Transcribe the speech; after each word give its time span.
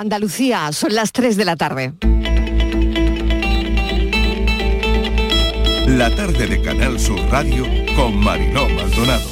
Andalucía, 0.00 0.72
son 0.72 0.94
las 0.94 1.12
3 1.12 1.36
de 1.36 1.44
la 1.44 1.56
tarde. 1.56 1.92
La 5.88 6.10
tarde 6.16 6.46
de 6.46 6.62
Canal 6.62 6.98
Sur 6.98 7.20
Radio 7.30 7.66
con 7.94 8.16
Mariló 8.16 8.66
Maldonado. 8.70 9.28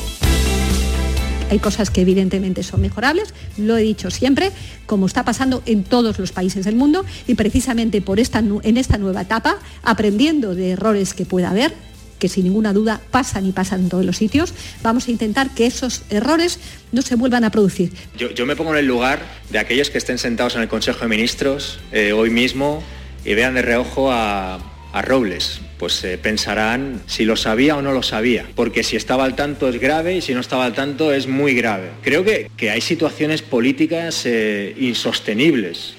Hay 1.51 1.59
cosas 1.59 1.89
que 1.89 2.03
evidentemente 2.03 2.63
son 2.63 2.83
mejorables, 2.83 3.33
lo 3.57 3.79
he 3.79 3.83
dicho 3.83 4.11
siempre, 4.11 4.53
como 4.85 5.07
está 5.07 5.25
pasando 5.25 5.63
en 5.65 5.85
todos 5.85 6.19
los 6.19 6.33
países 6.33 6.67
del 6.67 6.77
mundo 6.77 7.07
y 7.27 7.35
precisamente 7.35 8.03
por 8.03 8.21
esta, 8.21 8.41
en 8.41 8.77
esta 8.77 8.99
nueva 8.99 9.23
etapa, 9.23 9.57
aprendiendo 9.83 10.55
de 10.55 10.73
errores 10.73 11.15
que 11.15 11.25
pueda 11.25 11.49
haber, 11.49 11.73
que 12.19 12.29
sin 12.29 12.45
ninguna 12.45 12.73
duda 12.73 13.01
pasan 13.11 13.47
y 13.47 13.53
pasan 13.53 13.81
en 13.83 13.89
todos 13.89 14.05
los 14.05 14.17
sitios, 14.17 14.55
vamos 14.83 15.09
a 15.09 15.11
intentar 15.11 15.51
que 15.55 15.67
esos 15.67 16.03
errores 16.11 16.59
no 16.93 17.03
se 17.03 17.15
vuelvan 17.15 17.45
a 17.45 17.51
producir. 17.51 17.93
Yo, 18.17 18.47
me 18.47 18.57
pongo 18.57 18.73
en 18.73 18.79
el 18.79 18.87
lugar 18.87 19.21
de 19.51 19.59
aquellos 19.59 19.91
que 19.91 19.99
estén 19.99 20.19
sentados 20.19 20.57
en 20.57 20.63
el 20.63 20.69
Consejo 20.69 21.01
de 21.01 21.09
Ministros 21.09 21.81
eh, 21.93 22.13
hoy 22.13 22.31
mismo 22.31 22.83
y 23.25 23.35
vean 23.35 23.55
de 23.55 23.63
reojo 23.63 24.11
a, 24.11 24.55
a 24.93 25.03
Robles, 25.03 25.61
pues 25.79 26.03
eh, 26.05 26.19
pensarán 26.19 27.03
si 27.07 27.25
lo 27.25 27.37
sabía 27.37 27.77
o 27.77 27.83
no 27.83 27.93
lo 27.93 28.03
sabía, 28.03 28.47
porque 28.55 28.83
si 28.83 28.97
estaba 28.97 29.25
al 29.25 29.37
tanto 29.37 29.69
es 29.69 29.79
grave 29.79 30.17
y 30.17 30.21
si 30.23 30.35
no 30.35 30.41
estaba 30.41 30.65
al 30.65 30.75
tanto 30.75 31.13
es 31.13 31.27
muy 31.27 31.55
grave. 31.55 31.91
Creo 32.03 32.25
que, 32.25 32.51
que 32.57 32.71
hay 32.71 32.81
situaciones 32.81 33.43
políticas 33.43 34.25
eh, 34.25 34.75
insostenibles. 34.79 35.95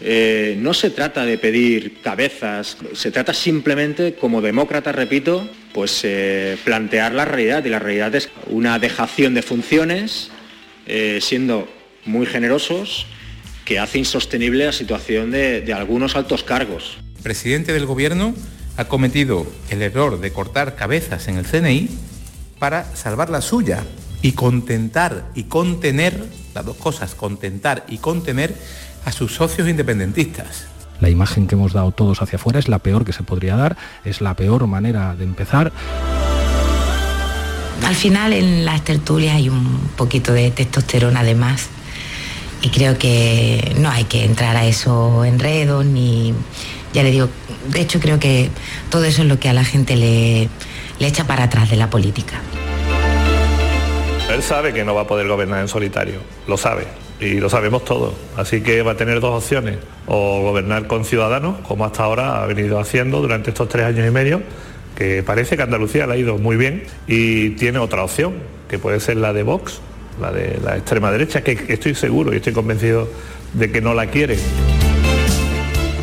No 0.57 0.73
se 0.73 0.89
trata 0.89 1.23
de 1.25 1.37
pedir 1.37 2.01
cabezas, 2.01 2.77
se 2.93 3.11
trata 3.11 3.33
simplemente, 3.33 4.15
como 4.15 4.41
demócrata, 4.41 4.91
repito, 4.91 5.47
pues 5.73 6.05
plantear 6.63 7.13
la 7.13 7.25
realidad 7.25 7.63
y 7.65 7.69
la 7.69 7.79
realidad 7.79 8.15
es 8.15 8.29
una 8.47 8.79
dejación 8.79 9.33
de 9.33 9.41
funciones, 9.41 10.31
siendo 11.21 11.69
muy 12.05 12.25
generosos, 12.25 13.05
que 13.65 13.79
hace 13.79 13.99
insostenible 13.99 14.65
la 14.65 14.71
situación 14.71 15.29
de, 15.29 15.61
de 15.61 15.73
algunos 15.73 16.15
altos 16.15 16.43
cargos. 16.43 16.97
Presidente 17.21 17.71
del 17.71 17.85
Gobierno 17.85 18.33
ha 18.77 18.85
cometido 18.85 19.45
el 19.69 19.81
error 19.81 20.19
de 20.19 20.31
cortar 20.31 20.75
cabezas 20.75 21.27
en 21.27 21.37
el 21.37 21.45
CNI 21.45 21.89
para 22.59 22.95
salvar 22.95 23.29
la 23.29 23.41
suya 23.41 23.83
y 24.21 24.33
contentar 24.33 25.29
y 25.35 25.43
contener, 25.43 26.25
las 26.53 26.65
dos 26.65 26.77
cosas, 26.77 27.15
contentar 27.15 27.85
y 27.87 27.97
contener 27.97 28.53
a 29.05 29.11
sus 29.11 29.33
socios 29.33 29.67
independentistas. 29.67 30.67
La 30.99 31.09
imagen 31.09 31.47
que 31.47 31.55
hemos 31.55 31.73
dado 31.73 31.91
todos 31.91 32.21
hacia 32.21 32.37
afuera 32.37 32.59
es 32.59 32.67
la 32.67 32.79
peor 32.79 33.05
que 33.05 33.13
se 33.13 33.23
podría 33.23 33.55
dar, 33.55 33.77
es 34.03 34.21
la 34.21 34.33
peor 34.33 34.67
manera 34.67 35.15
de 35.15 35.23
empezar. 35.23 35.71
Al 37.85 37.95
final 37.95 38.33
en 38.33 38.65
las 38.65 38.83
tertulias 38.83 39.35
hay 39.35 39.49
un 39.49 39.89
poquito 39.95 40.33
de 40.33 40.51
testosterona 40.51 41.21
además 41.21 41.69
y 42.61 42.69
creo 42.69 42.97
que 42.97 43.75
no 43.79 43.89
hay 43.89 44.03
que 44.03 44.25
entrar 44.25 44.55
a 44.57 44.65
esos 44.65 45.25
enredos 45.25 45.85
ni, 45.85 46.33
ya 46.93 47.03
le 47.03 47.11
digo, 47.11 47.29
de 47.67 47.81
hecho 47.81 47.99
creo 47.99 48.19
que 48.19 48.49
todo 48.89 49.05
eso 49.05 49.21
es 49.21 49.27
lo 49.27 49.39
que 49.39 49.49
a 49.49 49.53
la 49.53 49.63
gente 49.63 49.95
le, 49.95 50.49
le 50.99 51.07
echa 51.07 51.25
para 51.25 51.45
atrás 51.45 51.69
de 51.69 51.77
la 51.77 51.89
política. 51.89 52.41
Él 54.29 54.43
sabe 54.43 54.73
que 54.73 54.83
no 54.83 54.93
va 54.93 55.01
a 55.01 55.07
poder 55.07 55.27
gobernar 55.27 55.61
en 55.61 55.67
solitario, 55.67 56.19
lo 56.47 56.57
sabe, 56.57 56.85
y 57.19 57.39
lo 57.39 57.49
sabemos 57.49 57.83
todos. 57.85 58.13
Así 58.37 58.61
que 58.61 58.81
va 58.81 58.93
a 58.93 58.97
tener 58.97 59.19
dos 59.19 59.43
opciones, 59.43 59.77
o 60.07 60.41
gobernar 60.41 60.87
con 60.87 61.05
ciudadanos, 61.05 61.59
como 61.67 61.85
hasta 61.85 62.03
ahora 62.03 62.41
ha 62.41 62.45
venido 62.45 62.79
haciendo 62.79 63.21
durante 63.21 63.49
estos 63.49 63.67
tres 63.69 63.85
años 63.85 64.07
y 64.07 64.11
medio, 64.11 64.41
que 64.95 65.23
parece 65.23 65.57
que 65.57 65.63
Andalucía 65.63 66.07
le 66.07 66.13
ha 66.13 66.17
ido 66.17 66.37
muy 66.37 66.55
bien, 66.57 66.83
y 67.07 67.51
tiene 67.51 67.79
otra 67.79 68.03
opción, 68.03 68.33
que 68.67 68.79
puede 68.79 68.99
ser 68.99 69.17
la 69.17 69.33
de 69.33 69.43
Vox, 69.43 69.81
la 70.21 70.31
de 70.31 70.59
la 70.63 70.77
extrema 70.77 71.11
derecha, 71.11 71.43
que 71.43 71.57
estoy 71.69 71.95
seguro 71.95 72.33
y 72.33 72.37
estoy 72.37 72.53
convencido 72.53 73.07
de 73.53 73.71
que 73.71 73.81
no 73.81 73.93
la 73.93 74.07
quiere. 74.07 74.37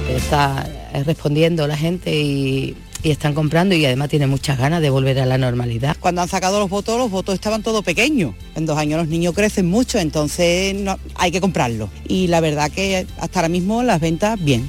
Está 0.09 0.67
respondiendo 1.05 1.67
la 1.67 1.77
gente 1.77 2.11
y, 2.14 2.77
están 3.11 3.35
comprando 3.35 3.75
y 3.75 3.85
además 3.85 4.09
tiene 4.09 4.27
muchas 4.27 4.59
ganas 4.59 4.83
de 4.83 4.91
volver 4.91 5.19
a 5.21 5.27
la 5.27 5.39
normalidad. 5.39 5.97
Cuando 6.01 6.23
han 6.23 6.29
sacado 6.29 6.59
los 6.59 6.71
votos, 6.71 6.99
los 6.99 7.11
votos 7.11 7.34
estaban 7.34 7.62
todos 7.62 7.84
pequeños. 7.84 8.34
En 8.55 8.67
dos 8.67 8.78
años 8.78 8.99
los 8.99 9.09
niños 9.09 9.34
crecen 9.34 9.67
mucho, 9.67 9.99
entonces 9.99 10.75
no, 10.75 10.99
hay 11.15 11.31
que 11.31 11.41
comprarlo. 11.41 11.89
Y 12.09 12.27
la 12.28 12.41
verdad 12.41 12.71
que 12.71 13.06
hasta 13.19 13.41
ahora 13.41 13.49
mismo 13.49 13.83
las 13.83 14.00
ventas 14.00 14.43
bien. 14.43 14.69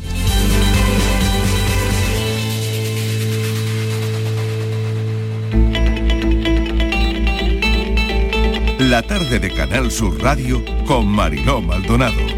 La 8.79 9.01
tarde 9.01 9.39
de 9.39 9.51
Canal 9.51 9.91
Sur 9.91 10.21
Radio 10.21 10.63
con 10.85 11.07
Mariló 11.07 11.61
Maldonado. 11.61 12.36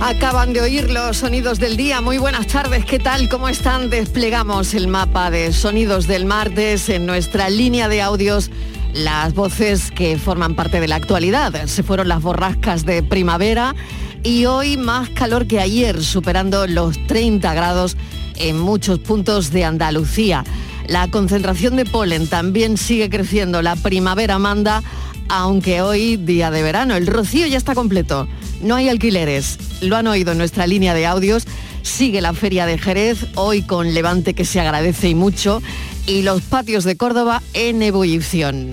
Acaban 0.00 0.54
de 0.54 0.62
oír 0.62 0.90
los 0.90 1.18
sonidos 1.18 1.60
del 1.60 1.76
día. 1.76 2.00
Muy 2.00 2.16
buenas 2.16 2.46
tardes, 2.46 2.86
¿qué 2.86 2.98
tal? 2.98 3.28
¿Cómo 3.28 3.50
están? 3.50 3.90
Desplegamos 3.90 4.72
el 4.72 4.88
mapa 4.88 5.30
de 5.30 5.52
sonidos 5.52 6.06
del 6.06 6.24
martes 6.24 6.88
en 6.88 7.04
nuestra 7.04 7.50
línea 7.50 7.86
de 7.86 8.00
audios. 8.00 8.50
Las 8.94 9.34
voces 9.34 9.90
que 9.90 10.16
forman 10.16 10.54
parte 10.54 10.80
de 10.80 10.88
la 10.88 10.96
actualidad. 10.96 11.66
Se 11.66 11.82
fueron 11.82 12.08
las 12.08 12.22
borrascas 12.22 12.86
de 12.86 13.02
primavera 13.02 13.74
y 14.22 14.46
hoy 14.46 14.78
más 14.78 15.10
calor 15.10 15.46
que 15.46 15.60
ayer, 15.60 16.02
superando 16.02 16.66
los 16.66 17.06
30 17.06 17.52
grados 17.52 17.98
en 18.36 18.58
muchos 18.58 19.00
puntos 19.00 19.52
de 19.52 19.66
Andalucía. 19.66 20.44
La 20.86 21.08
concentración 21.08 21.76
de 21.76 21.84
polen 21.84 22.26
también 22.26 22.78
sigue 22.78 23.10
creciendo. 23.10 23.60
La 23.60 23.76
primavera 23.76 24.38
manda, 24.38 24.82
aunque 25.28 25.82
hoy 25.82 26.16
día 26.16 26.50
de 26.50 26.62
verano. 26.62 26.96
El 26.96 27.06
rocío 27.06 27.46
ya 27.46 27.58
está 27.58 27.74
completo. 27.74 28.26
No 28.60 28.76
hay 28.76 28.88
alquileres. 28.88 29.58
Lo 29.80 29.96
han 29.96 30.06
oído 30.06 30.32
en 30.32 30.38
nuestra 30.38 30.66
línea 30.66 30.94
de 30.94 31.06
audios. 31.06 31.44
Sigue 31.82 32.20
la 32.20 32.34
feria 32.34 32.66
de 32.66 32.78
Jerez, 32.78 33.26
hoy 33.34 33.62
con 33.62 33.94
levante 33.94 34.34
que 34.34 34.44
se 34.44 34.60
agradece 34.60 35.08
y 35.08 35.14
mucho, 35.14 35.62
y 36.06 36.22
los 36.22 36.42
patios 36.42 36.84
de 36.84 36.96
Córdoba 36.96 37.42
en 37.54 37.82
ebullición. 37.82 38.72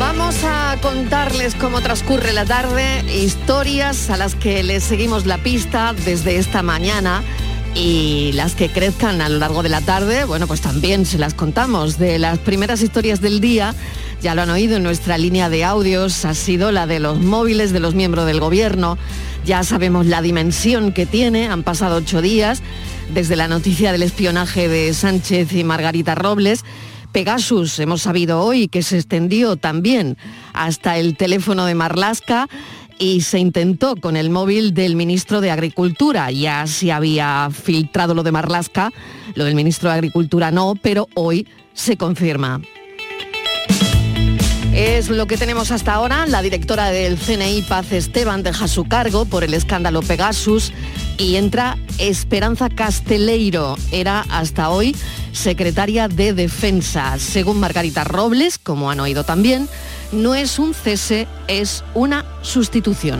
Vamos 0.00 0.36
a 0.42 0.78
contarles 0.80 1.54
cómo 1.54 1.82
transcurre 1.82 2.32
la 2.32 2.46
tarde, 2.46 3.04
historias 3.14 4.08
a 4.08 4.16
las 4.16 4.34
que 4.34 4.62
les 4.62 4.84
seguimos 4.84 5.26
la 5.26 5.38
pista 5.38 5.94
desde 6.04 6.38
esta 6.38 6.62
mañana 6.62 7.22
y 7.74 8.32
las 8.32 8.54
que 8.54 8.68
crezcan 8.68 9.20
a 9.20 9.28
lo 9.28 9.38
largo 9.38 9.62
de 9.62 9.68
la 9.68 9.80
tarde, 9.80 10.24
bueno, 10.24 10.46
pues 10.46 10.60
también 10.60 11.04
se 11.04 11.18
las 11.18 11.34
contamos. 11.34 11.98
De 11.98 12.18
las 12.18 12.38
primeras 12.38 12.80
historias 12.82 13.20
del 13.20 13.40
día, 13.40 13.74
ya 14.20 14.34
lo 14.34 14.42
han 14.42 14.50
oído 14.50 14.76
en 14.76 14.82
nuestra 14.82 15.16
línea 15.16 15.48
de 15.48 15.64
audios, 15.64 16.24
ha 16.24 16.34
sido 16.34 16.72
la 16.72 16.86
de 16.86 16.98
los 16.98 17.20
móviles 17.20 17.72
de 17.72 17.80
los 17.80 17.94
miembros 17.94 18.26
del 18.26 18.40
gobierno. 18.40 18.98
Ya 19.44 19.62
sabemos 19.62 20.06
la 20.06 20.22
dimensión 20.22 20.92
que 20.92 21.06
tiene, 21.06 21.48
han 21.48 21.62
pasado 21.62 21.96
ocho 21.96 22.20
días 22.20 22.62
desde 23.14 23.36
la 23.36 23.48
noticia 23.48 23.92
del 23.92 24.02
espionaje 24.02 24.68
de 24.68 24.92
Sánchez 24.92 25.52
y 25.52 25.62
Margarita 25.64 26.14
Robles. 26.14 26.64
Pegasus, 27.12 27.78
hemos 27.78 28.02
sabido 28.02 28.42
hoy 28.42 28.68
que 28.68 28.82
se 28.82 28.96
extendió 28.96 29.56
también 29.56 30.18
hasta 30.52 30.98
el 30.98 31.16
teléfono 31.16 31.64
de 31.64 31.74
Marlasca 31.74 32.48
y 32.98 33.20
se 33.20 33.38
intentó 33.38 33.96
con 33.96 34.16
el 34.16 34.30
móvil 34.30 34.74
del 34.74 34.96
ministro 34.96 35.40
de 35.40 35.52
Agricultura. 35.52 36.30
Ya 36.32 36.66
se 36.66 36.92
había 36.92 37.48
filtrado 37.50 38.14
lo 38.14 38.24
de 38.24 38.32
Marlasca, 38.32 38.92
lo 39.34 39.44
del 39.44 39.54
ministro 39.54 39.88
de 39.88 39.94
Agricultura 39.94 40.50
no, 40.50 40.74
pero 40.74 41.08
hoy 41.14 41.46
se 41.72 41.96
confirma. 41.96 42.60
Es 44.78 45.08
lo 45.08 45.26
que 45.26 45.36
tenemos 45.36 45.72
hasta 45.72 45.92
ahora. 45.92 46.24
La 46.26 46.40
directora 46.40 46.90
del 46.92 47.18
CNI, 47.18 47.62
Paz 47.62 47.90
Esteban, 47.90 48.44
deja 48.44 48.68
su 48.68 48.84
cargo 48.84 49.24
por 49.24 49.42
el 49.42 49.52
escándalo 49.52 50.02
Pegasus 50.02 50.72
y 51.16 51.34
entra 51.34 51.76
Esperanza 51.98 52.68
Casteleiro. 52.68 53.76
Era 53.90 54.24
hasta 54.30 54.70
hoy 54.70 54.94
secretaria 55.32 56.06
de 56.06 56.32
Defensa. 56.32 57.18
Según 57.18 57.58
Margarita 57.58 58.04
Robles, 58.04 58.56
como 58.56 58.88
han 58.88 59.00
oído 59.00 59.24
también, 59.24 59.68
no 60.12 60.36
es 60.36 60.60
un 60.60 60.74
cese, 60.74 61.26
es 61.48 61.82
una 61.94 62.24
sustitución. 62.42 63.18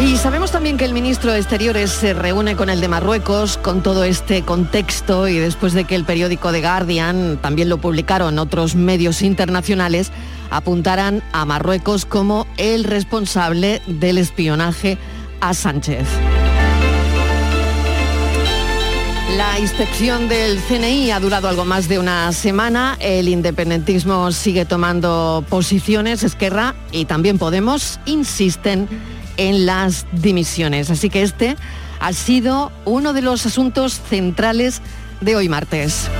Y 0.00 0.16
sabemos 0.16 0.52
también 0.52 0.76
que 0.76 0.84
el 0.84 0.92
ministro 0.92 1.32
de 1.32 1.40
Exteriores 1.40 1.90
se 1.90 2.14
reúne 2.14 2.54
con 2.54 2.70
el 2.70 2.80
de 2.80 2.86
Marruecos 2.86 3.58
con 3.58 3.82
todo 3.82 4.04
este 4.04 4.42
contexto 4.42 5.26
y 5.26 5.38
después 5.38 5.72
de 5.72 5.84
que 5.84 5.96
el 5.96 6.04
periódico 6.04 6.52
The 6.52 6.60
Guardian, 6.60 7.38
también 7.42 7.68
lo 7.68 7.78
publicaron 7.78 8.38
otros 8.38 8.76
medios 8.76 9.22
internacionales, 9.22 10.12
apuntaran 10.50 11.24
a 11.32 11.44
Marruecos 11.44 12.04
como 12.04 12.46
el 12.58 12.84
responsable 12.84 13.82
del 13.88 14.18
espionaje 14.18 14.98
a 15.40 15.52
Sánchez. 15.52 16.06
La 19.36 19.58
inspección 19.58 20.28
del 20.28 20.60
CNI 20.60 21.10
ha 21.10 21.20
durado 21.20 21.48
algo 21.48 21.64
más 21.64 21.88
de 21.88 21.98
una 21.98 22.32
semana. 22.32 22.96
El 23.00 23.28
independentismo 23.28 24.32
sigue 24.32 24.64
tomando 24.64 25.44
posiciones. 25.48 26.22
Esquerra 26.22 26.74
y 26.92 27.04
también 27.04 27.36
Podemos 27.38 28.00
insisten 28.06 28.88
en 29.38 29.64
las 29.64 30.06
dimisiones. 30.12 30.90
Así 30.90 31.08
que 31.08 31.22
este 31.22 31.56
ha 32.00 32.12
sido 32.12 32.70
uno 32.84 33.14
de 33.14 33.22
los 33.22 33.46
asuntos 33.46 34.00
centrales 34.08 34.82
de 35.22 35.36
hoy 35.36 35.48
martes. 35.48 36.10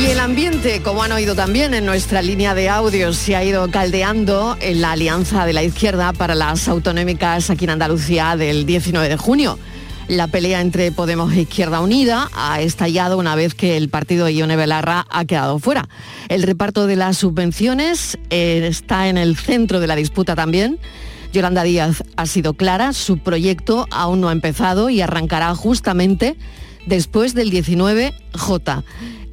Y 0.00 0.06
el 0.06 0.20
ambiente, 0.20 0.80
como 0.82 1.02
han 1.02 1.12
oído 1.12 1.34
también 1.34 1.74
en 1.74 1.84
nuestra 1.84 2.22
línea 2.22 2.54
de 2.54 2.70
audios, 2.70 3.16
se 3.16 3.36
ha 3.36 3.44
ido 3.44 3.70
caldeando 3.70 4.56
en 4.60 4.80
la 4.80 4.92
alianza 4.92 5.44
de 5.44 5.52
la 5.52 5.62
izquierda 5.62 6.12
para 6.12 6.34
las 6.34 6.68
autonómicas 6.68 7.50
aquí 7.50 7.64
en 7.64 7.70
Andalucía 7.70 8.36
del 8.36 8.64
19 8.64 9.08
de 9.08 9.16
junio. 9.16 9.58
La 10.10 10.26
pelea 10.26 10.60
entre 10.60 10.90
Podemos 10.90 11.32
e 11.32 11.42
Izquierda 11.42 11.80
Unida 11.80 12.28
ha 12.34 12.60
estallado 12.60 13.16
una 13.16 13.36
vez 13.36 13.54
que 13.54 13.76
el 13.76 13.88
partido 13.88 14.26
de 14.26 14.34
Ione 14.34 14.56
Belarra 14.56 15.06
ha 15.08 15.24
quedado 15.24 15.60
fuera. 15.60 15.88
El 16.28 16.42
reparto 16.42 16.88
de 16.88 16.96
las 16.96 17.18
subvenciones 17.18 18.18
eh, 18.28 18.66
está 18.68 19.06
en 19.06 19.16
el 19.18 19.36
centro 19.36 19.78
de 19.78 19.86
la 19.86 19.94
disputa 19.94 20.34
también. 20.34 20.80
Yolanda 21.32 21.62
Díaz 21.62 22.02
ha 22.16 22.26
sido 22.26 22.54
clara, 22.54 22.92
su 22.92 23.18
proyecto 23.18 23.86
aún 23.92 24.20
no 24.20 24.30
ha 24.30 24.32
empezado 24.32 24.90
y 24.90 25.00
arrancará 25.00 25.54
justamente 25.54 26.36
después 26.86 27.34
del 27.34 27.52
19J. 27.52 28.82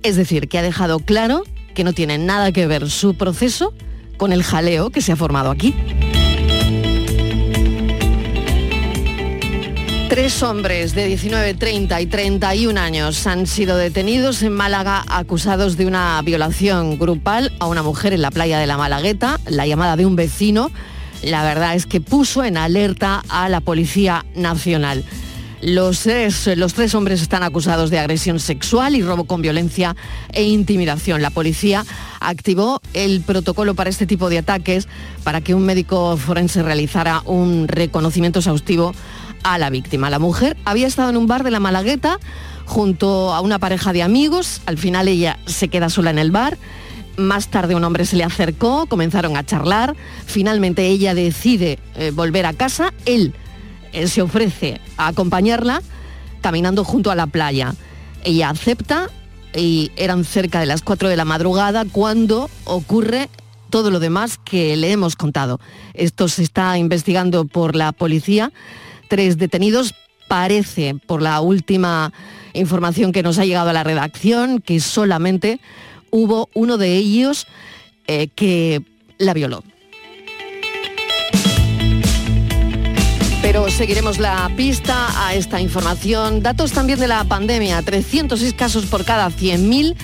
Es 0.03 0.15
decir, 0.15 0.47
que 0.47 0.59
ha 0.59 0.61
dejado 0.61 0.99
claro 0.99 1.41
que 1.73 1.83
no 1.83 1.93
tiene 1.93 2.19
nada 2.19 2.51
que 2.51 2.67
ver 2.67 2.87
su 2.91 3.15
proceso 3.15 3.73
con 4.17 4.31
el 4.31 4.43
jaleo 4.43 4.91
que 4.91 5.01
se 5.01 5.11
ha 5.11 5.15
formado 5.15 5.49
aquí. 5.49 5.73
Tres 10.09 10.41
hombres 10.41 10.95
de 10.95 11.05
19, 11.05 11.53
30 11.55 11.99
y 11.99 12.05
31 12.05 12.79
años 12.79 13.27
han 13.27 13.45
sido 13.45 13.75
detenidos 13.75 14.41
en 14.41 14.53
Málaga 14.53 15.03
acusados 15.09 15.75
de 15.75 15.85
una 15.85 16.21
violación 16.21 16.97
grupal 16.97 17.51
a 17.59 17.67
una 17.67 17.83
mujer 17.83 18.13
en 18.13 18.21
la 18.21 18.31
playa 18.31 18.57
de 18.57 18.67
la 18.67 18.77
Malagueta. 18.77 19.37
La 19.47 19.67
llamada 19.67 19.97
de 19.97 20.05
un 20.05 20.15
vecino, 20.15 20.71
la 21.23 21.43
verdad 21.43 21.75
es 21.75 21.85
que 21.85 21.99
puso 21.99 22.45
en 22.45 22.55
alerta 22.55 23.21
a 23.27 23.49
la 23.49 23.59
Policía 23.59 24.25
Nacional. 24.33 25.03
Los 25.61 26.01
tres, 26.01 26.47
los 26.55 26.73
tres 26.73 26.95
hombres 26.95 27.21
están 27.21 27.43
acusados 27.43 27.89
de 27.89 27.99
agresión 27.99 28.39
sexual 28.39 28.95
y 28.95 29.01
robo 29.01 29.25
con 29.25 29.41
violencia 29.41 29.95
e 30.31 30.43
intimidación. 30.43 31.21
La 31.21 31.31
policía 31.31 31.83
activó 32.21 32.79
el 32.93 33.21
protocolo 33.21 33.73
para 33.73 33.89
este 33.89 34.05
tipo 34.05 34.29
de 34.29 34.37
ataques 34.37 34.87
para 35.23 35.41
que 35.41 35.53
un 35.53 35.65
médico 35.65 36.15
forense 36.15 36.61
realizara 36.63 37.23
un 37.25 37.67
reconocimiento 37.67 38.39
exhaustivo 38.39 38.93
a 39.43 39.57
la 39.57 39.69
víctima. 39.69 40.09
La 40.09 40.19
mujer 40.19 40.57
había 40.65 40.87
estado 40.87 41.09
en 41.09 41.17
un 41.17 41.27
bar 41.27 41.43
de 41.43 41.51
la 41.51 41.59
Malagueta 41.59 42.19
junto 42.65 43.33
a 43.33 43.41
una 43.41 43.59
pareja 43.59 43.93
de 43.93 44.03
amigos. 44.03 44.61
Al 44.65 44.77
final 44.77 45.07
ella 45.07 45.37
se 45.45 45.67
queda 45.67 45.89
sola 45.89 46.11
en 46.11 46.19
el 46.19 46.31
bar. 46.31 46.57
Más 47.17 47.47
tarde 47.47 47.75
un 47.75 47.83
hombre 47.83 48.05
se 48.05 48.15
le 48.15 48.23
acercó, 48.23 48.85
comenzaron 48.85 49.37
a 49.37 49.45
charlar. 49.45 49.95
Finalmente 50.25 50.87
ella 50.87 51.13
decide 51.15 51.79
eh, 51.95 52.11
volver 52.13 52.45
a 52.45 52.53
casa. 52.53 52.93
Él 53.05 53.33
él 53.93 54.09
se 54.09 54.21
ofrece 54.21 54.79
a 54.97 55.07
acompañarla 55.07 55.81
caminando 56.41 56.83
junto 56.83 57.11
a 57.11 57.15
la 57.15 57.27
playa. 57.27 57.73
Ella 58.23 58.49
acepta 58.49 59.09
y 59.55 59.91
eran 59.95 60.23
cerca 60.23 60.59
de 60.59 60.65
las 60.65 60.81
4 60.81 61.09
de 61.09 61.17
la 61.17 61.25
madrugada 61.25 61.85
cuando 61.85 62.49
ocurre 62.65 63.29
todo 63.69 63.89
lo 63.89 63.99
demás 63.99 64.37
que 64.37 64.77
le 64.77 64.91
hemos 64.91 65.15
contado. 65.15 65.59
Esto 65.93 66.27
se 66.27 66.43
está 66.43 66.77
investigando 66.77 67.45
por 67.45 67.75
la 67.75 67.91
policía. 67.91 68.51
Tres 69.07 69.37
detenidos. 69.37 69.93
Parece, 70.27 70.95
por 71.05 71.21
la 71.21 71.39
última 71.39 72.11
información 72.53 73.11
que 73.11 73.23
nos 73.23 73.37
ha 73.37 73.45
llegado 73.45 73.69
a 73.69 73.73
la 73.73 73.83
redacción, 73.83 74.59
que 74.59 74.79
solamente 74.79 75.59
hubo 76.11 76.49
uno 76.53 76.77
de 76.77 76.95
ellos 76.95 77.47
eh, 78.07 78.27
que 78.35 78.81
la 79.17 79.33
violó. 79.33 79.63
Pero 83.41 83.69
seguiremos 83.69 84.19
la 84.19 84.51
pista 84.57 85.25
a 85.25 85.33
esta 85.33 85.61
información. 85.61 86.43
Datos 86.43 86.73
también 86.73 86.99
de 86.99 87.07
la 87.07 87.23
pandemia, 87.23 87.81
306 87.81 88.53
casos 88.53 88.85
por 88.87 89.05
cada 89.05 89.29
100.000 89.29 89.95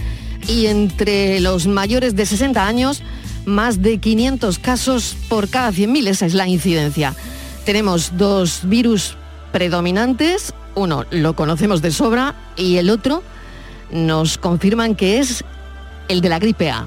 y 0.47 0.67
entre 0.67 1.39
los 1.41 1.67
mayores 1.67 2.15
de 2.15 2.25
60 2.25 2.65
años, 2.65 3.03
más 3.45 3.81
de 3.81 3.97
500 3.97 4.59
casos 4.59 5.17
por 5.27 5.49
cada 5.49 5.71
100.000. 5.71 6.07
Esa 6.07 6.25
es 6.25 6.33
la 6.33 6.47
incidencia. 6.47 7.15
Tenemos 7.65 8.17
dos 8.17 8.61
virus 8.63 9.15
predominantes, 9.53 10.53
uno 10.75 11.05
lo 11.11 11.33
conocemos 11.33 11.81
de 11.81 11.91
sobra 11.91 12.35
y 12.57 12.77
el 12.77 12.89
otro 12.89 13.23
nos 13.91 14.37
confirman 14.37 14.95
que 14.95 15.19
es 15.19 15.45
el 16.09 16.19
de 16.19 16.29
la 16.29 16.39
gripe 16.39 16.71
A. 16.71 16.85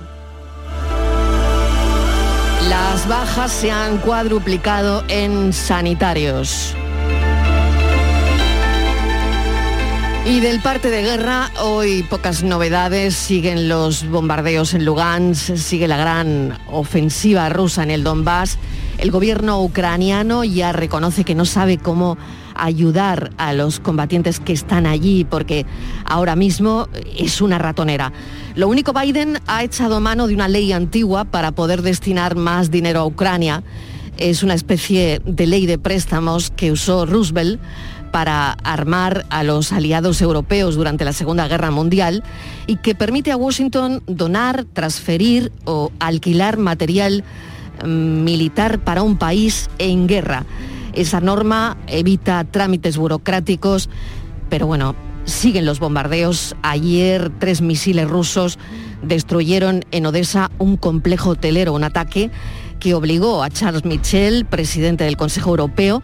Las 2.68 3.08
bajas 3.08 3.52
se 3.52 3.70
han 3.70 3.98
cuadruplicado 3.98 5.04
en 5.08 5.52
sanitarios. 5.52 6.74
Y 10.26 10.40
del 10.40 10.60
parte 10.60 10.90
de 10.90 11.02
guerra, 11.02 11.52
hoy 11.60 12.02
pocas 12.02 12.42
novedades, 12.42 13.14
siguen 13.14 13.68
los 13.68 14.04
bombardeos 14.08 14.74
en 14.74 14.84
Lugansk, 14.84 15.56
sigue 15.56 15.86
la 15.86 15.96
gran 15.96 16.58
ofensiva 16.66 17.48
rusa 17.48 17.84
en 17.84 17.92
el 17.92 18.02
Donbass. 18.02 18.58
El 18.98 19.10
gobierno 19.10 19.62
ucraniano 19.62 20.42
ya 20.44 20.72
reconoce 20.72 21.24
que 21.24 21.34
no 21.34 21.44
sabe 21.44 21.78
cómo 21.78 22.16
ayudar 22.54 23.30
a 23.36 23.52
los 23.52 23.80
combatientes 23.80 24.40
que 24.40 24.52
están 24.52 24.86
allí, 24.86 25.24
porque 25.24 25.66
ahora 26.04 26.36
mismo 26.36 26.88
es 27.18 27.40
una 27.40 27.58
ratonera. 27.58 28.12
Lo 28.54 28.68
único, 28.68 28.92
Biden 28.94 29.38
ha 29.46 29.62
echado 29.62 30.00
mano 30.00 30.26
de 30.26 30.34
una 30.34 30.48
ley 30.48 30.72
antigua 30.72 31.24
para 31.24 31.52
poder 31.52 31.82
destinar 31.82 32.36
más 32.36 32.70
dinero 32.70 33.00
a 33.00 33.06
Ucrania. 33.06 33.62
Es 34.16 34.42
una 34.42 34.54
especie 34.54 35.20
de 35.26 35.46
ley 35.46 35.66
de 35.66 35.78
préstamos 35.78 36.50
que 36.50 36.72
usó 36.72 37.04
Roosevelt 37.04 37.60
para 38.12 38.52
armar 38.64 39.26
a 39.28 39.42
los 39.42 39.72
aliados 39.72 40.22
europeos 40.22 40.74
durante 40.76 41.04
la 41.04 41.12
Segunda 41.12 41.48
Guerra 41.48 41.70
Mundial 41.70 42.22
y 42.66 42.76
que 42.76 42.94
permite 42.94 43.30
a 43.30 43.36
Washington 43.36 44.02
donar, 44.06 44.64
transferir 44.64 45.52
o 45.66 45.92
alquilar 45.98 46.56
material 46.56 47.24
militar 47.84 48.78
para 48.78 49.02
un 49.02 49.16
país 49.16 49.68
en 49.78 50.06
guerra. 50.06 50.44
Esa 50.92 51.20
norma 51.20 51.76
evita 51.88 52.42
trámites 52.44 52.96
burocráticos, 52.96 53.90
pero 54.48 54.66
bueno, 54.66 54.94
siguen 55.24 55.66
los 55.66 55.78
bombardeos. 55.78 56.56
Ayer 56.62 57.30
tres 57.38 57.60
misiles 57.60 58.08
rusos 58.08 58.58
destruyeron 59.02 59.84
en 59.90 60.06
Odessa 60.06 60.50
un 60.58 60.76
complejo 60.76 61.30
hotelero, 61.30 61.74
un 61.74 61.84
ataque 61.84 62.30
que 62.80 62.94
obligó 62.94 63.42
a 63.42 63.50
Charles 63.50 63.84
Michel, 63.84 64.44
presidente 64.44 65.04
del 65.04 65.16
Consejo 65.16 65.50
Europeo, 65.50 66.02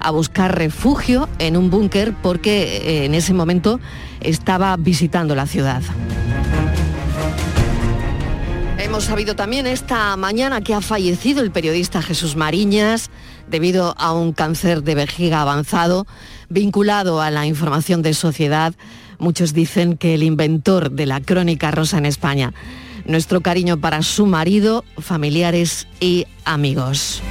a 0.00 0.10
buscar 0.10 0.56
refugio 0.56 1.28
en 1.38 1.56
un 1.56 1.70
búnker 1.70 2.14
porque 2.22 2.78
eh, 2.78 3.04
en 3.04 3.14
ese 3.14 3.34
momento 3.34 3.80
estaba 4.20 4.76
visitando 4.76 5.34
la 5.34 5.46
ciudad. 5.46 5.82
Hemos 8.92 9.04
sabido 9.04 9.34
también 9.34 9.66
esta 9.66 10.14
mañana 10.18 10.60
que 10.60 10.74
ha 10.74 10.82
fallecido 10.82 11.40
el 11.40 11.50
periodista 11.50 12.02
Jesús 12.02 12.36
Mariñas 12.36 13.08
debido 13.48 13.94
a 13.96 14.12
un 14.12 14.34
cáncer 14.34 14.82
de 14.82 14.94
vejiga 14.94 15.40
avanzado 15.40 16.06
vinculado 16.50 17.22
a 17.22 17.30
la 17.30 17.46
información 17.46 18.02
de 18.02 18.12
sociedad. 18.12 18.74
Muchos 19.18 19.54
dicen 19.54 19.96
que 19.96 20.12
el 20.12 20.22
inventor 20.22 20.90
de 20.90 21.06
la 21.06 21.22
crónica 21.22 21.70
rosa 21.70 21.96
en 21.96 22.04
España. 22.04 22.52
Nuestro 23.06 23.40
cariño 23.40 23.80
para 23.80 24.02
su 24.02 24.26
marido, 24.26 24.84
familiares 24.98 25.88
y 25.98 26.26
amigos. 26.44 27.22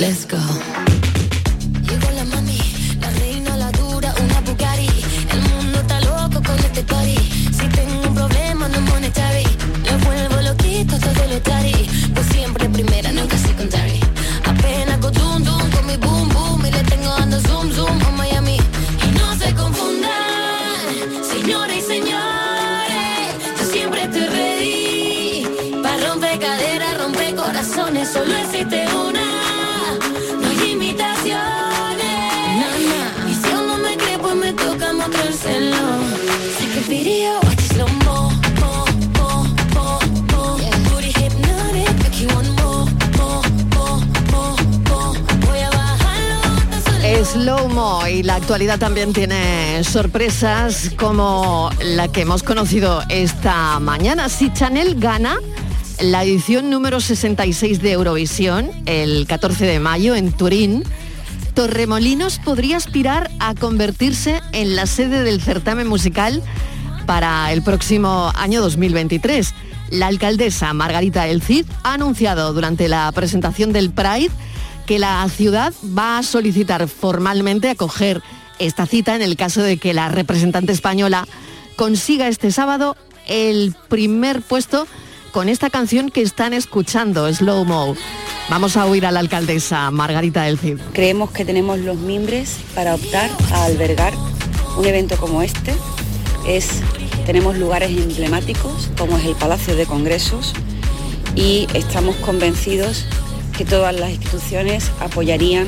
Let's 0.00 0.26
go. 0.26 0.75
Loquito 11.36 11.50
todo 11.50 11.70
lo 11.70 11.75
y 48.16 48.22
la 48.22 48.36
actualidad 48.36 48.78
también 48.78 49.12
tiene 49.12 49.84
sorpresas 49.84 50.90
como 50.96 51.70
la 51.82 52.08
que 52.08 52.22
hemos 52.22 52.42
conocido 52.42 53.02
esta 53.10 53.78
mañana. 53.78 54.30
Si 54.30 54.50
Chanel 54.52 54.98
gana 54.98 55.36
la 56.00 56.24
edición 56.24 56.70
número 56.70 57.00
66 57.00 57.82
de 57.82 57.92
Eurovisión 57.92 58.70
el 58.86 59.26
14 59.26 59.66
de 59.66 59.80
mayo 59.80 60.14
en 60.14 60.32
Turín, 60.32 60.82
Torremolinos 61.52 62.38
podría 62.38 62.78
aspirar 62.78 63.30
a 63.38 63.54
convertirse 63.54 64.40
en 64.52 64.76
la 64.76 64.86
sede 64.86 65.22
del 65.22 65.42
certamen 65.42 65.86
musical 65.86 66.42
para 67.04 67.52
el 67.52 67.60
próximo 67.62 68.32
año 68.34 68.62
2023. 68.62 69.52
La 69.90 70.06
alcaldesa 70.06 70.72
Margarita 70.72 71.28
El 71.28 71.42
Cid 71.42 71.66
ha 71.82 71.94
anunciado 71.94 72.54
durante 72.54 72.88
la 72.88 73.12
presentación 73.12 73.74
del 73.74 73.90
Pride 73.90 74.30
que 74.86 74.98
la 74.98 75.28
ciudad 75.28 75.74
va 75.96 76.18
a 76.18 76.22
solicitar 76.22 76.88
formalmente 76.88 77.68
acoger 77.68 78.22
esta 78.58 78.86
cita 78.86 79.16
en 79.16 79.22
el 79.22 79.36
caso 79.36 79.62
de 79.62 79.76
que 79.76 79.92
la 79.92 80.08
representante 80.08 80.72
española 80.72 81.26
consiga 81.74 82.28
este 82.28 82.50
sábado 82.52 82.96
el 83.26 83.74
primer 83.88 84.40
puesto 84.42 84.86
con 85.32 85.48
esta 85.48 85.68
canción 85.68 86.08
que 86.08 86.22
están 86.22 86.54
escuchando, 86.54 87.30
Slow 87.30 87.64
Mo. 87.64 87.94
Vamos 88.48 88.76
a 88.76 88.86
oír 88.86 89.04
a 89.04 89.10
la 89.10 89.20
alcaldesa 89.20 89.90
Margarita 89.90 90.44
del 90.44 90.58
Cid. 90.58 90.78
Creemos 90.92 91.32
que 91.32 91.44
tenemos 91.44 91.78
los 91.80 91.96
mimbres 91.96 92.56
para 92.74 92.94
optar 92.94 93.28
a 93.52 93.64
albergar 93.64 94.14
un 94.78 94.86
evento 94.86 95.16
como 95.16 95.42
este. 95.42 95.74
Es, 96.46 96.80
tenemos 97.26 97.58
lugares 97.58 97.90
emblemáticos 97.90 98.88
como 98.96 99.18
es 99.18 99.24
el 99.24 99.34
Palacio 99.34 99.74
de 99.74 99.84
Congresos 99.84 100.54
y 101.34 101.66
estamos 101.74 102.14
convencidos 102.16 103.04
que 103.56 103.64
todas 103.64 103.94
las 103.98 104.10
instituciones 104.10 104.90
apoyarían 105.00 105.66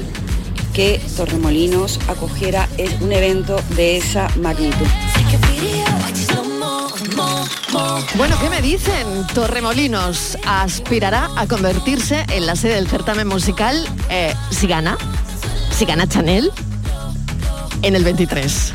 que 0.73 1.01
Torremolinos 1.17 1.99
acogiera 2.09 2.69
un 3.01 3.13
evento 3.13 3.61
de 3.77 3.97
esa 3.97 4.29
magnitud. 4.37 4.87
Bueno, 8.17 8.37
¿qué 8.41 8.51
me 8.51 8.63
dicen? 8.63 9.27
Torremolinos 9.35 10.39
aspirará 10.47 11.31
a 11.37 11.47
convertirse 11.47 12.25
en 12.31 12.47
la 12.47 12.57
sede 12.57 12.75
del 12.75 12.89
certamen 12.89 13.27
musical 13.27 13.89
eh, 14.11 14.35
si 14.51 14.67
gana, 14.67 14.97
si 15.77 15.85
gana 15.85 16.07
Chanel 16.07 16.53
en 17.83 17.97
el 17.97 18.05
23. 18.05 18.75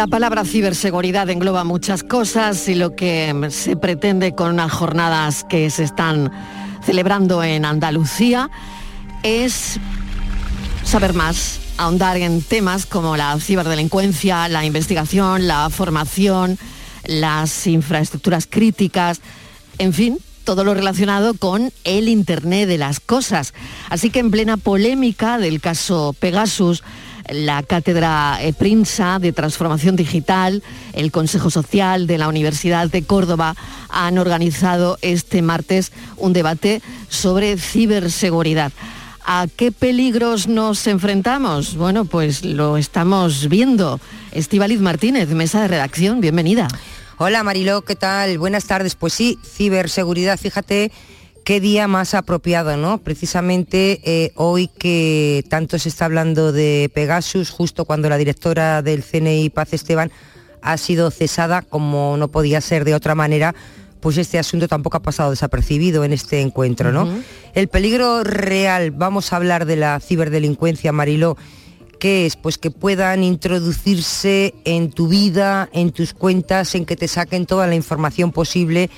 La 0.00 0.06
palabra 0.06 0.46
ciberseguridad 0.46 1.28
engloba 1.28 1.62
muchas 1.62 2.02
cosas 2.02 2.66
y 2.70 2.74
lo 2.74 2.96
que 2.96 3.48
se 3.50 3.76
pretende 3.76 4.34
con 4.34 4.54
unas 4.54 4.72
jornadas 4.72 5.44
que 5.44 5.68
se 5.68 5.84
están 5.84 6.32
celebrando 6.82 7.44
en 7.44 7.66
Andalucía 7.66 8.48
es 9.22 9.78
saber 10.84 11.12
más, 11.12 11.60
ahondar 11.76 12.16
en 12.16 12.40
temas 12.40 12.86
como 12.86 13.18
la 13.18 13.38
ciberdelincuencia, 13.40 14.48
la 14.48 14.64
investigación, 14.64 15.46
la 15.46 15.68
formación, 15.68 16.58
las 17.04 17.66
infraestructuras 17.66 18.46
críticas, 18.48 19.20
en 19.76 19.92
fin, 19.92 20.18
todo 20.44 20.64
lo 20.64 20.72
relacionado 20.72 21.34
con 21.34 21.74
el 21.84 22.08
Internet 22.08 22.70
de 22.70 22.78
las 22.78 23.00
Cosas. 23.00 23.52
Así 23.90 24.08
que 24.08 24.20
en 24.20 24.30
plena 24.30 24.56
polémica 24.56 25.36
del 25.36 25.60
caso 25.60 26.14
Pegasus, 26.18 26.82
la 27.32 27.62
Cátedra 27.62 28.38
eh, 28.40 28.52
Prinsa 28.52 29.18
de 29.18 29.32
Transformación 29.32 29.96
Digital, 29.96 30.62
el 30.92 31.10
Consejo 31.10 31.50
Social 31.50 32.06
de 32.06 32.18
la 32.18 32.28
Universidad 32.28 32.88
de 32.88 33.02
Córdoba 33.02 33.56
han 33.88 34.18
organizado 34.18 34.98
este 35.02 35.42
martes 35.42 35.92
un 36.16 36.32
debate 36.32 36.82
sobre 37.08 37.56
ciberseguridad. 37.56 38.72
¿A 39.24 39.46
qué 39.54 39.70
peligros 39.70 40.48
nos 40.48 40.86
enfrentamos? 40.86 41.76
Bueno, 41.76 42.04
pues 42.04 42.44
lo 42.44 42.76
estamos 42.76 43.48
viendo. 43.48 44.00
Estivaliz 44.32 44.80
Martínez, 44.80 45.28
mesa 45.28 45.62
de 45.62 45.68
redacción, 45.68 46.20
bienvenida. 46.20 46.68
Hola 47.18 47.42
Mariló, 47.42 47.82
¿qué 47.82 47.96
tal? 47.96 48.38
Buenas 48.38 48.64
tardes. 48.64 48.94
Pues 48.94 49.12
sí, 49.12 49.38
ciberseguridad, 49.44 50.38
fíjate 50.38 50.90
qué 51.44 51.60
día 51.60 51.88
más 51.88 52.14
apropiado, 52.14 52.76
¿no? 52.76 52.98
Precisamente 52.98 54.00
eh, 54.04 54.32
hoy 54.36 54.68
que 54.68 55.44
tanto 55.48 55.78
se 55.78 55.88
está 55.88 56.04
hablando 56.04 56.52
de 56.52 56.90
Pegasus, 56.94 57.50
justo 57.50 57.84
cuando 57.84 58.08
la 58.08 58.16
directora 58.16 58.82
del 58.82 59.02
CNI, 59.02 59.50
Paz 59.50 59.72
Esteban, 59.72 60.10
ha 60.62 60.76
sido 60.76 61.10
cesada, 61.10 61.62
como 61.62 62.16
no 62.16 62.28
podía 62.28 62.60
ser 62.60 62.84
de 62.84 62.94
otra 62.94 63.14
manera, 63.14 63.54
pues 64.00 64.16
este 64.16 64.38
asunto 64.38 64.68
tampoco 64.68 64.96
ha 64.96 65.02
pasado 65.02 65.30
desapercibido 65.30 66.04
en 66.04 66.12
este 66.12 66.40
encuentro, 66.40 66.92
¿no? 66.92 67.08
El 67.54 67.68
peligro 67.68 68.24
real, 68.24 68.90
vamos 68.90 69.32
a 69.32 69.36
hablar 69.36 69.66
de 69.66 69.76
la 69.76 70.00
ciberdelincuencia, 70.00 70.92
Mariló, 70.92 71.36
¿Qué 72.00 72.24
es? 72.24 72.36
Pues 72.36 72.56
que 72.56 72.70
puedan 72.70 73.22
introducirse 73.22 74.54
en 74.64 74.90
tu 74.90 75.08
vida, 75.08 75.68
en 75.74 75.92
tus 75.92 76.14
cuentas, 76.14 76.74
en 76.74 76.86
que 76.86 76.96
te 76.96 77.06
saquen 77.06 77.44
toda 77.44 77.66
la 77.66 77.74
información 77.74 78.32
posible, 78.32 78.88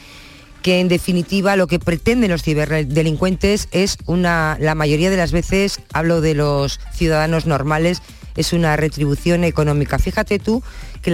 que 0.62 0.80
en 0.80 0.88
definitiva 0.88 1.56
lo 1.56 1.66
que 1.66 1.78
pretenden 1.78 2.30
los 2.30 2.42
ciberdelincuentes 2.42 3.68
es 3.72 3.96
una, 4.06 4.56
la 4.60 4.74
mayoría 4.74 5.10
de 5.10 5.16
las 5.16 5.32
veces, 5.32 5.80
hablo 5.92 6.20
de 6.20 6.34
los 6.34 6.78
ciudadanos 6.94 7.46
normales, 7.46 8.02
es 8.36 8.52
una 8.52 8.76
retribución 8.76 9.44
económica. 9.44 9.98
Fíjate 9.98 10.38
tú 10.38 10.62
que 11.02 11.10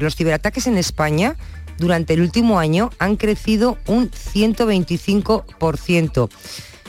los 0.00 0.14
ciberataques 0.14 0.66
en 0.66 0.76
España 0.76 1.36
durante 1.78 2.14
el 2.14 2.20
último 2.20 2.58
año 2.58 2.90
han 2.98 3.16
crecido 3.16 3.78
un 3.86 4.10
125%. 4.10 6.28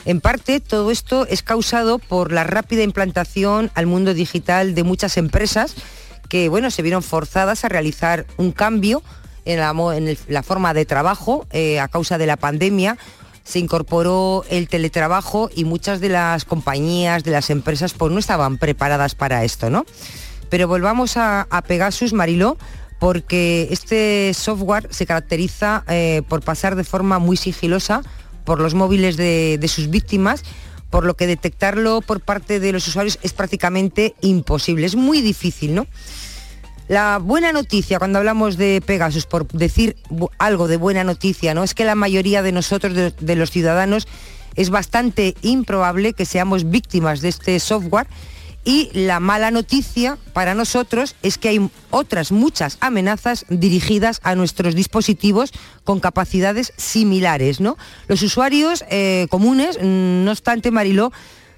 En 0.04 0.20
parte, 0.20 0.60
todo 0.60 0.90
esto 0.90 1.26
es 1.26 1.42
causado 1.42 1.98
por 1.98 2.32
la 2.32 2.44
rápida 2.44 2.82
implantación 2.82 3.70
al 3.74 3.86
mundo 3.86 4.12
digital 4.14 4.74
de 4.74 4.84
muchas 4.84 5.16
empresas 5.16 5.74
que, 6.28 6.48
bueno, 6.48 6.70
se 6.70 6.82
vieron 6.82 7.02
forzadas 7.02 7.64
a 7.64 7.68
realizar 7.68 8.26
un 8.36 8.52
cambio 8.52 9.02
en 9.48 10.16
la, 10.28 10.42
forma 10.42 10.74
de 10.74 10.84
trabajo 10.84 11.46
eh, 11.50 11.80
a 11.80 11.88
causa 11.88 12.18
de 12.18 12.26
la 12.26 12.36
pandemia. 12.36 12.98
Se 13.42 13.58
incorporó 13.58 14.44
el 14.50 14.68
teletrabajo 14.68 15.50
y 15.54 15.64
muchas 15.64 16.00
de 16.00 16.10
las 16.10 16.44
compañías, 16.44 17.24
de 17.24 17.30
las 17.30 17.48
empresas, 17.48 17.94
pues 17.94 18.12
no 18.12 18.18
estaban 18.18 18.58
preparadas 18.58 19.14
para 19.14 19.42
esto, 19.42 19.70
¿no? 19.70 19.86
Pero 20.50 20.68
volvamos 20.68 21.16
a, 21.16 21.46
a 21.50 21.62
Pegasus, 21.62 22.12
Mariló, 22.12 22.58
porque 22.98 23.68
este 23.70 24.32
software 24.34 24.88
se 24.90 25.06
caracteriza 25.06 25.84
eh, 25.88 26.22
por 26.28 26.42
pasar 26.42 26.76
de 26.76 26.84
forma 26.84 27.18
muy 27.18 27.36
sigilosa 27.38 28.02
por 28.44 28.60
los 28.60 28.74
móviles 28.74 29.16
de, 29.16 29.56
de 29.58 29.68
sus 29.68 29.88
víctimas, 29.88 30.42
por 30.90 31.04
lo 31.04 31.14
que 31.14 31.26
detectarlo 31.26 32.00
por 32.00 32.20
parte 32.20 32.60
de 32.60 32.72
los 32.72 32.86
usuarios 32.88 33.18
es 33.22 33.32
prácticamente 33.32 34.14
imposible, 34.20 34.86
es 34.86 34.96
muy 34.96 35.20
difícil, 35.20 35.74
¿no? 35.74 35.86
La 36.88 37.18
buena 37.18 37.52
noticia 37.52 37.98
cuando 37.98 38.18
hablamos 38.18 38.56
de 38.56 38.82
Pegasus, 38.84 39.26
por 39.26 39.46
decir 39.48 39.96
algo 40.38 40.68
de 40.68 40.78
buena 40.78 41.04
noticia, 41.04 41.52
¿no? 41.52 41.62
Es 41.62 41.74
que 41.74 41.84
la 41.84 41.94
mayoría 41.94 42.40
de 42.40 42.50
nosotros, 42.50 42.94
de, 42.94 43.10
de 43.10 43.36
los 43.36 43.50
ciudadanos, 43.50 44.08
es 44.56 44.70
bastante 44.70 45.34
improbable 45.42 46.14
que 46.14 46.24
seamos 46.24 46.70
víctimas 46.70 47.20
de 47.20 47.28
este 47.28 47.60
software. 47.60 48.06
Y 48.64 48.90
la 48.92 49.20
mala 49.20 49.50
noticia 49.50 50.18
para 50.32 50.54
nosotros 50.54 51.14
es 51.22 51.38
que 51.38 51.48
hay 51.48 51.70
otras 51.90 52.32
muchas 52.32 52.76
amenazas 52.80 53.46
dirigidas 53.48 54.20
a 54.24 54.34
nuestros 54.34 54.74
dispositivos 54.74 55.52
con 55.84 56.00
capacidades 56.00 56.72
similares, 56.76 57.60
¿no? 57.60 57.76
Los 58.08 58.22
usuarios 58.22 58.84
eh, 58.90 59.26
comunes, 59.30 59.78
mm, 59.78 60.24
no 60.24 60.30
obstante, 60.30 60.70
Mariló, 60.70 61.12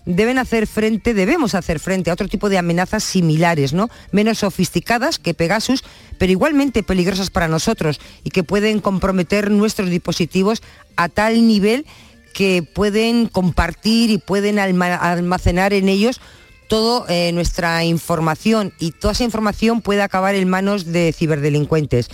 deben 0.06 0.38
hacer 0.38 0.66
frente, 0.66 1.14
debemos 1.14 1.54
hacer 1.54 1.78
frente 1.78 2.10
a 2.10 2.14
otro 2.14 2.28
tipo 2.28 2.48
de 2.48 2.58
amenazas 2.58 3.04
similares, 3.04 3.72
¿no? 3.72 3.88
Menos 4.12 4.38
sofisticadas 4.38 5.18
que 5.18 5.34
Pegasus, 5.34 5.84
pero 6.18 6.32
igualmente 6.32 6.82
peligrosas 6.82 7.30
para 7.30 7.48
nosotros 7.48 8.00
y 8.24 8.30
que 8.30 8.42
pueden 8.44 8.80
comprometer 8.80 9.50
nuestros 9.50 9.90
dispositivos 9.90 10.62
a 10.96 11.08
tal 11.08 11.46
nivel 11.46 11.86
que 12.34 12.62
pueden 12.62 13.26
compartir 13.26 14.10
y 14.10 14.18
pueden 14.18 14.58
alma- 14.58 14.94
almacenar 14.96 15.72
en 15.72 15.88
ellos 15.88 16.20
toda 16.68 17.06
nuestra 17.32 17.84
información 17.84 18.72
y 18.78 18.92
toda 18.92 19.12
esa 19.12 19.24
información 19.24 19.80
puede 19.82 20.02
acabar 20.02 20.36
en 20.36 20.48
manos 20.48 20.84
de 20.92 21.12
ciberdelincuentes. 21.12 22.08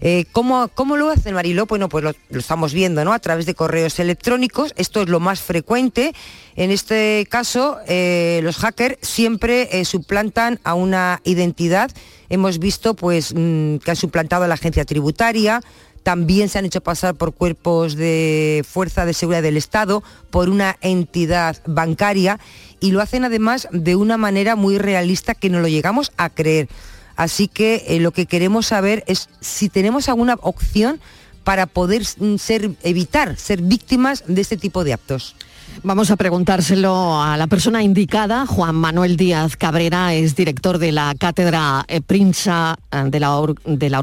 Eh, 0.00 0.24
¿cómo, 0.32 0.68
¿Cómo 0.68 0.96
lo 0.96 1.10
hacen, 1.10 1.34
Mariló? 1.34 1.66
Bueno, 1.66 1.88
pues 1.88 2.04
lo, 2.04 2.12
lo 2.30 2.38
estamos 2.38 2.72
viendo, 2.72 3.04
¿no? 3.04 3.12
A 3.12 3.18
través 3.18 3.46
de 3.46 3.54
correos 3.54 3.98
electrónicos. 3.98 4.72
Esto 4.76 5.02
es 5.02 5.08
lo 5.08 5.20
más 5.20 5.40
frecuente. 5.40 6.14
En 6.54 6.70
este 6.70 7.26
caso, 7.30 7.78
eh, 7.86 8.40
los 8.42 8.56
hackers 8.58 8.96
siempre 9.02 9.68
eh, 9.72 9.84
suplantan 9.84 10.60
a 10.64 10.74
una 10.74 11.20
identidad. 11.24 11.90
Hemos 12.28 12.58
visto 12.58 12.94
pues, 12.94 13.34
mm, 13.34 13.76
que 13.76 13.90
han 13.90 13.96
suplantado 13.96 14.44
a 14.44 14.48
la 14.48 14.54
agencia 14.54 14.84
tributaria, 14.84 15.60
también 16.02 16.48
se 16.48 16.58
han 16.58 16.64
hecho 16.64 16.82
pasar 16.82 17.16
por 17.16 17.34
cuerpos 17.34 17.96
de 17.96 18.64
fuerza 18.68 19.04
de 19.04 19.12
seguridad 19.12 19.42
del 19.42 19.56
Estado, 19.56 20.04
por 20.30 20.48
una 20.48 20.76
entidad 20.80 21.56
bancaria 21.66 22.38
y 22.78 22.92
lo 22.92 23.00
hacen 23.00 23.24
además 23.24 23.66
de 23.72 23.96
una 23.96 24.16
manera 24.16 24.54
muy 24.54 24.78
realista 24.78 25.34
que 25.34 25.50
no 25.50 25.58
lo 25.58 25.66
llegamos 25.66 26.12
a 26.16 26.30
creer. 26.30 26.68
Así 27.16 27.48
que 27.48 27.84
eh, 27.88 27.98
lo 28.00 28.12
que 28.12 28.26
queremos 28.26 28.66
saber 28.66 29.02
es 29.06 29.28
si 29.40 29.68
tenemos 29.68 30.08
alguna 30.08 30.36
opción 30.42 31.00
para 31.44 31.66
poder 31.66 32.02
mm, 32.18 32.36
ser, 32.36 32.70
evitar 32.82 33.36
ser 33.36 33.62
víctimas 33.62 34.24
de 34.26 34.40
este 34.40 34.56
tipo 34.56 34.84
de 34.84 34.92
actos. 34.92 35.34
Vamos 35.82 36.10
a 36.10 36.16
preguntárselo 36.16 37.22
a 37.22 37.36
la 37.36 37.46
persona 37.48 37.82
indicada. 37.82 38.46
Juan 38.46 38.74
Manuel 38.76 39.16
Díaz 39.16 39.56
Cabrera 39.56 40.14
es 40.14 40.34
director 40.34 40.78
de 40.78 40.90
la 40.92 41.14
Cátedra 41.18 41.84
eh, 41.88 42.00
Princha 42.00 42.76
eh, 42.90 43.02
de 43.06 43.20
la, 43.20 43.38
Ur- 43.38 43.60
de 43.64 43.90
la 43.90 44.00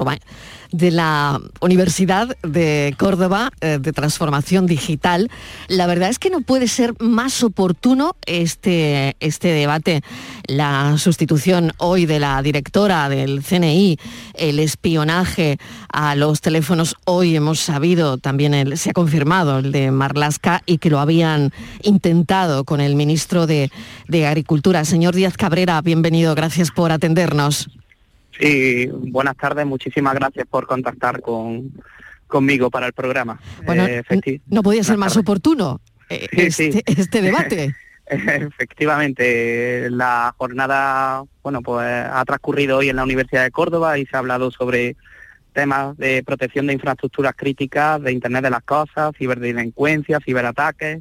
de 0.74 0.90
la 0.92 1.40
Universidad 1.62 2.36
de 2.42 2.96
Córdoba 2.98 3.52
eh, 3.62 3.78
de 3.80 3.94
Transformación 3.94 4.66
Digital. 4.66 5.30
La 5.68 5.86
verdad 5.88 6.10
es 6.10 6.18
que 6.20 6.32
no 6.32 6.42
puede 6.42 6.68
ser 6.68 6.96
más 7.00 7.44
oportuno 7.44 8.16
este, 8.26 9.16
este 9.20 9.50
debate. 9.50 10.02
La 10.48 10.98
sustitución 10.98 11.72
hoy 11.78 12.06
de 12.08 12.20
la 12.20 12.42
directora 12.42 13.08
del 13.08 13.44
CNI, 13.44 13.98
el 14.34 14.60
espionaje 14.60 15.60
a 15.92 16.16
los 16.16 16.42
teléfonos, 16.42 16.96
hoy 17.06 17.36
hemos 17.36 17.60
sabido, 17.60 18.18
también 18.18 18.56
el- 18.56 18.78
se 18.80 18.90
ha 18.90 18.94
confirmado 18.94 19.60
el 19.60 19.72
de 19.72 19.92
Marlasca 19.92 20.64
y 20.66 20.80
que 20.80 20.90
lo 20.90 21.00
habían 21.00 21.52
intentado 21.84 22.64
con 22.66 22.82
el 22.82 22.96
ministro 22.96 23.46
de, 23.46 23.70
de 24.08 24.26
Agricultura. 24.26 24.84
Señor 24.86 25.14
Díaz 25.14 25.38
Cabrera, 25.38 25.80
bienvenido, 25.82 26.34
gracias 26.34 26.72
por 26.72 26.92
atendernos. 26.92 27.70
Sí, 28.40 28.90
buenas 28.92 29.38
tardes, 29.38 29.66
muchísimas 29.66 30.16
gracias 30.16 30.46
por 30.50 30.66
contactar 30.68 31.22
con, 31.22 31.72
conmigo 32.28 32.70
para 32.70 32.88
el 32.88 32.94
programa. 32.94 33.40
Bueno, 33.66 33.86
Eh, 33.86 34.04
No 34.48 34.64
podía 34.64 34.84
ser 34.84 34.98
más 34.98 35.16
oportuno 35.18 35.82
eh, 36.10 36.28
Sí, 36.32 36.42
este, 36.42 36.72
sí. 36.74 36.82
este 36.86 37.22
debate. 37.22 37.76
Efectivamente, 38.06 39.90
la 39.90 40.34
jornada, 40.38 41.24
bueno, 41.42 41.62
pues 41.62 41.88
ha 41.88 42.24
transcurrido 42.26 42.78
hoy 42.80 42.90
en 42.90 42.98
la 42.98 43.04
Universidad 43.04 43.44
de 43.44 43.52
Córdoba 43.52 43.98
y 43.98 44.06
se 44.06 44.16
ha 44.16 44.20
hablado 44.20 44.52
sobre 44.52 44.96
temas 45.54 45.96
de 45.98 46.24
protección 46.24 46.68
de 46.68 46.74
infraestructuras 46.74 47.34
críticas, 47.36 48.02
de 48.02 48.12
Internet 48.12 48.44
de 48.44 48.50
las 48.50 48.64
Cosas, 48.64 49.14
ciberdelincuencia, 49.18 50.20
ciberataques, 50.20 51.00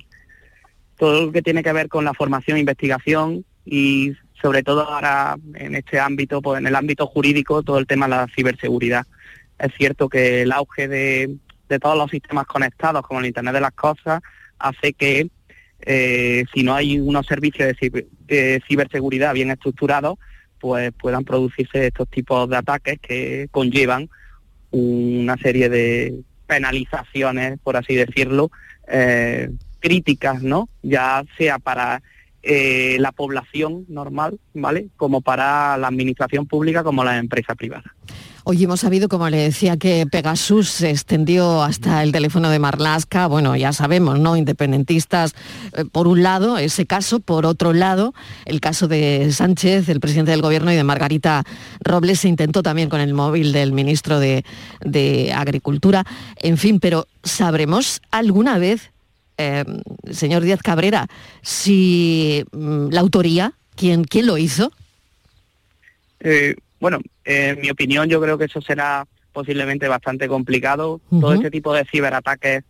todo 0.96 1.26
lo 1.26 1.32
que 1.32 1.42
tiene 1.42 1.62
que 1.62 1.72
ver 1.72 1.88
con 1.88 2.04
la 2.04 2.14
formación 2.14 2.58
e 2.58 2.60
investigación 2.60 3.44
y 3.64 4.12
sobre 4.42 4.62
todo 4.64 4.82
ahora 4.82 5.36
en 5.54 5.76
este 5.76 6.00
ámbito, 6.00 6.42
pues 6.42 6.58
en 6.58 6.66
el 6.66 6.74
ámbito 6.74 7.06
jurídico, 7.06 7.62
todo 7.62 7.78
el 7.78 7.86
tema 7.86 8.06
de 8.06 8.10
la 8.10 8.26
ciberseguridad. 8.34 9.06
Es 9.58 9.72
cierto 9.78 10.08
que 10.08 10.42
el 10.42 10.50
auge 10.50 10.88
de, 10.88 11.36
de 11.68 11.78
todos 11.78 11.96
los 11.96 12.10
sistemas 12.10 12.46
conectados, 12.46 13.06
como 13.06 13.20
el 13.20 13.26
Internet 13.26 13.54
de 13.54 13.60
las 13.60 13.72
Cosas, 13.72 14.20
hace 14.58 14.92
que 14.92 15.28
eh, 15.84 16.44
si 16.52 16.62
no 16.64 16.74
hay 16.74 16.98
unos 17.00 17.26
servicios 17.26 17.68
de, 17.68 17.76
ciber- 17.76 18.06
de 18.26 18.62
ciberseguridad 18.66 19.32
bien 19.34 19.50
estructurados, 19.50 20.18
pues 20.58 20.92
puedan 20.92 21.24
producirse 21.24 21.86
estos 21.86 22.08
tipos 22.08 22.48
de 22.48 22.56
ataques 22.56 22.98
que 23.00 23.48
conllevan 23.50 24.08
una 24.70 25.36
serie 25.36 25.68
de 25.68 26.22
penalizaciones, 26.46 27.58
por 27.62 27.76
así 27.76 27.94
decirlo, 27.94 28.50
eh, 28.88 29.50
críticas, 29.80 30.42
¿no? 30.42 30.68
Ya 30.82 31.24
sea 31.36 31.58
para 31.58 32.02
eh, 32.42 32.96
la 32.98 33.12
población 33.12 33.84
normal, 33.88 34.38
¿vale? 34.54 34.88
Como 34.96 35.20
para 35.20 35.76
la 35.76 35.88
administración 35.88 36.46
pública, 36.46 36.82
como 36.82 37.04
la 37.04 37.18
empresa 37.18 37.54
privada. 37.54 37.94
Hoy 38.44 38.64
hemos 38.64 38.80
sabido, 38.80 39.08
como 39.08 39.30
le 39.30 39.36
decía, 39.36 39.76
que 39.76 40.04
Pegasus 40.10 40.68
se 40.68 40.90
extendió 40.90 41.62
hasta 41.62 42.02
el 42.02 42.10
teléfono 42.10 42.50
de 42.50 42.58
Marlaska. 42.58 43.28
Bueno, 43.28 43.54
ya 43.54 43.72
sabemos, 43.72 44.18
¿no? 44.18 44.36
Independentistas, 44.36 45.34
eh, 45.76 45.84
por 45.84 46.08
un 46.08 46.24
lado, 46.24 46.58
ese 46.58 46.84
caso, 46.84 47.20
por 47.20 47.46
otro 47.46 47.72
lado, 47.72 48.14
el 48.44 48.60
caso 48.60 48.88
de 48.88 49.30
Sánchez, 49.30 49.88
el 49.88 50.00
presidente 50.00 50.32
del 50.32 50.42
gobierno, 50.42 50.72
y 50.72 50.74
de 50.74 50.82
Margarita 50.82 51.44
Robles 51.84 52.18
se 52.18 52.28
intentó 52.28 52.64
también 52.64 52.88
con 52.88 53.00
el 53.00 53.14
móvil 53.14 53.52
del 53.52 53.72
ministro 53.72 54.18
de, 54.18 54.44
de 54.80 55.32
Agricultura. 55.32 56.04
En 56.38 56.58
fin, 56.58 56.80
pero 56.80 57.06
¿sabremos 57.22 58.02
alguna 58.10 58.58
vez, 58.58 58.90
eh, 59.38 59.64
señor 60.10 60.42
Díaz 60.42 60.60
Cabrera, 60.62 61.06
si 61.42 62.44
mm, 62.52 62.88
la 62.90 63.00
autoría, 63.00 63.52
quién, 63.76 64.04
quién 64.04 64.26
lo 64.26 64.38
hizo? 64.38 64.72
Eh, 66.20 66.54
bueno, 66.80 67.00
en 67.24 67.60
mi 67.60 67.70
opinión 67.70 68.08
yo 68.08 68.20
creo 68.20 68.38
que 68.38 68.44
eso 68.46 68.60
será 68.60 69.06
posiblemente 69.32 69.88
bastante 69.88 70.28
complicado. 70.28 71.00
Todo 71.08 71.32
este 71.32 71.50
tipo 71.50 71.72
de 71.74 71.84
ciberataques 71.84 72.64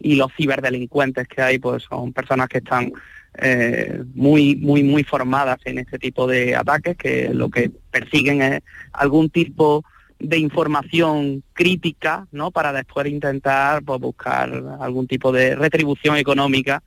y 0.00 0.16
los 0.16 0.32
ciberdelincuentes 0.36 1.28
que 1.28 1.42
hay, 1.42 1.58
pues 1.58 1.84
son 1.84 2.12
personas 2.12 2.48
que 2.48 2.58
están 2.58 2.92
eh, 3.38 4.02
muy, 4.14 4.56
muy, 4.56 4.82
muy 4.82 5.04
formadas 5.04 5.58
en 5.64 5.78
este 5.78 5.98
tipo 5.98 6.26
de 6.26 6.56
ataques, 6.56 6.96
que 6.96 7.30
lo 7.32 7.48
que 7.48 7.70
persiguen 7.90 8.42
es 8.42 8.62
algún 8.92 9.30
tipo 9.30 9.84
de 9.84 9.90
información 10.20 11.42
crítica, 11.52 12.26
¿no? 12.32 12.50
Para 12.50 12.72
después 12.72 13.06
intentar 13.06 13.82
pues, 13.82 14.00
buscar 14.00 14.52
algún 14.80 15.06
tipo 15.06 15.32
de 15.32 15.54
retribución 15.56 16.16
económica 16.16 16.82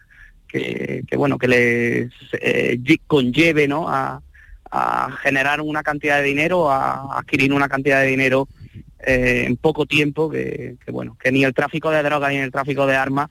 que, 0.47 1.03
que, 1.07 1.17
bueno, 1.17 1.37
que 1.37 1.47
les 1.47 2.11
eh, 2.33 2.77
lle- 2.81 3.01
conlleve, 3.07 3.67
¿no? 3.67 3.89
A, 3.89 4.21
a 4.71 5.11
generar 5.21 5.61
una 5.61 5.83
cantidad 5.83 6.17
de 6.17 6.23
dinero, 6.23 6.69
a 6.71 7.17
adquirir 7.17 7.53
una 7.53 7.67
cantidad 7.69 8.01
de 8.01 8.07
dinero 8.07 8.47
eh, 9.05 9.45
en 9.47 9.57
poco 9.57 9.85
tiempo, 9.85 10.29
que, 10.29 10.75
que, 10.83 10.91
bueno, 10.91 11.17
que 11.21 11.31
ni 11.31 11.43
el 11.43 11.53
tráfico 11.53 11.91
de 11.91 12.01
drogas 12.03 12.31
ni 12.31 12.37
el 12.37 12.51
tráfico 12.51 12.85
de 12.87 12.95
armas, 12.95 13.29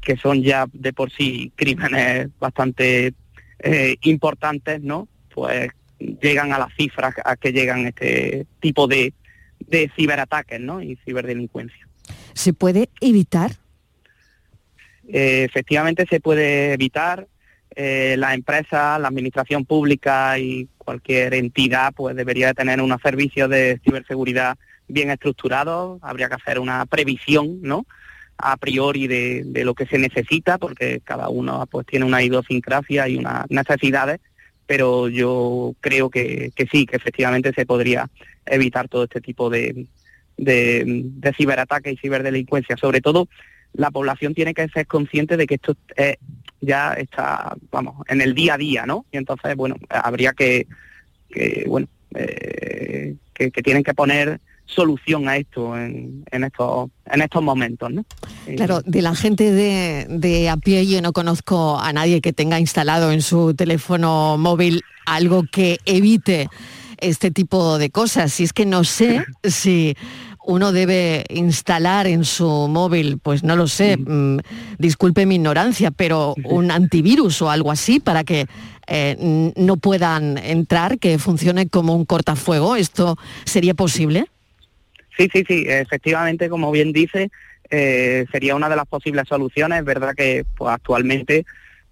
que 0.00 0.16
son 0.16 0.42
ya 0.42 0.66
de 0.72 0.92
por 0.92 1.10
sí 1.10 1.52
crímenes 1.54 2.28
bastante 2.38 3.12
eh, 3.58 3.96
importantes, 4.02 4.80
¿no? 4.80 5.06
Pues 5.34 5.70
llegan 5.98 6.52
a 6.52 6.58
las 6.58 6.74
cifras 6.76 7.14
a 7.24 7.36
que 7.36 7.52
llegan 7.52 7.86
este 7.86 8.46
tipo 8.60 8.86
de, 8.86 9.12
de 9.60 9.90
ciberataques, 9.96 10.60
¿no? 10.60 10.82
Y 10.82 10.96
ciberdelincuencia. 11.04 11.88
¿Se 12.34 12.52
puede 12.52 12.90
evitar? 13.00 13.52
Eh, 15.08 15.44
efectivamente 15.44 16.06
se 16.08 16.20
puede 16.20 16.72
evitar. 16.72 17.26
Eh, 17.74 18.16
la 18.18 18.34
empresa, 18.34 18.98
la 18.98 19.08
administración 19.08 19.64
pública 19.64 20.38
y 20.38 20.68
cualquier 20.78 21.34
entidad 21.34 21.92
pues 21.94 22.16
debería 22.16 22.48
de 22.48 22.54
tener 22.54 22.80
unos 22.80 23.00
servicios 23.02 23.48
de 23.48 23.80
ciberseguridad 23.84 24.58
bien 24.88 25.10
estructurados. 25.10 26.00
Habría 26.02 26.28
que 26.28 26.34
hacer 26.34 26.58
una 26.58 26.84
previsión, 26.86 27.60
¿no? 27.62 27.86
A 28.36 28.56
priori 28.56 29.06
de, 29.06 29.42
de 29.44 29.64
lo 29.64 29.74
que 29.74 29.86
se 29.86 29.98
necesita, 29.98 30.58
porque 30.58 31.00
cada 31.04 31.28
uno 31.28 31.66
pues 31.70 31.86
tiene 31.86 32.04
una 32.04 32.22
idiosincrasia 32.22 33.08
y 33.08 33.16
unas 33.16 33.44
necesidades, 33.50 34.20
pero 34.68 35.08
yo 35.08 35.74
creo 35.80 36.10
que, 36.10 36.52
que 36.54 36.66
sí, 36.66 36.84
que 36.84 36.96
efectivamente 36.96 37.54
se 37.54 37.64
podría 37.64 38.10
evitar 38.44 38.86
todo 38.86 39.04
este 39.04 39.22
tipo 39.22 39.48
de, 39.48 39.86
de, 40.36 41.32
ciberataques 41.38 41.94
y 41.94 41.96
ciberdelincuencia. 41.96 42.76
Sobre 42.76 43.00
todo, 43.00 43.28
la 43.72 43.90
población 43.90 44.34
tiene 44.34 44.52
que 44.52 44.68
ser 44.68 44.86
consciente 44.86 45.38
de 45.38 45.46
que 45.46 45.54
esto 45.54 45.74
eh, 45.96 46.18
ya 46.60 46.92
está, 46.92 47.56
vamos, 47.70 48.04
en 48.08 48.20
el 48.20 48.34
día 48.34 48.54
a 48.54 48.58
día, 48.58 48.84
¿no? 48.84 49.06
Y 49.10 49.16
entonces, 49.16 49.56
bueno, 49.56 49.76
habría 49.88 50.34
que, 50.34 50.66
que 51.30 51.64
bueno, 51.66 51.88
eh, 52.14 53.16
que, 53.32 53.50
que 53.50 53.62
tienen 53.62 53.82
que 53.82 53.94
poner 53.94 54.38
solución 54.68 55.28
a 55.28 55.36
esto 55.36 55.76
en, 55.76 56.24
en 56.30 56.44
estos 56.44 56.90
en 57.10 57.22
estos 57.22 57.42
momentos, 57.42 57.90
¿no? 57.90 58.04
Claro, 58.56 58.82
de 58.84 59.02
la 59.02 59.14
gente 59.14 59.50
de, 59.50 60.06
de 60.08 60.48
a 60.48 60.56
pie 60.58 60.86
yo 60.86 61.00
no 61.00 61.12
conozco 61.12 61.78
a 61.78 61.92
nadie 61.92 62.20
que 62.20 62.32
tenga 62.32 62.60
instalado 62.60 63.10
en 63.10 63.22
su 63.22 63.54
teléfono 63.54 64.36
móvil 64.38 64.82
algo 65.06 65.44
que 65.50 65.78
evite 65.86 66.48
este 66.98 67.30
tipo 67.30 67.78
de 67.78 67.90
cosas. 67.90 68.32
Si 68.32 68.44
es 68.44 68.52
que 68.52 68.66
no 68.66 68.84
sé 68.84 69.24
si 69.44 69.96
uno 70.44 70.72
debe 70.72 71.24
instalar 71.30 72.06
en 72.06 72.24
su 72.24 72.46
móvil, 72.68 73.18
pues 73.18 73.42
no 73.44 73.56
lo 73.56 73.68
sé, 73.68 73.96
mm, 73.96 74.38
disculpe 74.78 75.26
mi 75.26 75.36
ignorancia, 75.36 75.90
pero 75.90 76.34
un 76.44 76.70
antivirus 76.70 77.42
o 77.42 77.50
algo 77.50 77.70
así 77.70 78.00
para 78.00 78.24
que 78.24 78.46
eh, 78.86 79.52
no 79.56 79.76
puedan 79.76 80.38
entrar, 80.38 80.98
que 80.98 81.18
funcione 81.18 81.68
como 81.68 81.94
un 81.94 82.06
cortafuego. 82.06 82.76
¿Esto 82.76 83.18
sería 83.44 83.74
posible? 83.74 84.28
Sí, 85.18 85.28
sí, 85.32 85.44
sí, 85.48 85.64
efectivamente, 85.66 86.48
como 86.48 86.70
bien 86.70 86.92
dice, 86.92 87.30
eh, 87.70 88.24
sería 88.30 88.54
una 88.54 88.68
de 88.68 88.76
las 88.76 88.86
posibles 88.86 89.26
soluciones. 89.26 89.80
Es 89.80 89.84
verdad 89.84 90.14
que 90.14 90.44
pues, 90.56 90.72
actualmente, 90.72 91.44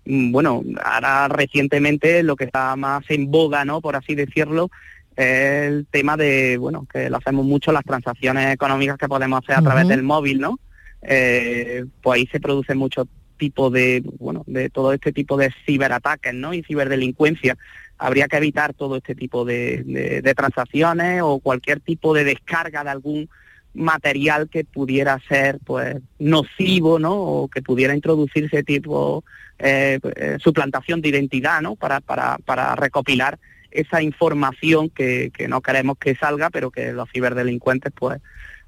mm, 0.05 0.31
bueno, 0.31 0.63
ahora 0.85 1.27
recientemente 1.27 2.23
lo 2.23 2.37
que 2.37 2.45
está 2.45 2.77
más 2.77 3.05
en 3.09 3.29
boga, 3.29 3.65
¿no? 3.65 3.81
Por 3.81 3.97
así 3.97 4.15
decirlo, 4.15 4.71
es 5.17 5.27
el 5.27 5.87
tema 5.91 6.17
de, 6.17 6.57
bueno, 6.57 6.87
que 6.93 7.11
lo 7.11 7.17
hacemos 7.17 7.45
mucho, 7.45 7.73
las 7.73 7.85
transacciones 7.85 8.55
económicas 8.55 8.97
que 8.97 9.09
podemos 9.09 9.43
hacer 9.43 9.57
a 9.57 9.63
través 9.63 9.89
del 9.89 10.05
móvil, 10.05 10.41
¿no? 10.41 10.61
Eh, 11.03 11.85
pues 12.03 12.19
ahí 12.21 12.27
se 12.29 12.39
produce 12.39 12.77
mucho 12.77 13.09
tipo 13.39 13.71
de, 13.71 14.03
bueno, 14.19 14.45
de 14.47 14.71
todo 14.71 14.93
este 14.93 15.13
tipo 15.13 15.37
de 15.37 15.53
ciberataques, 15.65 16.33
¿no? 16.33 16.55
Y 16.55 16.63
ciberdelincuencia. 16.63 17.57
Habría 17.99 18.29
que 18.29 18.37
evitar 18.37 18.75
todo 18.75 18.97
este 18.97 19.15
tipo 19.15 19.45
de, 19.45 19.83
de- 20.23 20.35
transacciones 20.35 21.23
o 21.23 21.39
cualquier 21.39 21.81
tipo 21.81 22.13
de 22.15 22.25
descarga 22.25 22.85
de 22.85 22.91
algún 22.91 23.29
material 23.73 24.49
que 24.49 24.65
pudiera 24.65 25.19
ser 25.29 25.59
pues 25.65 25.97
nocivo 26.19 26.99
no 26.99 27.15
o 27.15 27.49
que 27.49 27.63
pudiera 27.63 27.95
introducirse 27.95 28.63
tipo 28.63 29.25
eh, 29.59 29.99
eh, 30.17 30.39
suplantación 30.41 31.01
de 31.03 31.11
identidad 31.11 31.61
no 31.61 31.77
para, 31.77 32.01
para, 32.01 32.39
para 32.45 32.75
recopilar 32.75 33.39
esa 33.71 34.01
información 34.03 34.89
que, 34.89 35.31
que 35.35 35.47
no 35.49 35.61
queremos 35.61 35.99
que 35.99 36.15
salga 36.15 36.49
pero 36.51 36.71
que 36.71 36.93
los 36.93 37.11
ciberdelincuentes 37.13 37.93
pues 37.95 38.21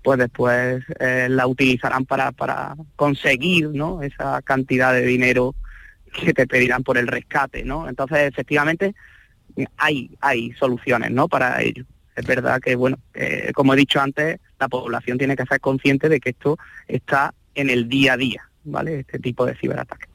pues 0.03 0.19
después 0.19 0.85
eh, 1.01 1.27
la 1.31 1.47
utilizarán 1.47 2.05
para, 2.05 2.33
para 2.33 2.77
conseguir 2.95 3.71
no 3.71 4.03
esa 4.03 4.43
cantidad 4.43 4.93
de 4.93 5.07
dinero 5.07 5.55
que 6.12 6.35
te 6.35 6.47
pedirán 6.47 6.83
por 6.83 6.99
el 6.99 7.07
rescate 7.07 7.64
no 7.64 7.88
entonces 7.88 8.19
efectivamente 8.29 8.95
hay 9.77 10.11
hay 10.21 10.53
soluciones 10.53 11.11
no 11.11 11.29
para 11.29 11.61
ello 11.62 11.85
es 12.16 12.27
verdad 12.27 12.61
que 12.61 12.77
bueno 12.77 12.99
eh, 13.14 13.53
como 13.55 13.75
he 13.75 13.77
dicho 13.77 14.01
antes 14.01 14.40
la 14.59 14.68
población 14.68 15.18
tiene 15.18 15.37
que 15.37 15.44
ser 15.47 15.61
consciente 15.61 16.09
de 16.09 16.21
que 16.21 16.31
esto 16.31 16.59
está 16.87 17.35
en 17.55 17.71
el 17.71 17.88
día 17.88 18.14
a 18.14 18.16
día 18.16 18.49
vale 18.64 19.01
este 19.01 19.18
tipo 19.18 19.47
de 19.47 19.55
ciberataques 19.57 20.09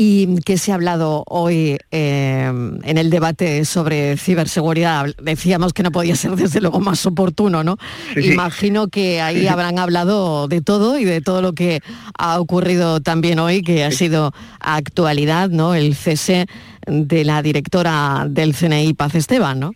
¿Y 0.00 0.40
qué 0.42 0.58
se 0.58 0.70
ha 0.70 0.76
hablado 0.76 1.24
hoy 1.26 1.76
eh, 1.90 2.44
en 2.46 2.98
el 2.98 3.10
debate 3.10 3.64
sobre 3.64 4.16
ciberseguridad? 4.16 5.06
Decíamos 5.20 5.72
que 5.72 5.82
no 5.82 5.90
podía 5.90 6.14
ser 6.14 6.36
desde 6.36 6.60
luego 6.60 6.78
más 6.78 7.04
oportuno, 7.04 7.64
¿no? 7.64 7.78
Sí, 8.14 8.22
sí. 8.22 8.32
Imagino 8.32 8.86
que 8.86 9.20
ahí 9.20 9.48
habrán 9.48 9.80
hablado 9.80 10.46
de 10.46 10.60
todo 10.60 11.00
y 11.00 11.04
de 11.04 11.20
todo 11.20 11.42
lo 11.42 11.52
que 11.52 11.80
ha 12.16 12.38
ocurrido 12.38 13.00
también 13.00 13.40
hoy, 13.40 13.62
que 13.62 13.82
ha 13.82 13.90
sido 13.90 14.32
actualidad, 14.60 15.48
¿no? 15.48 15.74
El 15.74 15.96
cese 15.96 16.46
de 16.88 17.24
la 17.24 17.42
directora 17.42 18.26
del 18.28 18.54
CNI, 18.54 18.94
Paz 18.94 19.14
Esteban, 19.14 19.60
¿no? 19.60 19.72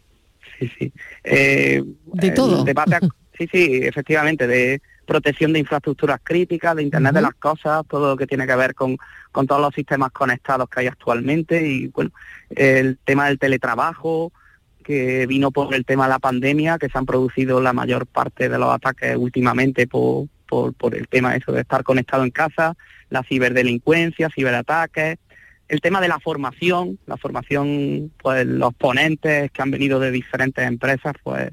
Sí, 0.59 0.71
sí. 0.79 0.93
Eh, 1.25 1.83
De 2.07 2.31
todo. 2.31 2.65
debate, 2.65 2.99
sí, 3.39 3.49
sí, 3.51 3.81
efectivamente, 3.83 4.47
de 4.47 4.81
protección 5.07 5.53
de 5.53 5.59
infraestructuras 5.59 6.21
críticas, 6.23 6.77
de 6.77 6.83
Internet 6.85 7.15
de 7.15 7.23
las 7.23 7.35
Cosas, 7.35 7.83
todo 7.89 8.11
lo 8.11 8.17
que 8.17 8.27
tiene 8.27 8.47
que 8.47 8.55
ver 8.55 8.75
con, 8.75 8.97
con 9.33 9.47
todos 9.47 9.61
los 9.61 9.75
sistemas 9.75 10.13
conectados 10.13 10.69
que 10.69 10.81
hay 10.81 10.87
actualmente 10.87 11.67
y, 11.67 11.89
bueno, 11.89 12.11
el 12.51 12.99
tema 13.05 13.27
del 13.27 13.39
teletrabajo, 13.39 14.33
que 14.85 15.27
vino 15.27 15.51
por 15.51 15.75
el 15.75 15.85
tema 15.85 16.05
de 16.05 16.11
la 16.11 16.19
pandemia, 16.19 16.79
que 16.79 16.89
se 16.89 16.99
han 16.99 17.07
producido 17.07 17.61
la 17.61 17.73
mayor 17.73 18.07
parte 18.07 18.49
de 18.49 18.59
los 18.59 18.73
ataques 18.73 19.17
últimamente 19.17 19.87
por, 19.87 20.27
por, 20.49 20.75
por 20.75 20.95
el 20.95 21.09
tema 21.09 21.37
eso 21.37 21.53
de 21.53 21.63
estar 21.63 21.83
conectado 21.83 22.25
en 22.25 22.31
casa, 22.31 22.77
la 23.11 23.23
ciberdelincuencia, 23.23 24.31
ciberataques, 24.35 25.19
el 25.73 25.81
tema 25.81 26.03
de 26.03 26.09
la 26.09 26.21
formación, 26.21 26.99
la 27.07 27.17
formación, 27.17 28.13
pues 28.23 28.45
los 28.45 28.75
ponentes 28.75 29.51
que 29.51 29.63
han 29.63 29.71
venido 29.71 29.99
de 30.01 30.11
diferentes 30.11 30.67
empresas, 30.67 31.15
pues 31.23 31.51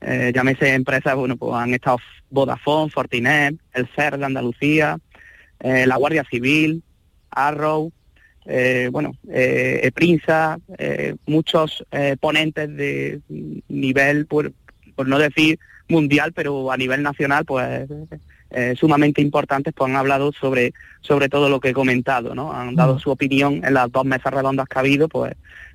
eh, 0.00 0.32
llámese 0.34 0.74
empresas, 0.74 1.14
bueno, 1.14 1.36
pues 1.36 1.54
han 1.54 1.72
estado 1.72 1.98
Vodafone, 2.30 2.90
Fortinet, 2.90 3.54
el 3.72 3.88
CER 3.94 4.18
de 4.18 4.24
Andalucía, 4.24 4.98
eh, 5.60 5.86
la 5.86 5.94
Guardia 5.94 6.24
Civil, 6.28 6.82
Arrow, 7.30 7.92
eh, 8.44 8.88
bueno, 8.90 9.12
eh, 9.30 9.78
Eprinsa, 9.84 10.58
eh, 10.76 11.14
muchos 11.26 11.84
ponentes 12.18 12.76
de 12.76 13.20
nivel, 13.68 14.26
por, 14.26 14.52
por 14.96 15.06
no 15.06 15.20
decir 15.20 15.60
mundial, 15.86 16.32
pero 16.32 16.72
a 16.72 16.76
nivel 16.76 17.04
nacional, 17.04 17.44
pues 17.44 17.88
eh, 18.50 18.74
sumamente 18.78 19.22
importantes, 19.22 19.72
pues 19.74 19.90
han 19.90 19.96
hablado 19.96 20.32
sobre, 20.32 20.72
sobre 21.00 21.28
todo 21.28 21.48
lo 21.48 21.60
que 21.60 21.70
he 21.70 21.74
comentado, 21.74 22.34
¿no? 22.34 22.52
Han 22.52 22.74
dado 22.74 22.98
su 22.98 23.10
opinión 23.10 23.64
en 23.64 23.74
las 23.74 23.90
dos 23.90 24.04
mesas 24.04 24.32
redondas 24.32 24.68
que 24.68 24.78
ha 24.78 24.80
habido, 24.80 25.08
pues, 25.08 25.34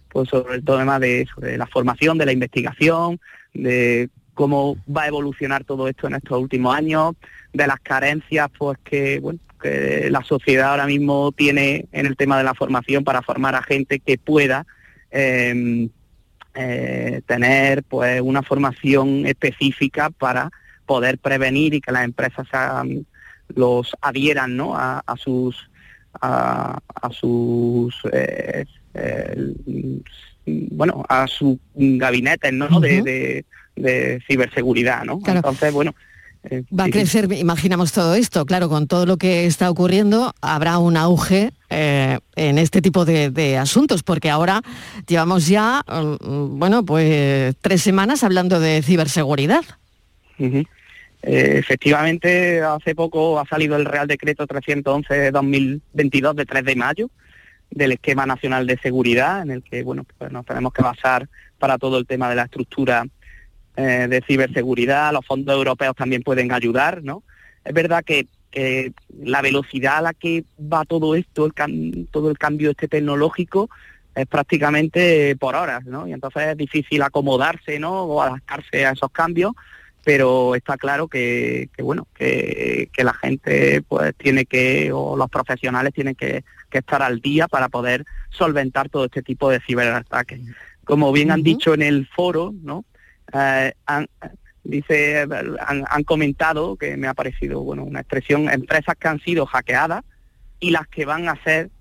pues 0.09 0.29
sobre 0.29 0.55
el 0.55 0.65
tema 0.65 0.99
de, 0.99 1.21
eso, 1.21 1.41
de 1.41 1.57
la 1.57 1.67
formación, 1.67 2.17
de 2.17 2.25
la 2.25 2.31
investigación, 2.31 3.19
de 3.53 4.09
cómo 4.33 4.77
va 4.87 5.03
a 5.03 5.07
evolucionar 5.07 5.63
todo 5.63 5.87
esto 5.87 6.07
en 6.07 6.15
estos 6.15 6.39
últimos 6.39 6.75
años, 6.75 7.15
de 7.53 7.67
las 7.67 7.79
carencias 7.79 8.49
pues 8.57 8.77
que 8.83 9.19
bueno 9.19 9.39
que 9.61 10.09
la 10.11 10.21
sociedad 10.21 10.71
ahora 10.71 10.85
mismo 10.85 11.31
tiene 11.31 11.87
en 11.93 12.05
el 12.05 12.17
tema 12.17 12.37
de 12.37 12.43
la 12.43 12.53
formación 12.53 13.03
para 13.05 13.21
formar 13.21 13.55
a 13.55 13.63
gente 13.63 13.99
que 13.99 14.17
pueda 14.17 14.67
eh, 15.09 15.87
eh, 16.53 17.21
tener 17.25 17.83
pues 17.83 18.21
una 18.21 18.43
formación 18.43 19.25
específica 19.25 20.09
para 20.09 20.51
poder 20.85 21.17
prevenir 21.17 21.73
y 21.73 21.81
que 21.81 21.91
las 21.91 22.03
empresas 22.05 22.47
hagan- 22.51 23.05
los 23.55 23.95
adhieran 24.01 24.55
¿no? 24.57 24.75
a, 24.75 24.99
a 25.05 25.17
sus 25.17 25.55
a, 26.21 26.79
a 27.01 27.09
sus 27.11 27.93
eh, 28.11 28.65
eh, 28.93 29.53
bueno 30.45 31.03
a 31.09 31.27
sus 31.27 31.57
gabinetes 31.75 32.53
¿no? 32.53 32.79
de, 32.79 33.01
de- 33.01 33.45
de 33.75 34.23
ciberseguridad 34.27 35.03
¿no? 35.03 35.19
Claro. 35.19 35.39
entonces 35.39 35.73
bueno 35.73 35.93
eh, 36.49 36.63
Va 36.77 36.83
a 36.85 36.89
crecer, 36.89 37.27
imaginamos 37.33 37.91
todo 37.91 38.13
esto, 38.13 38.45
claro, 38.45 38.69
con 38.69 38.85
todo 38.87 39.07
lo 39.07 39.17
que 39.17 39.47
está 39.47 39.67
ocurriendo, 39.71 40.31
habrá 40.41 40.77
un 40.77 40.95
auge 40.95 41.51
eh, 41.71 42.19
en 42.35 42.59
este 42.59 42.83
tipo 42.83 43.03
de, 43.03 43.31
de 43.31 43.57
asuntos, 43.57 44.03
porque 44.03 44.29
ahora 44.29 44.61
llevamos 45.07 45.47
ya, 45.47 45.81
mm, 45.87 46.59
bueno, 46.59 46.85
pues 46.85 47.55
tres 47.61 47.81
semanas 47.81 48.23
hablando 48.23 48.59
de 48.59 48.83
ciberseguridad. 48.83 49.63
Eh, 50.37 51.57
efectivamente, 51.57 52.61
hace 52.61 52.93
poco 52.93 53.39
ha 53.39 53.45
salido 53.45 53.75
el 53.75 53.85
Real 53.85 54.07
Decreto 54.07 54.45
311 54.45 55.13
de 55.13 55.31
2022 55.31 56.35
de 56.35 56.45
3 56.45 56.65
de 56.65 56.75
mayo 56.75 57.09
del 57.71 57.93
Esquema 57.93 58.25
Nacional 58.25 58.67
de 58.67 58.77
Seguridad, 58.77 59.41
en 59.41 59.51
el 59.51 59.63
que 59.63 59.83
bueno, 59.83 60.05
pues 60.17 60.31
nos 60.31 60.45
tenemos 60.45 60.71
que 60.71 60.83
basar 60.83 61.27
para 61.57 61.77
todo 61.77 61.97
el 61.97 62.05
tema 62.05 62.29
de 62.29 62.35
la 62.35 62.43
estructura 62.43 63.05
eh, 63.75 64.07
de 64.09 64.21
ciberseguridad. 64.21 65.11
Los 65.13 65.25
fondos 65.25 65.55
europeos 65.55 65.95
también 65.95 66.21
pueden 66.21 66.51
ayudar, 66.51 67.03
¿no? 67.03 67.23
Es 67.63 67.73
verdad 67.73 68.03
que, 68.03 68.27
la 69.21 69.41
velocidad 69.41 69.97
a 69.97 70.01
la 70.01 70.13
que 70.13 70.45
va 70.57 70.85
todo 70.85 71.13
esto, 71.15 71.51
todo 72.09 72.29
el 72.29 72.37
cambio 72.37 72.71
este 72.71 72.87
tecnológico, 72.87 73.69
es 74.15 74.25
prácticamente 74.27 75.35
por 75.35 75.55
horas, 75.55 75.83
¿no? 75.83 76.07
Y 76.07 76.13
entonces 76.13 76.43
es 76.47 76.57
difícil 76.57 77.01
acomodarse, 77.01 77.79
¿no? 77.79 78.03
O 78.03 78.21
adaptarse 78.21 78.85
a 78.85 78.91
esos 78.91 79.11
cambios, 79.11 79.51
pero 80.05 80.53
está 80.53 80.77
claro 80.77 81.07
que, 81.07 81.69
que, 81.75 81.81
bueno, 81.81 82.07
que, 82.15 82.89
que 82.93 83.03
la 83.03 83.13
gente 83.15 83.81
pues 83.81 84.13
tiene 84.15 84.45
que, 84.45 84.91
o 84.93 85.17
los 85.17 85.29
profesionales 85.31 85.93
tienen 85.93 86.13
que, 86.13 86.43
que 86.69 86.77
estar 86.77 87.01
al 87.01 87.19
día 87.21 87.47
para 87.47 87.69
poder 87.69 88.05
solventar 88.29 88.87
todo 88.89 89.05
este 89.05 89.23
tipo 89.23 89.49
de 89.49 89.59
ciberataques. 89.65 90.39
Como 90.83 91.11
bien 91.11 91.31
han 91.31 91.41
dicho 91.41 91.73
en 91.73 91.81
el 91.81 92.07
foro, 92.07 92.53
¿no? 92.61 92.85
Eh, 93.33 93.73
han- 93.87 94.07
dice, 94.63 95.27
han, 95.67 95.83
han 95.89 96.03
comentado 96.03 96.75
que 96.75 96.97
me 96.97 97.07
ha 97.07 97.15
parecido, 97.15 97.61
bueno, 97.61 97.83
una 97.83 98.01
expresión, 98.01 98.47
empresas 98.49 98.95
que 98.99 99.07
han 99.07 99.19
sido 99.21 99.47
hackeadas 99.47 100.03
y 100.59 100.69
las 100.69 100.87
que 100.87 101.05
van 101.05 101.27
a 101.29 101.41
ser 101.43 101.71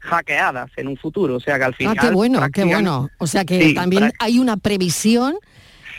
hackeadas 0.00 0.70
en 0.76 0.88
un 0.88 0.96
futuro. 0.96 1.36
O 1.36 1.40
sea 1.40 1.56
que 1.58 1.64
al 1.64 1.74
final... 1.76 1.96
ah, 1.98 2.02
qué 2.02 2.10
bueno, 2.10 2.40
qué 2.52 2.64
bueno. 2.64 3.08
O 3.18 3.26
sea 3.28 3.44
que 3.44 3.62
Sí, 3.62 3.74
también 3.74 4.12
hay 4.18 4.38
una 4.40 4.56
previsión 4.56 5.36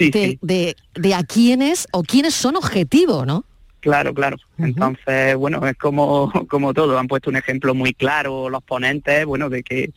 de, 0.09 0.39
de- 0.41 0.75
de 0.95 1.13
a 1.13 1.23
quiénes 1.23 1.87
o 1.91 2.01
quiénes 2.03 2.33
son 2.33 2.55
objetivo, 2.55 3.25
¿no? 3.25 3.45
Claro, 3.81 4.13
claro. 4.13 4.37
Entonces, 4.57 5.35
bueno, 5.35 5.65
es 5.67 5.75
como, 5.77 6.31
como 6.49 6.73
todo. 6.73 6.97
Han 6.97 7.07
puesto 7.07 7.29
un 7.29 7.35
ejemplo 7.37 7.73
muy 7.75 7.93
claro 7.93 8.49
los 8.49 8.63
ponentes, 8.63 9.25
bueno, 9.25 9.49
de 9.49 9.63
que 9.63 9.91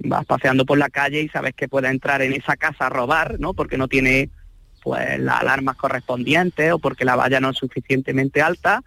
vas 0.00 0.24
paseando 0.26 0.64
por 0.64 0.78
la 0.78 0.88
calle 0.88 1.20
y 1.22 1.28
sabes 1.28 1.54
que 1.54 1.68
puedes 1.68 1.90
entrar 1.90 2.22
en 2.22 2.32
esa 2.32 2.56
casa 2.56 2.86
a 2.86 2.90
robar, 2.90 3.38
¿no? 3.38 3.54
Porque 3.54 3.76
no 3.78 3.86
tiene 3.88 4.30
pues 4.82 5.18
las 5.20 5.40
alarmas 5.42 5.76
correspondientes 5.76 6.72
o 6.72 6.78
porque 6.78 7.04
la 7.04 7.14
valla 7.16 7.38
no 7.40 7.50
es 7.50 7.56
suficientemente 7.58 8.40
alta. 8.42 8.82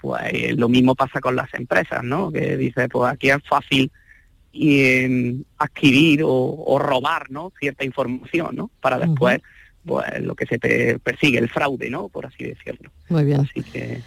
Pues 0.00 0.56
lo 0.56 0.68
mismo 0.68 0.94
pasa 0.94 1.20
con 1.20 1.36
las 1.36 1.52
empresas, 1.54 2.02
¿no? 2.04 2.30
Que 2.32 2.56
dice, 2.56 2.88
pues 2.88 3.12
aquí 3.12 3.30
es 3.30 3.38
fácil 3.48 3.90
y, 4.52 4.80
em, 4.84 5.44
adquirir 5.58 6.22
o, 6.22 6.30
o 6.32 6.78
robar, 6.78 7.30
¿no? 7.30 7.52
Cierta 7.60 7.84
información, 7.84 8.56
¿no? 8.56 8.70
Para 8.80 8.98
después, 8.98 9.40
pues 9.84 10.04
lo 10.20 10.34
que 10.34 10.46
se 10.46 10.58
te 10.58 10.98
persigue, 10.98 11.38
el 11.38 11.48
fraude, 11.48 11.90
¿no? 11.90 12.08
Por 12.08 12.26
así 12.26 12.44
decirlo. 12.44 12.90
Muy 13.08 13.24
bien. 13.24 13.40
Así 13.40 13.62
que 13.62 14.00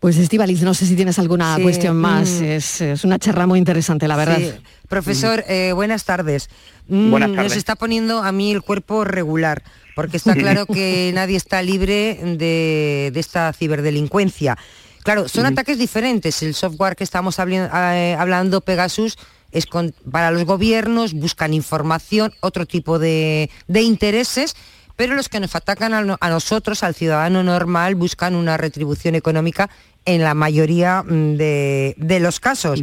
Pues 0.00 0.16
Estivaliz, 0.18 0.60
no 0.62 0.74
sé 0.74 0.84
si 0.86 0.96
tienes 0.96 1.18
alguna 1.18 1.56
Sí, 1.56 1.62
cuestión 1.62 1.96
más. 1.96 2.28
mm. 2.40 2.44
Es, 2.44 2.80
es 2.82 3.04
una 3.04 3.18
charla 3.18 3.46
muy 3.46 3.58
interesante, 3.58 4.06
la 4.06 4.16
verdad. 4.16 4.38
Sí. 4.38 4.52
Profesor, 4.88 5.42
eh, 5.48 5.72
buenas 5.72 6.04
tardes. 6.04 6.50
Mm, 6.88 7.10
Buenas 7.10 7.30
Nos 7.30 7.56
está 7.56 7.74
poniendo 7.74 8.22
a 8.22 8.30
mí 8.30 8.52
el 8.52 8.60
cuerpo 8.60 9.04
regular, 9.04 9.62
porque 9.96 10.18
está 10.18 10.34
claro 10.34 10.66
que 10.72 11.10
nadie 11.14 11.36
está 11.38 11.62
libre 11.62 12.18
de, 12.22 13.10
de 13.14 13.20
esta 13.20 13.50
ciberdelincuencia. 13.54 14.58
Claro, 15.04 15.28
son 15.28 15.46
ataques 15.46 15.78
diferentes. 15.78 16.42
El 16.42 16.54
software 16.54 16.96
que 16.96 17.04
estamos 17.04 17.38
habli- 17.38 17.68
eh, 17.94 18.14
hablando, 18.18 18.60
Pegasus, 18.60 19.16
es 19.52 19.66
con- 19.66 19.94
para 20.10 20.30
los 20.30 20.44
gobiernos, 20.44 21.12
buscan 21.14 21.54
información, 21.54 22.32
otro 22.40 22.66
tipo 22.66 22.98
de, 22.98 23.50
de 23.68 23.82
intereses, 23.82 24.54
pero 24.96 25.14
los 25.14 25.28
que 25.28 25.40
nos 25.40 25.54
atacan 25.54 25.92
a, 25.94 26.02
no- 26.02 26.16
a 26.20 26.28
nosotros, 26.30 26.82
al 26.82 26.94
ciudadano 26.94 27.42
normal, 27.42 27.94
buscan 27.94 28.34
una 28.34 28.56
retribución 28.56 29.14
económica 29.14 29.70
en 30.04 30.22
la 30.22 30.34
mayoría 30.34 31.02
mm, 31.02 31.36
de, 31.36 31.94
de 31.96 32.20
los 32.20 32.40
casos. 32.40 32.82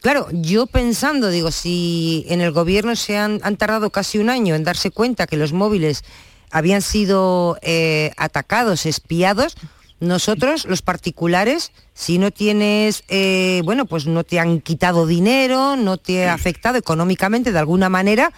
Claro, 0.00 0.26
yo 0.32 0.66
pensando, 0.66 1.28
digo, 1.30 1.52
si 1.52 2.24
en 2.28 2.40
el 2.40 2.50
gobierno 2.50 2.96
se 2.96 3.16
han, 3.18 3.38
han 3.44 3.56
tardado 3.56 3.90
casi 3.90 4.18
un 4.18 4.30
año 4.30 4.54
en 4.56 4.64
darse 4.64 4.90
cuenta 4.90 5.28
que 5.28 5.36
los 5.36 5.52
móviles 5.52 6.02
habían 6.50 6.82
sido 6.82 7.56
eh, 7.62 8.10
atacados, 8.16 8.84
espiados, 8.84 9.54
nosotros, 10.00 10.64
los 10.64 10.82
particulares, 10.82 11.70
si 11.94 12.18
no 12.18 12.32
tienes, 12.32 13.04
eh, 13.06 13.62
bueno, 13.64 13.84
pues 13.86 14.06
no 14.06 14.24
te 14.24 14.40
han 14.40 14.60
quitado 14.60 15.06
dinero, 15.06 15.76
no 15.76 15.96
te 15.98 16.26
ha 16.28 16.34
afectado 16.34 16.76
económicamente 16.78 17.52
de 17.52 17.58
alguna 17.60 17.88
manera, 17.88 18.32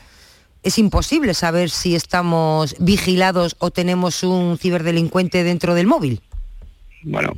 es 0.64 0.78
imposible 0.78 1.34
saber 1.34 1.68
si 1.70 1.94
estamos 1.94 2.74
vigilados 2.80 3.54
o 3.58 3.70
tenemos 3.70 4.22
un 4.22 4.58
ciberdelincuente 4.58 5.44
dentro 5.44 5.74
del 5.74 5.86
móvil. 5.86 6.20
Bueno, 7.02 7.32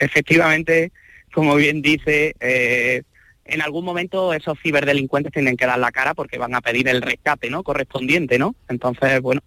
efectivamente, 0.00 0.90
como 1.32 1.54
bien 1.54 1.82
dice, 1.82 2.34
eh, 2.40 3.02
en 3.44 3.62
algún 3.62 3.84
momento 3.84 4.34
esos 4.34 4.58
ciberdelincuentes 4.60 5.32
tienen 5.32 5.56
que 5.56 5.66
dar 5.66 5.78
la 5.78 5.92
cara 5.92 6.14
porque 6.14 6.36
van 6.36 6.54
a 6.56 6.60
pedir 6.60 6.88
el 6.88 7.00
rescate, 7.00 7.48
¿no? 7.48 7.62
Correspondiente, 7.62 8.40
¿no? 8.40 8.56
Entonces, 8.68 9.20
bueno, 9.20 9.42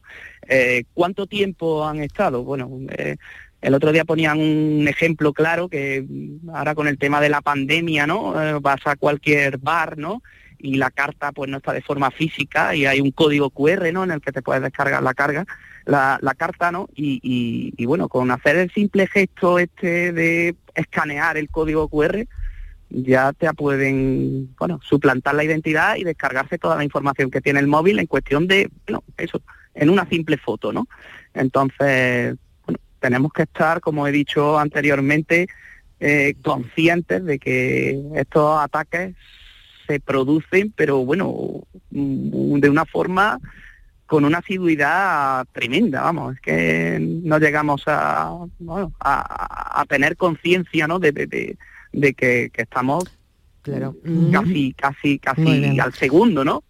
eh, 0.47 0.85
¿cuánto 0.93 1.27
tiempo 1.27 1.85
han 1.85 1.99
estado? 1.99 2.45
Bueno, 2.45 2.71
eh, 2.97 3.17
el 3.61 3.73
otro 3.73 3.91
día 3.91 4.05
ponían 4.05 4.39
un 4.39 4.87
ejemplo 4.87 5.33
claro 5.33 5.67
que 5.67 6.05
ahora 6.53 6.75
con 6.75 6.87
el 6.87 6.97
tema 6.97 7.19
de 7.19 7.29
la 7.29 7.41
pandemia, 7.41 8.07
¿no? 8.07 8.61
Vas 8.61 8.79
a 8.85 8.95
cualquier 8.95 9.57
bar, 9.57 9.97
¿no? 9.97 10.21
Y 10.59 10.75
la 10.77 10.89
carta 10.91 11.31
pues 11.31 11.49
no 11.49 11.57
está 11.57 11.73
de 11.73 11.81
forma 11.81 12.09
física 12.11 12.75
y 12.75 12.85
hay 12.85 12.99
un 13.01 13.11
código 13.11 13.49
QR, 13.49 13.91
¿no? 13.93 14.03
En 14.03 14.11
el 14.11 14.21
que 14.21 14.31
te 14.31 14.41
puedes 14.41 14.63
descargar 14.63 15.03
la 15.03 15.13
carga, 15.13 15.45
la, 15.85 16.19
carta, 16.37 16.71
¿no? 16.71 16.89
Y, 16.95 17.19
y- 17.23 17.73
y 17.77 17.85
bueno, 17.85 18.09
con 18.09 18.31
hacer 18.31 18.55
el 18.57 18.71
simple 18.71 19.07
gesto 19.07 19.59
este 19.59 20.11
de 20.11 20.55
escanear 20.75 21.37
el 21.37 21.49
código 21.49 21.87
QR, 21.89 22.27
ya 22.89 23.33
te 23.33 23.51
pueden, 23.53 24.55
bueno, 24.57 24.79
suplantar 24.83 25.35
la 25.35 25.43
identidad 25.43 25.95
y 25.97 26.03
descargarse 26.03 26.57
toda 26.57 26.75
la 26.77 26.83
información 26.83 27.29
que 27.29 27.41
tiene 27.41 27.59
el 27.59 27.67
móvil 27.67 27.99
en 27.99 28.05
cuestión 28.07 28.47
de, 28.47 28.69
bueno, 28.85 29.03
eso, 29.17 29.41
en 29.75 29.89
una 29.89 30.07
simple 30.09 30.37
foto, 30.37 30.71
¿no? 30.73 30.87
Entonces, 31.33 32.35
bueno, 32.65 32.79
tenemos 32.99 33.31
que 33.33 33.43
estar, 33.43 33.79
como 33.81 34.07
he 34.07 34.11
dicho 34.11 34.57
anteriormente, 34.57 35.47
eh, 35.99 36.35
conscientes 36.43 37.25
de 37.25 37.39
que 37.39 37.99
estos 38.15 38.59
ataques 38.61 39.15
se 39.87 39.99
producen, 39.99 40.73
pero 40.75 41.03
bueno, 41.05 41.63
mm, 41.91 42.59
de 42.59 42.69
una 42.69 42.85
forma 42.85 43.39
con 44.05 44.23
una 44.25 44.37
asiduidad 44.37 45.45
tremenda, 45.51 46.01
vamos, 46.01 46.35
es 46.35 46.41
que 46.41 46.97
no 46.99 47.39
llegamos 47.39 47.83
a, 47.87 48.31
bueno, 48.59 48.93
a, 48.99 49.81
a 49.81 49.85
tener 49.85 50.15
conciencia, 50.15 50.87
¿no? 50.87 50.99
De, 50.99 51.11
de- 51.11 51.27
de- 51.27 51.57
de 51.93 52.13
que, 52.13 52.49
que 52.53 52.61
estamos 52.61 53.05
claro. 53.63 53.95
casi, 54.31 54.73
casi, 54.73 55.19
casi 55.19 55.41
bien. 55.41 55.81
al 55.81 55.93
segundo, 55.93 56.43
¿no? 56.45 56.63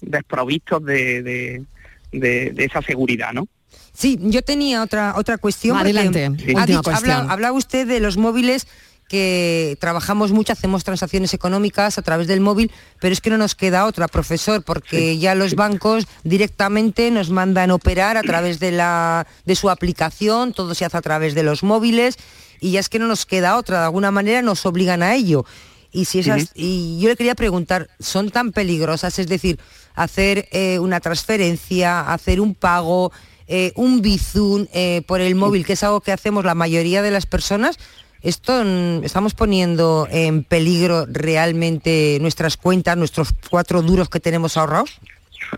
Desprovistos 0.00 0.84
de, 0.84 1.22
de- 1.22 1.64
de- 2.12 2.50
de 2.52 2.64
esa 2.64 2.82
seguridad, 2.82 3.32
¿no? 3.32 3.46
Sí, 3.92 4.18
yo 4.20 4.42
tenía 4.42 4.82
otra 4.82 5.14
otra 5.16 5.38
cuestión. 5.38 5.76
Adelante, 5.78 6.26
ha 6.26 6.30
última 6.30 6.66
dicho- 6.66 6.82
cuestión. 6.82 7.16
habla- 7.16 7.32
hablaba 7.32 7.56
usted 7.56 7.86
de 7.86 7.98
los 8.00 8.16
móviles 8.16 8.66
que 9.08 9.76
trabajamos 9.80 10.32
mucho, 10.32 10.52
hacemos 10.52 10.84
transacciones 10.84 11.32
económicas 11.34 11.98
a 11.98 12.02
través 12.02 12.26
del 12.26 12.40
móvil, 12.40 12.72
pero 13.00 13.12
es 13.12 13.20
que 13.20 13.30
no 13.30 13.38
nos 13.38 13.54
queda 13.54 13.86
otra, 13.86 14.08
profesor, 14.08 14.62
porque 14.62 15.18
ya 15.18 15.34
los 15.34 15.54
bancos 15.54 16.06
directamente 16.24 17.10
nos 17.10 17.30
mandan 17.30 17.70
operar 17.70 18.16
a 18.16 18.22
través 18.22 18.58
de 18.58 18.72
la 18.72 19.26
de 19.44 19.54
su 19.54 19.70
aplicación, 19.70 20.52
todo 20.52 20.74
se 20.74 20.84
hace 20.84 20.96
a 20.96 21.02
través 21.02 21.34
de 21.34 21.42
los 21.42 21.62
móviles 21.62 22.16
y 22.60 22.72
ya 22.72 22.80
es 22.80 22.88
que 22.88 22.98
no 22.98 23.06
nos 23.06 23.26
queda 23.26 23.56
otra, 23.56 23.78
de 23.78 23.84
alguna 23.84 24.10
manera 24.10 24.42
nos 24.42 24.66
obligan 24.66 25.02
a 25.02 25.14
ello. 25.14 25.44
Y 25.92 26.04
si 26.04 26.18
esas, 26.18 26.50
y 26.54 26.98
yo 27.00 27.08
le 27.08 27.16
quería 27.16 27.34
preguntar, 27.34 27.88
¿son 27.98 28.30
tan 28.30 28.52
peligrosas? 28.52 29.18
Es 29.18 29.28
decir, 29.28 29.58
hacer 29.94 30.48
eh, 30.52 30.78
una 30.78 31.00
transferencia, 31.00 32.00
hacer 32.12 32.40
un 32.40 32.54
pago, 32.54 33.12
eh, 33.48 33.72
un 33.76 34.02
bizum 34.02 34.66
eh, 34.72 35.02
por 35.06 35.20
el 35.20 35.34
móvil, 35.36 35.64
que 35.64 35.72
es 35.72 35.82
algo 35.82 36.00
que 36.00 36.12
hacemos 36.12 36.44
la 36.44 36.54
mayoría 36.54 37.00
de 37.00 37.10
las 37.10 37.26
personas, 37.26 37.78
esto 38.26 38.64
mm, 38.64 39.04
estamos 39.04 39.34
poniendo 39.34 40.08
en 40.10 40.42
peligro 40.42 41.06
realmente 41.06 42.18
nuestras 42.20 42.56
cuentas, 42.56 42.96
nuestros 42.96 43.32
cuatro 43.48 43.82
duros 43.82 44.08
que 44.08 44.20
tenemos 44.20 44.56
ahorrados. 44.56 45.00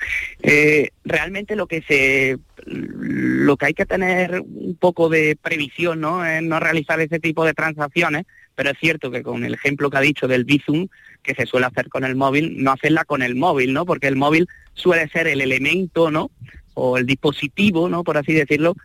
Eh, 0.44 0.90
realmente 1.06 1.56
lo 1.56 1.68
que 1.68 1.84
se 1.84 2.40
lo 2.66 3.58
que 3.58 3.68
hay 3.68 3.74
que 3.76 3.86
tener 3.86 4.42
un 4.42 4.76
poco 4.80 5.08
de 5.08 5.38
previsión 5.40 6.02
no 6.02 6.26
es 6.26 6.42
no 6.42 6.60
realizar 6.60 7.00
ese 7.00 7.20
tipo 7.20 7.46
de 7.46 7.54
transacciones 7.54 8.26
pero 8.56 8.72
es 8.72 8.78
cierto 8.80 9.12
que 9.12 9.22
con 9.22 9.46
el 9.46 9.54
ejemplo 9.54 9.92
que 9.92 9.98
ha 9.98 10.02
dicho 10.02 10.28
del 10.28 10.46
Bizum 10.46 10.88
que 11.22 11.36
se 11.36 11.46
suele 11.46 11.68
hacer 11.68 11.90
con 11.90 12.04
el 12.06 12.16
móvil 12.16 12.64
no 12.64 12.72
hacerla 12.72 13.06
con 13.06 13.22
el 13.22 13.36
móvil 13.36 13.72
no 13.74 13.86
porque 13.86 14.08
el 14.08 14.16
móvil 14.16 14.48
suele 14.74 15.08
ser 15.10 15.28
el 15.28 15.42
elemento 15.42 16.10
no 16.10 16.32
o 16.74 16.98
el 16.98 17.06
dispositivo 17.06 17.88
no 17.88 18.04
por 18.04 18.18
así 18.18 18.34
decirlo 18.34 18.76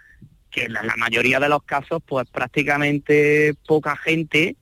que 0.57 0.65
en 0.65 0.73
la, 0.73 0.83
mayoría 0.97 1.39
de 1.39 1.51
los 1.51 1.63
casos 1.65 2.03
pues 2.07 2.27
prácticamente 2.31 3.55
poca 3.67 3.95
gente 3.97 4.57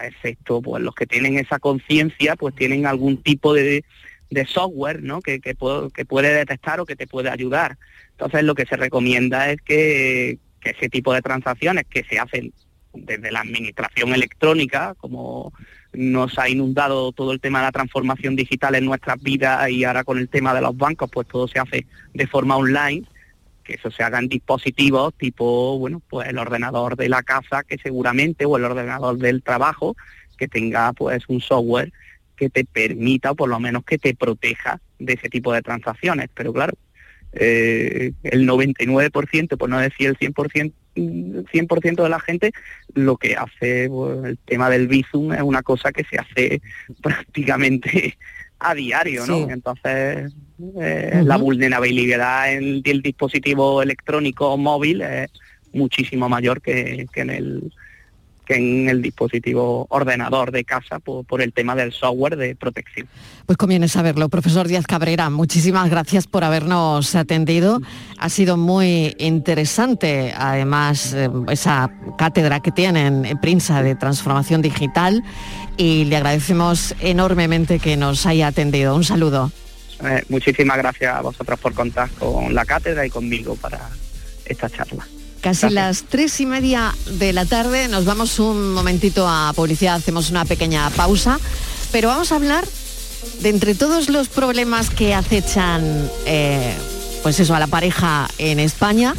excepto 0.00 0.60
pues 0.60 0.82
los 0.82 0.94
que 0.94 1.06
tienen 1.06 1.38
esa 1.38 1.60
conciencia 1.60 2.34
pues 2.34 2.54
tienen 2.56 2.86
algún 2.86 3.22
tipo 3.22 3.54
de 3.54 3.84
de 4.30 4.44
software 4.44 5.02
¿no? 5.02 5.22
que, 5.22 5.40
que, 5.40 5.54
que 5.94 6.04
puede 6.04 6.34
detectar 6.34 6.80
o 6.80 6.86
que 6.86 6.96
te 6.96 7.06
puede 7.06 7.30
ayudar. 7.30 7.78
Entonces 8.10 8.42
lo 8.42 8.54
que 8.54 8.66
se 8.66 8.76
recomienda 8.76 9.50
es 9.50 9.60
que 9.62 10.38
ese 10.62 10.88
tipo 10.90 11.14
de 11.14 11.22
transacciones 11.22 11.84
que 11.88 12.04
se 12.04 12.18
hacen 12.18 12.52
desde 12.92 13.30
la 13.30 13.40
administración 13.40 14.12
electrónica, 14.12 14.94
como 14.98 15.52
nos 15.94 16.38
ha 16.38 16.48
inundado 16.48 17.12
todo 17.12 17.32
el 17.32 17.40
tema 17.40 17.60
de 17.60 17.66
la 17.66 17.72
transformación 17.72 18.36
digital 18.36 18.74
en 18.74 18.84
nuestras 18.84 19.22
vidas 19.22 19.70
y 19.70 19.84
ahora 19.84 20.04
con 20.04 20.18
el 20.18 20.28
tema 20.28 20.52
de 20.52 20.60
los 20.60 20.76
bancos, 20.76 21.08
pues 21.10 21.26
todo 21.26 21.48
se 21.48 21.58
hace 21.58 21.86
de 22.12 22.26
forma 22.26 22.56
online, 22.56 23.06
que 23.68 23.74
eso 23.74 23.90
se 23.90 24.02
haga 24.02 24.18
en 24.18 24.28
dispositivos 24.28 25.12
tipo, 25.14 25.78
bueno, 25.78 26.00
pues 26.08 26.26
el 26.28 26.38
ordenador 26.38 26.96
de 26.96 27.10
la 27.10 27.22
casa, 27.22 27.64
que 27.64 27.76
seguramente, 27.76 28.46
o 28.46 28.56
el 28.56 28.64
ordenador 28.64 29.18
del 29.18 29.42
trabajo, 29.42 29.94
que 30.38 30.48
tenga 30.48 30.94
pues 30.94 31.28
un 31.28 31.42
software 31.42 31.92
que 32.34 32.48
te 32.48 32.64
permita 32.64 33.32
o 33.32 33.34
por 33.34 33.50
lo 33.50 33.60
menos 33.60 33.84
que 33.84 33.98
te 33.98 34.14
proteja 34.14 34.80
de 34.98 35.12
ese 35.12 35.28
tipo 35.28 35.52
de 35.52 35.60
transacciones. 35.60 36.30
Pero 36.32 36.54
claro, 36.54 36.72
eh, 37.32 38.12
el 38.22 38.48
99%, 38.48 39.58
por 39.58 39.68
no 39.68 39.78
decir 39.78 40.08
el 40.08 40.16
100%, 40.16 40.72
mm, 40.94 41.40
100% 41.52 42.02
de 42.02 42.08
la 42.08 42.20
gente 42.20 42.52
lo 42.94 43.18
que 43.18 43.36
hace 43.36 43.88
pues, 43.90 44.24
el 44.24 44.38
tema 44.38 44.70
del 44.70 44.88
Bizum 44.88 45.34
es 45.34 45.42
una 45.42 45.62
cosa 45.62 45.92
que 45.92 46.04
se 46.04 46.16
hace 46.16 46.62
prácticamente 47.02 48.16
a 48.58 48.74
diario, 48.74 49.26
¿no? 49.26 49.36
Sí. 49.36 49.46
Entonces, 49.50 50.32
eh, 50.80 51.22
la 51.24 51.36
vulnerabilidad 51.36 52.52
en 52.52 52.82
el 52.84 53.02
dispositivo 53.02 53.82
electrónico 53.82 54.52
o 54.52 54.56
móvil 54.56 55.02
es 55.02 55.30
muchísimo 55.72 56.28
mayor 56.28 56.60
que, 56.60 57.06
que 57.12 57.20
en 57.20 57.30
el 57.30 57.72
que 58.48 58.54
en 58.54 58.88
el 58.88 59.02
dispositivo 59.02 59.86
ordenador 59.90 60.50
de 60.50 60.64
casa 60.64 60.98
por, 60.98 61.24
por 61.26 61.42
el 61.42 61.52
tema 61.52 61.74
del 61.74 61.92
software 61.92 62.36
de 62.36 62.56
protección. 62.56 63.06
Pues 63.44 63.58
conviene 63.58 63.88
saberlo. 63.88 64.30
Profesor 64.30 64.66
Díaz 64.66 64.86
Cabrera, 64.86 65.28
muchísimas 65.28 65.90
gracias 65.90 66.26
por 66.26 66.44
habernos 66.44 67.14
atendido. 67.14 67.80
Ha 68.18 68.28
sido 68.30 68.56
muy 68.56 69.14
interesante, 69.18 70.32
además, 70.36 71.12
eh, 71.12 71.28
esa 71.50 71.92
cátedra 72.16 72.60
que 72.60 72.72
tienen 72.72 73.26
en 73.26 73.38
Prinsa 73.38 73.82
de 73.82 73.94
Transformación 73.94 74.62
Digital 74.62 75.22
y 75.76 76.06
le 76.06 76.16
agradecemos 76.16 76.94
enormemente 77.00 77.78
que 77.78 77.98
nos 77.98 78.24
haya 78.24 78.46
atendido. 78.46 78.96
Un 78.96 79.04
saludo. 79.04 79.52
Eh, 80.02 80.22
muchísimas 80.30 80.78
gracias 80.78 81.14
a 81.14 81.20
vosotros 81.20 81.58
por 81.60 81.74
contar 81.74 82.08
con 82.18 82.54
la 82.54 82.64
cátedra 82.64 83.04
y 83.04 83.10
conmigo 83.10 83.56
para 83.56 83.90
esta 84.46 84.70
charla. 84.70 85.06
Casi 85.40 85.70
las 85.70 86.02
tres 86.02 86.40
y 86.40 86.46
media 86.46 86.94
de 87.12 87.32
la 87.32 87.44
tarde, 87.44 87.88
nos 87.88 88.04
vamos 88.04 88.38
un 88.38 88.72
momentito 88.72 89.28
a 89.28 89.52
publicidad, 89.54 89.94
hacemos 89.94 90.30
una 90.30 90.44
pequeña 90.44 90.90
pausa, 90.90 91.38
pero 91.92 92.08
vamos 92.08 92.32
a 92.32 92.36
hablar 92.36 92.66
de 93.40 93.48
entre 93.48 93.74
todos 93.74 94.08
los 94.08 94.28
problemas 94.28 94.90
que 94.90 95.14
acechan, 95.14 96.10
eh, 96.26 96.74
pues 97.22 97.38
eso, 97.38 97.54
a 97.54 97.60
la 97.60 97.68
pareja 97.68 98.28
en 98.38 98.58
España, 98.58 99.14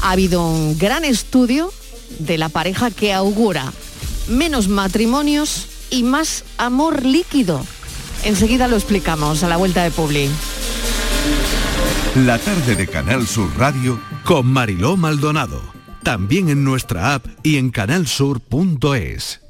ha 0.00 0.12
habido 0.12 0.46
un 0.46 0.78
gran 0.78 1.04
estudio 1.04 1.72
de 2.18 2.38
la 2.38 2.48
pareja 2.48 2.90
que 2.90 3.12
augura 3.12 3.72
menos 4.28 4.68
matrimonios 4.68 5.66
y 5.90 6.02
más 6.02 6.44
amor 6.58 7.04
líquido. 7.04 7.64
Enseguida 8.24 8.68
lo 8.68 8.76
explicamos 8.76 9.42
a 9.42 9.48
la 9.48 9.56
vuelta 9.56 9.84
de 9.84 9.90
Publi. 9.90 10.30
La 12.24 12.38
tarde 12.38 12.74
de 12.74 12.86
Canal 12.86 13.26
Sur 13.26 13.50
Radio 13.58 14.00
con 14.26 14.44
Mariló 14.48 14.96
Maldonado. 14.96 15.62
También 16.02 16.48
en 16.48 16.64
nuestra 16.64 17.14
app 17.14 17.26
y 17.44 17.58
en 17.58 17.70
canalsur.es. 17.70 19.40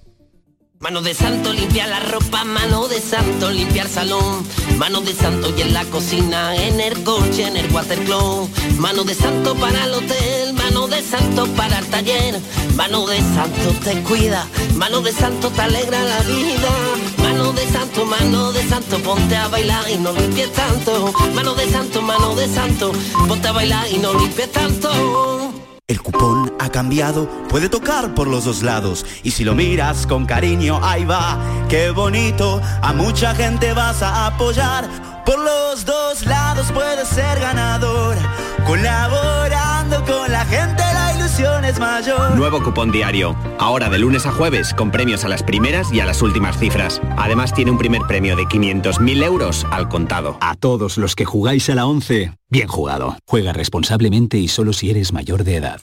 Mano 0.79 1.01
de 1.01 1.15
santo 1.15 1.55
limpia 1.55 1.87
la 1.87 2.01
ropa, 2.01 2.45
mano 2.45 2.87
de 2.87 3.01
santo 3.01 3.51
limpiar 3.51 3.89
salón, 3.89 4.47
mano 4.77 5.01
de 5.01 5.15
santo 5.15 5.53
y 5.57 5.63
en 5.63 5.73
la 5.73 5.87
cocina, 5.87 6.55
en 6.55 6.79
el 6.81 7.03
coche, 7.03 7.47
en 7.47 7.57
el 7.57 7.73
watercloak, 7.73 8.51
mano 8.79 9.03
de 9.05 9.15
santo 9.15 9.55
para 9.55 9.87
el 9.87 9.95
hotel, 9.95 10.53
mano 10.53 10.87
de 10.87 11.03
santo 11.03 11.47
para 11.57 11.79
el 11.79 11.87
taller, 11.87 12.39
mano 12.75 13.07
de 13.07 13.19
santo 13.21 13.75
te 13.83 14.03
cuida, 14.03 14.47
mano 14.75 15.01
de 15.01 15.13
santo 15.13 15.49
te 15.49 15.63
alegra 15.63 16.03
la 16.03 16.21
vida, 16.21 16.69
mano 17.47 17.61
de 17.61 17.67
santo, 17.71 18.07
mano 18.07 18.53
de 18.53 18.69
santo, 18.69 18.99
ponte 18.99 19.37
a 19.37 19.47
bailar 19.47 19.89
y 19.89 19.97
no 19.99 20.13
limpies 20.13 20.53
tanto, 20.53 21.13
mano 21.33 21.55
de 21.55 21.71
santo, 21.71 22.03
mano 22.03 22.35
de 22.35 22.49
santo, 22.49 22.93
ponte 23.29 23.47
a 23.47 23.53
bailar 23.53 23.87
y 23.89 23.99
no 23.99 24.13
limpies 24.15 24.51
tanto. 24.51 25.53
El 25.87 26.03
cupón 26.03 26.53
ha 26.59 26.69
cambiado, 26.71 27.29
puede 27.49 27.69
tocar 27.69 28.15
por 28.15 28.27
los 28.27 28.45
dos 28.45 28.65
lados. 28.65 29.07
Y 29.23 29.31
si 29.31 29.45
lo 29.45 29.55
miras 29.55 30.09
con 30.09 30.27
cariño, 30.27 30.81
ahí 30.83 31.05
va, 31.05 31.39
qué 31.69 31.91
bonito. 31.91 32.61
A 32.83 32.93
mucha 32.93 33.33
gente 33.37 33.73
vas 33.73 34.03
a 34.03 34.27
apoyar. 34.27 34.89
Por 35.25 35.39
los 35.39 35.85
dos 35.85 36.27
lados 36.27 36.73
puedes 36.73 37.07
ser 37.07 37.39
ganador. 37.39 38.17
Colaborando 38.67 40.05
con 40.05 40.33
la 40.33 40.45
gente, 40.47 40.83
la 41.39 41.43
ilusión 41.43 41.65
es 41.65 41.79
mayor. 41.79 42.37
Nuevo 42.37 42.63
cupón 42.63 42.91
diario. 42.91 43.37
Ahora 43.59 43.89
de 43.89 43.99
lunes 43.99 44.27
a 44.27 44.33
jueves 44.33 44.73
con 44.75 44.91
premios 44.91 45.25
a 45.25 45.29
las 45.29 45.43
primeras 45.43 45.93
y 45.93 46.01
a 46.01 46.07
las 46.07 46.23
últimas 46.23 46.59
cifras. 46.59 47.01
Además 47.17 47.53
tiene 47.53 47.71
un 47.71 47.79
primer 47.79 48.03
premio 48.03 48.37
de 48.37 48.45
500.000 48.45 49.25
euros 49.25 49.67
al 49.71 49.89
contado. 49.89 50.39
A 50.41 50.55
todos 50.55 50.99
los 50.99 51.15
que 51.15 51.25
jugáis 51.25 51.69
a 51.71 51.75
la 51.75 51.87
11, 51.87 52.33
bien 52.51 52.69
jugado. 52.69 53.17
Juega 53.27 53.53
responsablemente 53.53 54.39
y 54.39 54.49
solo 54.49 54.73
si 54.73 54.91
eres 54.91 55.13
mayor 55.13 55.45
de 55.45 55.57
edad. 55.57 55.81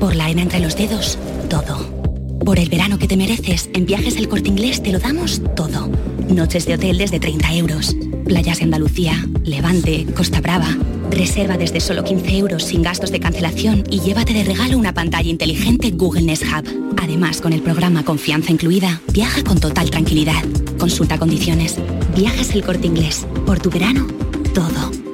Por 0.00 0.14
la 0.14 0.24
arena 0.24 0.42
entre 0.42 0.60
los 0.60 0.76
dedos, 0.76 1.18
todo. 1.50 2.07
Por 2.48 2.58
el 2.58 2.70
verano 2.70 2.98
que 2.98 3.06
te 3.06 3.18
mereces, 3.18 3.68
en 3.74 3.84
Viajes 3.84 4.16
El 4.16 4.26
Corte 4.26 4.48
Inglés 4.48 4.82
te 4.82 4.90
lo 4.90 4.98
damos 4.98 5.42
todo. 5.54 5.90
Noches 6.30 6.64
de 6.64 6.76
hotel 6.76 6.96
desde 6.96 7.20
30 7.20 7.52
euros. 7.52 7.94
Playas 8.24 8.56
de 8.56 8.64
Andalucía, 8.64 9.22
Levante, 9.44 10.06
Costa 10.16 10.40
Brava. 10.40 10.74
Reserva 11.10 11.58
desde 11.58 11.78
solo 11.78 12.04
15 12.04 12.38
euros 12.38 12.64
sin 12.64 12.80
gastos 12.80 13.10
de 13.10 13.20
cancelación 13.20 13.84
y 13.90 14.00
llévate 14.00 14.32
de 14.32 14.44
regalo 14.44 14.78
una 14.78 14.94
pantalla 14.94 15.28
inteligente 15.28 15.90
Google 15.90 16.22
Nest 16.22 16.44
Hub. 16.44 16.94
Además, 16.96 17.42
con 17.42 17.52
el 17.52 17.60
programa 17.60 18.02
Confianza 18.02 18.50
Incluida, 18.50 19.02
viaja 19.12 19.44
con 19.44 19.60
total 19.60 19.90
tranquilidad. 19.90 20.42
Consulta 20.78 21.18
condiciones. 21.18 21.76
Viajes 22.16 22.54
El 22.54 22.64
Corte 22.64 22.86
Inglés. 22.86 23.26
Por 23.44 23.60
tu 23.60 23.68
verano, 23.68 24.06
todo. 24.54 25.07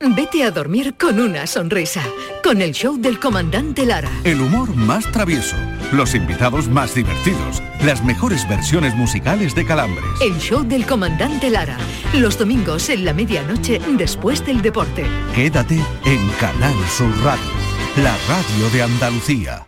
Vete 0.00 0.44
a 0.44 0.52
dormir 0.52 0.94
con 0.96 1.18
una 1.18 1.44
sonrisa, 1.48 2.00
con 2.44 2.62
el 2.62 2.70
show 2.70 2.96
del 2.96 3.18
comandante 3.18 3.84
Lara. 3.84 4.08
El 4.22 4.40
humor 4.40 4.76
más 4.76 5.10
travieso, 5.10 5.56
los 5.90 6.14
invitados 6.14 6.68
más 6.68 6.94
divertidos, 6.94 7.60
las 7.84 8.04
mejores 8.04 8.48
versiones 8.48 8.94
musicales 8.94 9.56
de 9.56 9.66
Calambres. 9.66 10.04
El 10.20 10.38
show 10.38 10.62
del 10.62 10.86
comandante 10.86 11.50
Lara, 11.50 11.76
los 12.14 12.38
domingos 12.38 12.90
en 12.90 13.04
la 13.04 13.12
medianoche 13.12 13.80
después 13.98 14.46
del 14.46 14.62
deporte. 14.62 15.04
Quédate 15.34 15.80
en 16.04 16.28
Canal 16.38 16.76
Sur 16.96 17.10
Radio, 17.24 17.50
la 17.96 18.16
radio 18.28 18.70
de 18.72 18.82
Andalucía. 18.84 19.66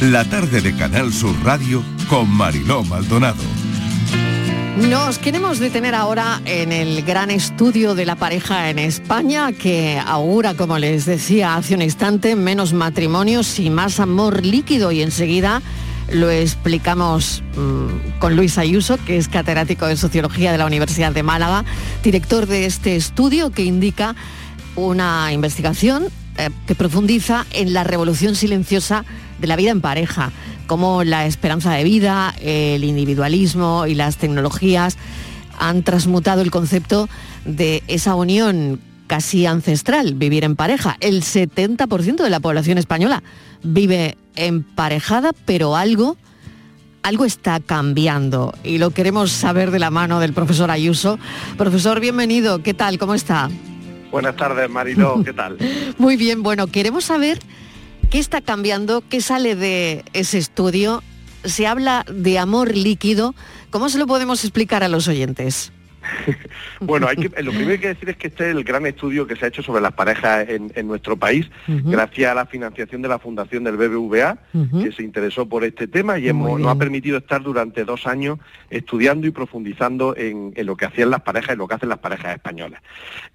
La 0.00 0.24
tarde 0.24 0.60
de 0.60 0.74
Canal 0.74 1.12
Sur 1.12 1.36
Radio 1.44 1.84
con 2.12 2.28
Mariló 2.28 2.84
Maldonado. 2.84 3.42
Nos 4.76 5.18
queremos 5.18 5.58
detener 5.60 5.94
ahora 5.94 6.42
en 6.44 6.70
el 6.70 7.00
gran 7.04 7.30
estudio 7.30 7.94
de 7.94 8.04
la 8.04 8.16
pareja 8.16 8.68
en 8.68 8.78
España 8.78 9.50
que 9.52 9.98
augura, 9.98 10.52
como 10.52 10.76
les 10.76 11.06
decía 11.06 11.54
hace 11.54 11.74
un 11.74 11.80
instante, 11.80 12.36
menos 12.36 12.74
matrimonios 12.74 13.58
y 13.58 13.70
más 13.70 13.98
amor 13.98 14.44
líquido 14.44 14.92
y 14.92 15.00
enseguida 15.00 15.62
lo 16.10 16.30
explicamos 16.30 17.42
mmm, 17.56 18.18
con 18.18 18.36
Luis 18.36 18.58
Ayuso, 18.58 18.98
que 19.06 19.16
es 19.16 19.28
catedrático 19.28 19.86
de 19.86 19.96
Sociología 19.96 20.52
de 20.52 20.58
la 20.58 20.66
Universidad 20.66 21.12
de 21.12 21.22
Málaga, 21.22 21.64
director 22.04 22.44
de 22.44 22.66
este 22.66 22.94
estudio 22.94 23.52
que 23.52 23.64
indica 23.64 24.14
una 24.76 25.32
investigación 25.32 26.08
eh, 26.38 26.50
que 26.66 26.74
profundiza 26.74 27.46
en 27.52 27.72
la 27.72 27.84
revolución 27.84 28.34
silenciosa 28.34 29.04
de 29.40 29.46
la 29.46 29.56
vida 29.56 29.70
en 29.70 29.80
pareja, 29.80 30.32
como 30.66 31.04
la 31.04 31.26
esperanza 31.26 31.72
de 31.72 31.84
vida, 31.84 32.34
el 32.40 32.84
individualismo 32.84 33.86
y 33.86 33.94
las 33.94 34.16
tecnologías 34.16 34.96
han 35.58 35.82
transmutado 35.82 36.42
el 36.42 36.50
concepto 36.50 37.08
de 37.44 37.82
esa 37.88 38.14
unión 38.14 38.80
casi 39.06 39.44
ancestral, 39.46 40.14
vivir 40.14 40.44
en 40.44 40.56
pareja. 40.56 40.96
El 41.00 41.22
70% 41.22 42.22
de 42.22 42.30
la 42.30 42.40
población 42.40 42.78
española 42.78 43.22
vive 43.62 44.16
emparejada, 44.36 45.32
pero 45.44 45.76
algo, 45.76 46.16
algo 47.02 47.24
está 47.24 47.60
cambiando 47.60 48.54
y 48.64 48.78
lo 48.78 48.90
queremos 48.90 49.30
saber 49.30 49.70
de 49.70 49.78
la 49.78 49.90
mano 49.90 50.18
del 50.18 50.32
profesor 50.32 50.70
Ayuso. 50.70 51.18
Profesor, 51.58 52.00
bienvenido, 52.00 52.62
¿qué 52.62 52.72
tal? 52.72 52.98
¿Cómo 52.98 53.14
está? 53.14 53.50
Buenas 54.12 54.36
tardes, 54.36 54.68
Mariló, 54.68 55.24
¿qué 55.24 55.32
tal? 55.32 55.56
Muy 55.98 56.16
bien, 56.16 56.42
bueno, 56.42 56.66
queremos 56.66 57.06
saber 57.06 57.38
qué 58.10 58.18
está 58.18 58.42
cambiando, 58.42 59.02
qué 59.08 59.22
sale 59.22 59.56
de 59.56 60.04
ese 60.12 60.36
estudio. 60.36 61.02
Se 61.44 61.66
habla 61.66 62.04
de 62.12 62.38
amor 62.38 62.76
líquido. 62.76 63.34
¿Cómo 63.70 63.88
se 63.88 63.98
lo 63.98 64.06
podemos 64.06 64.44
explicar 64.44 64.84
a 64.84 64.88
los 64.88 65.08
oyentes? 65.08 65.72
bueno, 66.80 67.08
hay 67.08 67.16
que, 67.16 67.42
lo 67.42 67.50
primero 67.50 67.66
que 67.66 67.72
hay 67.72 67.78
que 67.78 67.88
decir 67.88 68.10
es 68.10 68.16
que 68.16 68.28
este 68.28 68.50
es 68.50 68.56
el 68.56 68.64
gran 68.64 68.86
estudio 68.86 69.26
que 69.26 69.36
se 69.36 69.44
ha 69.44 69.48
hecho 69.48 69.62
sobre 69.62 69.80
las 69.80 69.92
parejas 69.92 70.48
en, 70.48 70.72
en 70.74 70.86
nuestro 70.86 71.16
país, 71.16 71.50
uh 71.68 71.72
-huh. 71.72 71.90
gracias 71.90 72.30
a 72.30 72.34
la 72.34 72.46
financiación 72.46 73.02
de 73.02 73.08
la 73.08 73.18
Fundación 73.18 73.64
del 73.64 73.76
BBVA, 73.76 74.38
uh 74.54 74.58
-huh. 74.58 74.84
que 74.84 74.92
se 74.92 75.02
interesó 75.02 75.48
por 75.48 75.64
este 75.64 75.86
tema 75.86 76.18
y 76.18 76.28
hemos, 76.28 76.58
nos 76.60 76.70
ha 76.70 76.78
permitido 76.78 77.18
estar 77.18 77.42
durante 77.42 77.84
dos 77.84 78.06
años 78.06 78.38
estudiando 78.70 79.26
y 79.26 79.30
profundizando 79.30 80.16
en, 80.16 80.52
en, 80.56 80.66
lo 80.66 80.76
que 80.76 80.86
hacían 80.86 81.10
las 81.10 81.22
parejas 81.22 81.54
y 81.54 81.58
lo 81.58 81.68
que 81.68 81.74
hacen 81.74 81.88
las 81.88 81.98
parejas 81.98 82.34
españolas. 82.34 82.80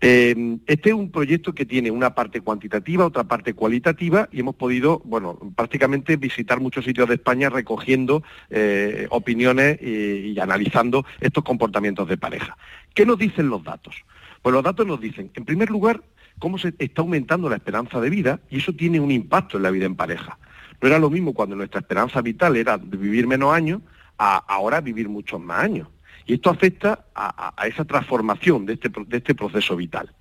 Eh, 0.02 0.58
este 0.66 0.90
es 0.90 0.96
un 0.96 1.12
proyecto 1.12 1.54
que 1.54 1.66
tiene 1.66 1.92
una 1.92 2.14
parte 2.16 2.42
cuantitativa, 2.42 3.06
otra 3.06 3.24
parte 3.24 3.54
cualitativa 3.54 4.28
y 4.32 4.40
hemos 4.40 4.56
podido, 4.56 5.02
bueno, 5.06 5.38
prácticamente 5.56 6.18
visitar 6.18 6.60
muchos 6.60 6.86
sitios 6.86 7.08
de 7.08 7.16
España 7.16 7.50
recogiendo 7.50 8.24
eh, 8.50 9.08
opiniones 9.10 9.80
y, 9.82 10.32
y 10.32 10.40
analizando 10.40 11.06
estos 11.20 11.44
comportamientos 11.44 12.08
de 12.08 12.18
pareja. 12.18 12.57
¿Qué 12.93 13.06
nos 13.06 13.17
dicen 13.17 13.50
los 13.50 13.63
datos? 13.63 13.96
Pues 14.41 14.54
los 14.54 14.63
datos 14.63 14.86
nos 14.86 15.00
dicen, 15.00 15.32
en 15.34 15.46
primer 15.46 15.70
lugar, 15.70 16.04
cómo 16.39 16.58
se 16.58 16.74
está 16.80 17.02
aumentando 17.02 17.50
la 17.50 17.56
esperanza 17.56 18.00
de 18.00 18.10
vida 18.10 18.39
y 18.50 18.58
eso 18.58 18.74
tiene 18.74 19.00
un 19.00 19.12
impacto 19.12 19.58
en 19.58 19.63
la 19.63 19.72
vida 19.72 19.86
en 19.86 19.96
pareja. 19.96 20.38
No 20.82 20.88
era 20.88 21.00
lo 21.00 21.10
mismo 21.10 21.34
cuando 21.34 21.56
nuestra 21.56 21.80
esperanza 21.80 22.22
vital 22.22 22.56
era 22.56 22.78
vivir 22.78 23.28
menos 23.28 23.54
años 23.54 23.82
a 24.17 24.38
ahora 24.38 24.82
vivir 24.82 25.10
muchos 25.10 25.39
más 25.39 25.63
años. 25.63 25.88
Y 26.26 26.34
esto 26.34 26.50
afecta 26.50 27.06
a, 27.15 27.54
esa 27.67 27.86
transformación 27.86 28.65
de 28.65 28.74
este, 28.74 28.89
de 28.89 29.17
este 29.17 29.34
proceso 29.34 29.76
vital. 29.76 30.13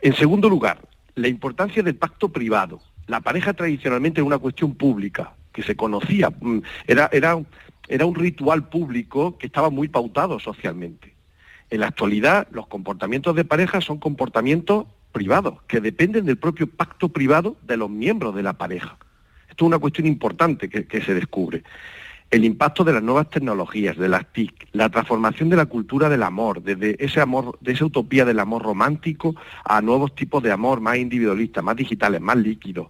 En 0.00 0.14
segundo 0.14 0.48
lugar, 0.48 0.80
la 1.14 1.28
importancia 1.28 1.82
del 1.82 1.96
pacto 1.96 2.28
privado. 2.28 2.80
La 3.06 3.20
pareja 3.20 3.54
tradicionalmente 3.54 4.20
era 4.20 4.26
una 4.26 4.38
cuestión 4.38 4.74
pública, 4.74 5.34
que 5.52 5.62
se 5.62 5.74
conocía, 5.74 6.30
mm, 6.30 6.58
era, 6.86 7.08
era, 7.10 7.40
era 7.88 8.06
un 8.06 8.14
ritual 8.14 8.68
público 8.68 9.38
que 9.38 9.46
estaba 9.46 9.70
muy 9.70 9.88
pautado 9.88 10.38
socialmente. 10.38 11.17
En 11.70 11.80
la 11.80 11.88
actualidad, 11.88 12.48
los 12.50 12.66
comportamientos 12.66 13.36
de 13.36 13.44
pareja 13.44 13.80
son 13.80 13.98
comportamientos 13.98 14.86
privados, 15.12 15.62
que 15.66 15.80
dependen 15.80 16.24
del 16.24 16.38
propio 16.38 16.66
pacto 16.66 17.08
privado 17.10 17.56
de 17.66 17.76
los 17.76 17.90
miembros 17.90 18.34
de 18.34 18.42
la 18.42 18.54
pareja. 18.54 18.96
Esto 19.48 19.64
es 19.64 19.68
una 19.68 19.78
cuestión 19.78 20.06
importante 20.06 20.68
que, 20.68 21.02
se 21.02 21.14
descubre. 21.14 21.62
El 22.30 22.44
impacto 22.44 22.84
de 22.84 22.92
las 22.92 23.02
nuevas 23.02 23.30
tecnologías, 23.30 23.96
de 23.96 24.08
las 24.08 24.26
TIC, 24.32 24.68
la 24.72 24.90
transformación 24.90 25.48
de 25.48 25.56
la 25.56 25.66
cultura 25.66 26.08
del 26.08 26.22
amor, 26.22 26.62
desde 26.62 27.02
ese 27.02 27.20
amor, 27.20 27.58
de 27.60 27.72
esa 27.72 27.86
utopía 27.86 28.24
del 28.24 28.38
amor 28.38 28.62
romántico 28.62 29.34
a 29.64 29.80
nuevos 29.80 30.14
tipos 30.14 30.42
de 30.42 30.52
amor 30.52 30.80
más 30.80 30.98
individualistas, 30.98 31.64
más 31.64 31.76
digitales, 31.76 32.20
más 32.20 32.36
líquidos 32.36 32.88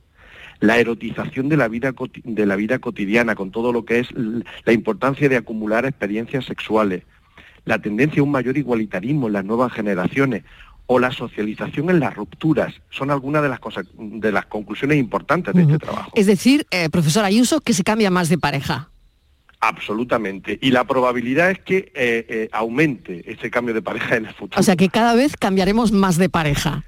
la 0.61 0.79
erotización 0.79 1.49
de 1.49 1.57
la 1.57 1.69
vida 1.69 1.95
de 2.25 2.47
la 2.47 2.57
vida 2.57 2.81
cotidiana 2.81 3.37
con 3.37 3.53
todo 3.53 3.73
lo 3.73 3.85
que 3.85 4.01
es 4.01 4.09
la 4.65 4.73
importancia 4.73 5.29
de 5.29 5.37
acumular 5.37 5.85
experiencias 5.85 6.47
sexuales, 6.47 7.05
la 7.69 7.79
tendencia 7.79 8.21
a 8.21 8.25
un 8.25 8.31
mayor 8.31 8.57
igualitarismo 8.57 9.27
en 9.27 9.35
las 9.35 9.45
nuevas 9.45 9.71
generaciones 9.73 10.43
o 10.87 10.99
la 10.99 11.13
socialización 11.13 11.91
en 11.91 12.01
las 12.01 12.15
rupturas 12.15 12.73
son 12.89 13.11
algunas 13.11 13.43
de 13.43 13.51
las 13.51 13.61
cosas 13.61 13.85
de 13.99 14.33
las 14.33 14.47
conclusiones 14.47 14.97
importantes 14.97 15.53
de 15.53 15.63
uh 15.63 15.67
-huh. 15.67 15.73
este 15.75 15.87
trabajo. 15.87 16.11
Es 16.15 16.27
decir, 16.27 16.67
eh, 16.71 16.89
profesor 16.89 17.25
Ayuso, 17.27 17.61
que 17.61 17.75
se 17.75 17.85
cambia 17.85 18.11
más 18.11 18.31
de 18.31 18.39
pareja. 18.39 18.89
Absolutamente. 19.61 20.59
Y 20.63 20.71
la 20.71 20.85
probabilidad 20.85 21.51
es 21.51 21.59
que 21.59 21.77
eh, 21.95 22.25
eh, 22.29 22.49
aumente 22.53 23.31
ese 23.31 23.51
cambio 23.51 23.75
de 23.75 23.83
pareja 23.83 24.17
en 24.17 24.27
el 24.27 24.35
futuro. 24.35 24.59
O 24.59 24.63
sea 24.63 24.77
que 24.77 24.89
cada 24.89 25.15
vez 25.15 25.37
cambiaremos 25.37 25.93
más 25.93 26.17
de 26.17 26.31
pareja. 26.31 26.85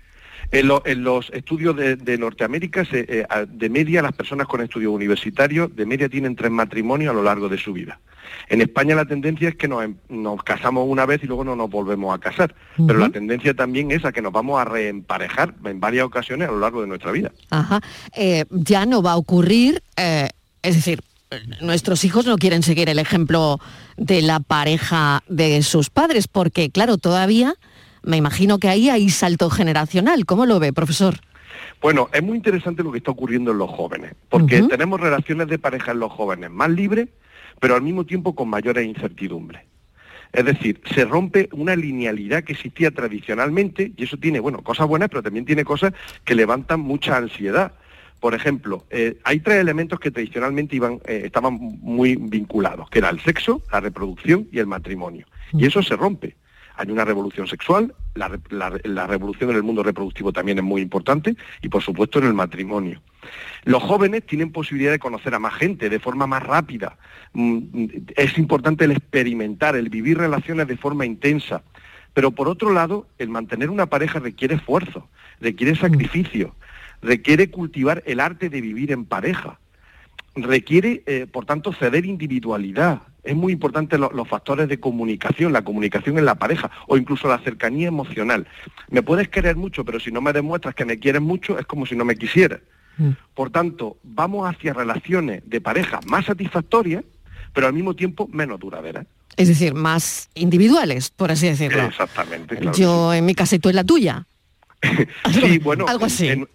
En, 0.53 0.67
lo- 0.67 0.83
en 0.85 1.05
los 1.05 1.31
estudios 1.31 1.77
de, 1.77 1.97
de 1.97 2.19
Norteamérica, 2.19 2.85
se, 2.85 3.07
eh, 3.09 3.27
de 3.49 3.69
media, 3.71 4.03
las 4.03 4.13
personas 4.13 4.47
con 4.49 4.61
estudios 4.61 4.93
universitarios, 4.93 5.75
de 5.77 5.87
media 5.87 6.09
tienen 6.09 6.35
tres 6.35 6.51
matrimonios 6.51 7.11
a 7.13 7.15
lo 7.15 7.23
largo 7.23 7.49
de 7.49 7.57
su 7.59 7.73
vida. 7.73 8.01
En 8.49 8.61
España 8.61 8.95
la 8.97 9.05
tendencia 9.05 9.49
es 9.49 9.55
que 9.57 9.69
nos, 9.69 9.85
em- 9.85 9.97
nos 10.09 10.43
casamos 10.43 10.85
una 10.89 11.07
vez 11.07 11.23
y 11.23 11.27
luego 11.27 11.45
no 11.45 11.55
nos 11.55 11.71
volvemos 11.71 12.13
a 12.15 12.19
casar. 12.19 12.55
Pero 12.87 12.99
la 12.99 13.11
tendencia 13.11 13.55
también 13.55 13.91
es 13.93 14.05
a 14.05 14.13
que 14.13 14.23
nos 14.23 14.33
vamos 14.33 14.61
a 14.61 14.65
reemparejar 14.65 15.55
en 15.65 15.79
varias 15.79 16.05
ocasiones 16.05 16.49
a 16.49 16.53
lo 16.53 16.59
largo 16.61 16.81
de 16.81 16.89
nuestra 16.89 17.13
vida. 17.13 17.31
Ajá. 17.51 17.81
Eh, 18.17 18.45
ya 18.51 18.87
no 18.87 19.03
va 19.03 19.13
a 19.13 19.17
ocurrir, 19.17 19.83
eh, 19.97 20.31
es 20.63 20.75
decir, 20.75 21.01
nuestros 21.61 22.05
hijos 22.05 22.27
no 22.27 22.37
quieren 22.39 22.65
seguir 22.65 22.89
el 22.89 22.99
ejemplo 22.99 23.61
de 23.97 24.21
la 24.21 24.41
pareja 24.41 25.23
de 25.29 25.63
sus 25.63 25.91
padres, 25.91 26.27
porque 26.27 26.71
claro, 26.71 26.99
todavía 26.99 27.55
me 28.03 28.17
imagino 28.17 28.59
que 28.59 28.69
ahí 28.69 28.89
hay 28.89 29.09
salto 29.11 29.51
generacional. 29.51 30.27
¿Cómo 30.27 30.47
lo 30.47 30.59
ve, 30.61 30.73
profesor? 30.73 31.17
Bueno, 31.81 32.09
es 32.13 32.23
muy 32.23 32.37
interesante 32.37 32.83
lo 32.83 32.93
que 32.93 32.99
está 32.99 33.11
ocurriendo 33.11 33.53
en 33.53 33.59
los 33.59 33.71
jóvenes, 33.71 34.15
porque 34.29 34.63
tenemos 34.63 35.01
relaciones 35.01 35.49
de 35.49 35.59
pareja 35.59 35.93
en 35.93 36.01
los 36.01 36.13
jóvenes 36.13 36.51
más 36.51 36.71
libres, 36.71 37.09
pero 37.59 37.75
al 37.75 37.83
mismo 37.83 38.05
tiempo 38.05 38.35
con 38.35 38.49
mayores 38.49 38.87
incertidumbres. 38.87 39.63
Es 40.33 40.45
decir, 40.45 40.81
se 40.95 41.05
rompe 41.05 41.49
una 41.53 41.75
linealidad 41.75 42.45
que 42.45 42.53
existía 42.53 42.91
tradicionalmente 42.93 43.93
y 43.97 44.05
eso 44.05 44.17
tiene, 44.17 44.39
bueno, 44.41 44.63
cosas 44.63 44.87
buenas, 44.87 45.09
pero 45.09 45.23
también 45.23 45.45
tiene 45.45 45.65
cosas 45.65 45.93
que 46.25 46.35
levantan 46.35 46.81
mucha 46.81 47.17
ansiedad. 47.17 47.73
Por 48.21 48.35
ejemplo, 48.35 48.85
eh, 48.91 49.19
hay 49.25 49.41
tres 49.41 49.57
elementos 49.57 49.99
que 49.99 50.11
tradicionalmente 50.11 50.77
iban, 50.77 51.01
eh, 51.07 51.23
estaban 51.25 51.55
muy 51.55 52.17
vinculados, 52.17 52.89
que 52.91 53.01
era 53.01 53.09
el 53.09 53.19
sexo, 53.21 53.63
la 53.73 53.81
reproducción 53.81 54.47
y 54.53 54.59
el 54.59 54.67
matrimonio. 54.67 55.27
Y 55.53 55.67
eso 55.67 55.83
se 55.83 55.97
rompe. 55.97 56.37
Hay 56.81 56.91
una 56.91 57.05
revolución 57.05 57.47
sexual, 57.47 57.95
la, 58.15 58.29
re- 58.29 58.41
la 58.49 58.71
re- 58.71 58.81
la 58.85 59.07
revolución 59.07 59.51
en 59.51 59.57
el 59.57 59.63
mundo 59.63 59.83
reproductivo 59.83 60.33
también 60.33 60.57
es 60.57 60.65
muy 60.65 60.81
importante 60.81 61.37
y 61.61 61.69
por 61.69 61.83
supuesto 61.83 62.19
en 62.21 62.25
el 62.27 62.33
matrimonio. 62.33 63.03
Los 63.65 63.83
jóvenes 63.83 64.25
tienen 64.25 64.51
posibilidad 64.51 64.91
de 64.91 64.99
conocer 64.99 65.35
a 65.35 65.39
más 65.39 65.53
gente 65.55 65.91
de 65.91 65.99
forma 66.01 66.27
más 66.27 66.43
rápida. 66.43 66.97
Mm, 67.35 67.59
Es 68.17 68.39
importante 68.39 68.87
el 68.87 68.93
experimentar, 68.93 69.77
el 69.77 69.91
vivir 69.91 70.17
relaciones 70.17 70.67
de 70.69 70.79
forma 70.79 71.05
intensa. 71.05 71.63
Pero 72.15 72.31
por 72.31 72.49
otro 72.49 72.73
lado, 72.73 73.07
el 73.19 73.29
mantener 73.29 73.69
una 73.69 73.85
pareja 73.87 74.19
requiere 74.19 74.55
esfuerzo, 74.55 75.07
requiere 75.39 75.77
sacrificio, 75.77 76.55
requiere 77.03 77.51
cultivar 77.51 78.03
el 78.07 78.21
arte 78.21 78.49
de 78.49 78.63
vivir 78.63 78.91
en 78.91 79.05
pareja 79.05 79.61
requiere, 80.35 81.03
eh, 81.07 81.27
por 81.31 81.45
tanto, 81.45 81.73
ceder 81.73 82.07
individualidad. 82.07 83.03
Es 83.23 83.37
muy 83.37 83.53
importante 83.53 83.99
lo- 83.99 84.11
los 84.13 84.27
factores 84.29 84.69
de 84.69 84.81
comunicación, 84.81 85.53
la 85.53 85.63
comunicación 85.63 86.19
en 86.19 86.25
la 86.25 86.37
pareja 86.37 86.71
o 86.87 86.97
incluso 86.97 87.29
la 87.29 87.39
cercanía 87.39 87.89
emocional. 87.89 88.47
Me 88.89 89.03
puedes 89.03 89.29
querer 89.29 89.57
mucho, 89.57 89.85
pero 89.85 90.01
si 90.01 90.11
no 90.11 90.21
me 90.21 90.33
demuestras 90.33 90.75
que 90.75 90.85
me 90.85 90.99
quieres 90.99 91.21
mucho, 91.21 91.59
es 91.59 91.67
como 91.67 91.85
si 91.87 91.97
no 91.97 92.05
me 92.05 92.17
quisieras. 92.17 92.61
Por 93.35 93.51
tanto, 93.51 93.97
vamos 94.03 94.47
hacia 94.49 94.75
relaciones 94.75 95.43
de 95.47 95.61
pareja 95.63 96.01
más 96.07 96.27
satisfactorias, 96.27 97.03
pero 97.55 97.67
al 97.67 97.73
mismo 97.73 97.95
tiempo 97.97 98.29
menos 98.31 98.61
duraderas. 98.61 99.07
Es 99.37 99.49
decir, 99.49 99.73
más 99.75 100.29
individuales, 100.35 101.09
por 101.11 101.31
así 101.31 101.47
decirlo. 101.49 101.83
Exactamente. 101.85 102.57
claro 102.57 102.77
Yo 102.77 103.15
en 103.15 103.25
mi 103.25 103.35
casa 103.35 103.57
y 103.57 103.59
tú 103.59 103.71
en 103.71 103.77
la 103.77 103.85
tuya. 103.85 104.27
Sí, 105.33 105.59
bueno, 105.59 105.85
algo 105.89 106.07
así. 106.07 106.29
En, 106.29 106.49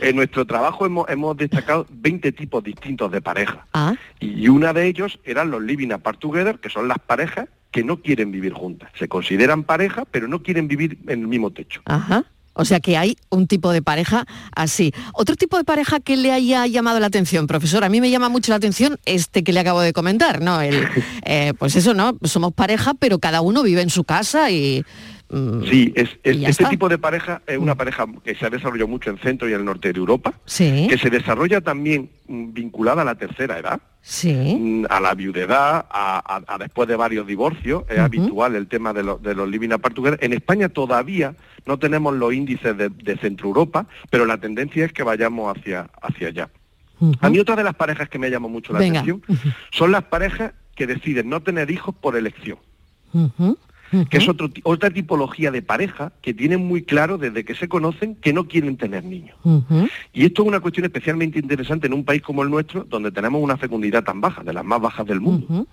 en 0.00 0.16
nuestro 0.16 0.46
trabajo 0.46 0.86
hemos, 0.86 1.08
hemos 1.08 1.36
destacado 1.36 1.86
20 1.90 2.32
tipos 2.32 2.62
distintos 2.62 3.10
de 3.10 3.20
pareja. 3.20 3.66
Ah. 3.72 3.94
Y 4.20 4.48
una 4.48 4.72
de 4.72 4.86
ellos 4.86 5.18
eran 5.24 5.50
los 5.50 5.62
living 5.62 5.90
apart 5.90 6.18
together, 6.18 6.58
que 6.58 6.70
son 6.70 6.88
las 6.88 6.98
parejas 6.98 7.48
que 7.70 7.82
no 7.82 8.00
quieren 8.00 8.30
vivir 8.30 8.52
juntas. 8.52 8.90
Se 8.98 9.08
consideran 9.08 9.64
pareja, 9.64 10.04
pero 10.10 10.28
no 10.28 10.42
quieren 10.42 10.68
vivir 10.68 10.98
en 11.08 11.22
el 11.22 11.26
mismo 11.26 11.50
techo. 11.50 11.82
Ajá. 11.86 12.24
O 12.54 12.64
sea 12.64 12.78
que 12.78 12.96
hay 12.96 13.16
un 13.30 13.48
tipo 13.48 13.72
de 13.72 13.82
pareja 13.82 14.26
así. 14.54 14.92
Otro 15.12 15.34
tipo 15.34 15.58
de 15.58 15.64
pareja 15.64 15.98
que 15.98 16.16
le 16.16 16.30
haya 16.30 16.66
llamado 16.66 17.00
la 17.00 17.06
atención, 17.06 17.48
profesor. 17.48 17.82
A 17.82 17.88
mí 17.88 18.00
me 18.00 18.10
llama 18.10 18.28
mucho 18.28 18.52
la 18.52 18.56
atención 18.56 18.98
este 19.04 19.42
que 19.42 19.52
le 19.52 19.60
acabo 19.60 19.80
de 19.80 19.92
comentar, 19.92 20.40
¿no? 20.40 20.60
El, 20.60 20.86
eh, 21.24 21.52
pues 21.58 21.74
eso, 21.74 21.94
¿no? 21.94 22.16
Somos 22.22 22.52
pareja, 22.52 22.94
pero 22.94 23.18
cada 23.18 23.40
uno 23.40 23.62
vive 23.62 23.82
en 23.82 23.90
su 23.90 24.04
casa 24.04 24.50
y... 24.50 24.84
mm, 25.30 25.62
Sí, 25.64 25.92
es, 25.96 26.10
es- 26.22 26.36
este 26.36 26.50
está. 26.50 26.66
Mm. 26.66 26.70
tipo 26.70 26.88
de 26.88 26.98
pareja 26.98 27.42
es 27.46 27.58
una 27.58 27.74
pareja 27.74 28.06
que 28.24 28.34
se 28.34 28.46
ha 28.46 28.50
desarrollado 28.50 28.88
mucho 28.88 29.10
en 29.10 29.18
centro 29.18 29.48
y 29.48 29.52
en 29.52 29.60
el 29.60 29.64
norte 29.64 29.92
de 29.92 29.98
Europa, 29.98 30.34
Sí. 30.44 30.86
que 30.88 30.98
se 30.98 31.10
desarrolla 31.10 31.60
también 31.60 32.10
mm, 32.28 32.52
vinculada 32.52 33.02
a 33.02 33.04
la 33.04 33.14
tercera 33.14 33.58
edad. 33.58 33.80
Sí. 34.06 34.34
mm, 34.34 34.84
a 34.90 35.00
la 35.00 35.14
viudedad, 35.14 35.86
a, 35.90 36.18
a- 36.36 36.54
a 36.54 36.58
después 36.58 36.86
de 36.88 36.94
varios 36.96 37.26
divorcios, 37.26 37.84
es 37.88 37.98
habitual 37.98 38.54
el 38.54 38.66
tema 38.66 38.92
de, 38.92 39.02
los- 39.02 39.22
de 39.22 39.34
los 39.34 39.48
living 39.48 39.70
apart 39.70 39.94
together. 39.94 40.18
En 40.22 40.34
España 40.34 40.68
todavía 40.68 41.34
no 41.64 41.78
tenemos 41.78 42.14
los 42.14 42.34
índices 42.34 42.76
de, 42.76 42.90
de 42.90 43.16
Centro 43.16 43.48
Europa, 43.48 43.86
pero 44.10 44.26
la 44.26 44.36
tendencia 44.38 44.84
es 44.84 44.92
que 44.92 45.02
vayamos 45.02 45.56
hacia, 45.56 45.88
hacia 46.02 46.28
allá. 46.28 46.48
A 47.20 47.28
mí 47.30 47.38
otra 47.38 47.56
de 47.56 47.64
las 47.64 47.74
parejas 47.74 48.08
que 48.10 48.18
me 48.18 48.30
llamó 48.30 48.48
mucho 48.50 48.72
la 48.74 48.78
Venga. 48.78 49.00
atención 49.00 49.22
son 49.72 49.90
las 49.90 50.04
parejas 50.04 50.52
que 50.76 50.86
deciden 50.86 51.28
no 51.30 51.42
tener 51.42 51.70
hijos 51.70 51.94
por 51.94 52.14
elección 52.16 52.58
Que 54.10 54.16
es 54.16 54.28
otro, 54.28 54.50
otra 54.64 54.90
tipología 54.90 55.50
de 55.50 55.62
pareja 55.62 56.12
que 56.20 56.34
tienen 56.34 56.66
muy 56.66 56.82
claro 56.82 57.16
desde 57.16 57.44
que 57.44 57.54
se 57.54 57.68
conocen 57.68 58.16
que 58.16 58.32
no 58.32 58.48
quieren 58.48 58.76
tener 58.76 59.04
niños. 59.04 59.36
Y 60.12 60.24
esto 60.24 60.42
es 60.42 60.48
una 60.48 60.60
cuestión 60.60 60.84
especialmente 60.86 61.38
interesante 61.38 61.86
en 61.86 61.94
un 61.94 62.04
país 62.04 62.22
como 62.22 62.42
el 62.42 62.50
nuestro, 62.50 62.84
donde 62.84 63.12
tenemos 63.12 63.40
una 63.42 63.56
fecundidad 63.56 64.02
tan 64.02 64.20
baja, 64.20 64.42
de 64.42 64.52
las 64.52 64.64
más 64.64 64.80
bajas 64.80 65.06
del 65.06 65.20
mundo. 65.20 65.66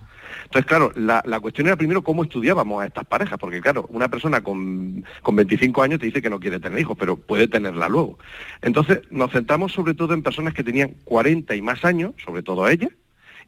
Entonces, 0.44 0.66
claro, 0.66 0.92
la, 0.94 1.22
la 1.26 1.40
cuestión 1.40 1.66
era 1.66 1.76
primero 1.76 2.02
cómo 2.02 2.22
estudiábamos 2.22 2.82
a 2.82 2.86
estas 2.86 3.06
parejas, 3.06 3.38
porque 3.38 3.60
claro, 3.60 3.86
una 3.90 4.08
persona 4.08 4.42
con, 4.42 5.04
con 5.22 5.36
25 5.36 5.82
años 5.82 6.00
te 6.00 6.06
dice 6.06 6.22
que 6.22 6.30
no 6.30 6.40
quiere 6.40 6.60
tener 6.60 6.78
hijos, 6.78 6.96
pero 6.98 7.16
puede 7.16 7.48
tenerla 7.48 7.88
luego. 7.88 8.18
Entonces, 8.60 9.00
nos 9.10 9.32
centramos 9.32 9.72
sobre 9.72 9.94
todo 9.94 10.14
en 10.14 10.22
personas 10.22 10.54
que 10.54 10.64
tenían 10.64 10.94
40 11.04 11.54
y 11.54 11.62
más 11.62 11.84
años, 11.84 12.14
sobre 12.24 12.42
todo 12.42 12.68
ellas, 12.68 12.90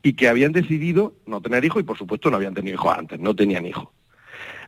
y 0.02 0.14
que 0.14 0.28
habían 0.28 0.52
decidido 0.52 1.14
no 1.26 1.40
tener 1.40 1.64
hijos 1.64 1.80
y 1.80 1.84
por 1.84 1.96
supuesto 1.96 2.30
no 2.30 2.36
habían 2.36 2.54
tenido 2.54 2.74
hijos 2.74 2.96
antes, 2.96 3.18
no 3.18 3.34
tenían 3.34 3.66
hijos. 3.66 3.88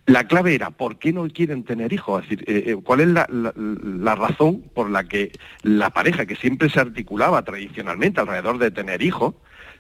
La 0.07 0.29
clave 0.29 0.55
era, 0.55 0.71
¿por 0.71 0.99
qué 0.99 1.13
no 1.13 1.29
quieren 1.29 1.65
tener 1.65 1.93
hijos? 1.93 2.23
Es 2.23 2.31
decir, 2.31 2.45
eh, 2.49 2.71
eh, 2.71 2.77
¿cuál 2.77 3.01
es 3.01 3.09
la, 3.09 4.15
razón 4.15 4.63
por 4.73 4.89
la 4.89 5.03
que 5.03 5.33
la 5.63 5.91
pareja 5.91 6.27
que 6.27 6.37
siempre 6.37 6.71
se 6.71 6.79
articulaba 6.79 7.43
tradicionalmente 7.43 8.21
alrededor 8.21 8.59
de 8.59 8.71
tener 8.71 9.03
hijos, 9.03 9.35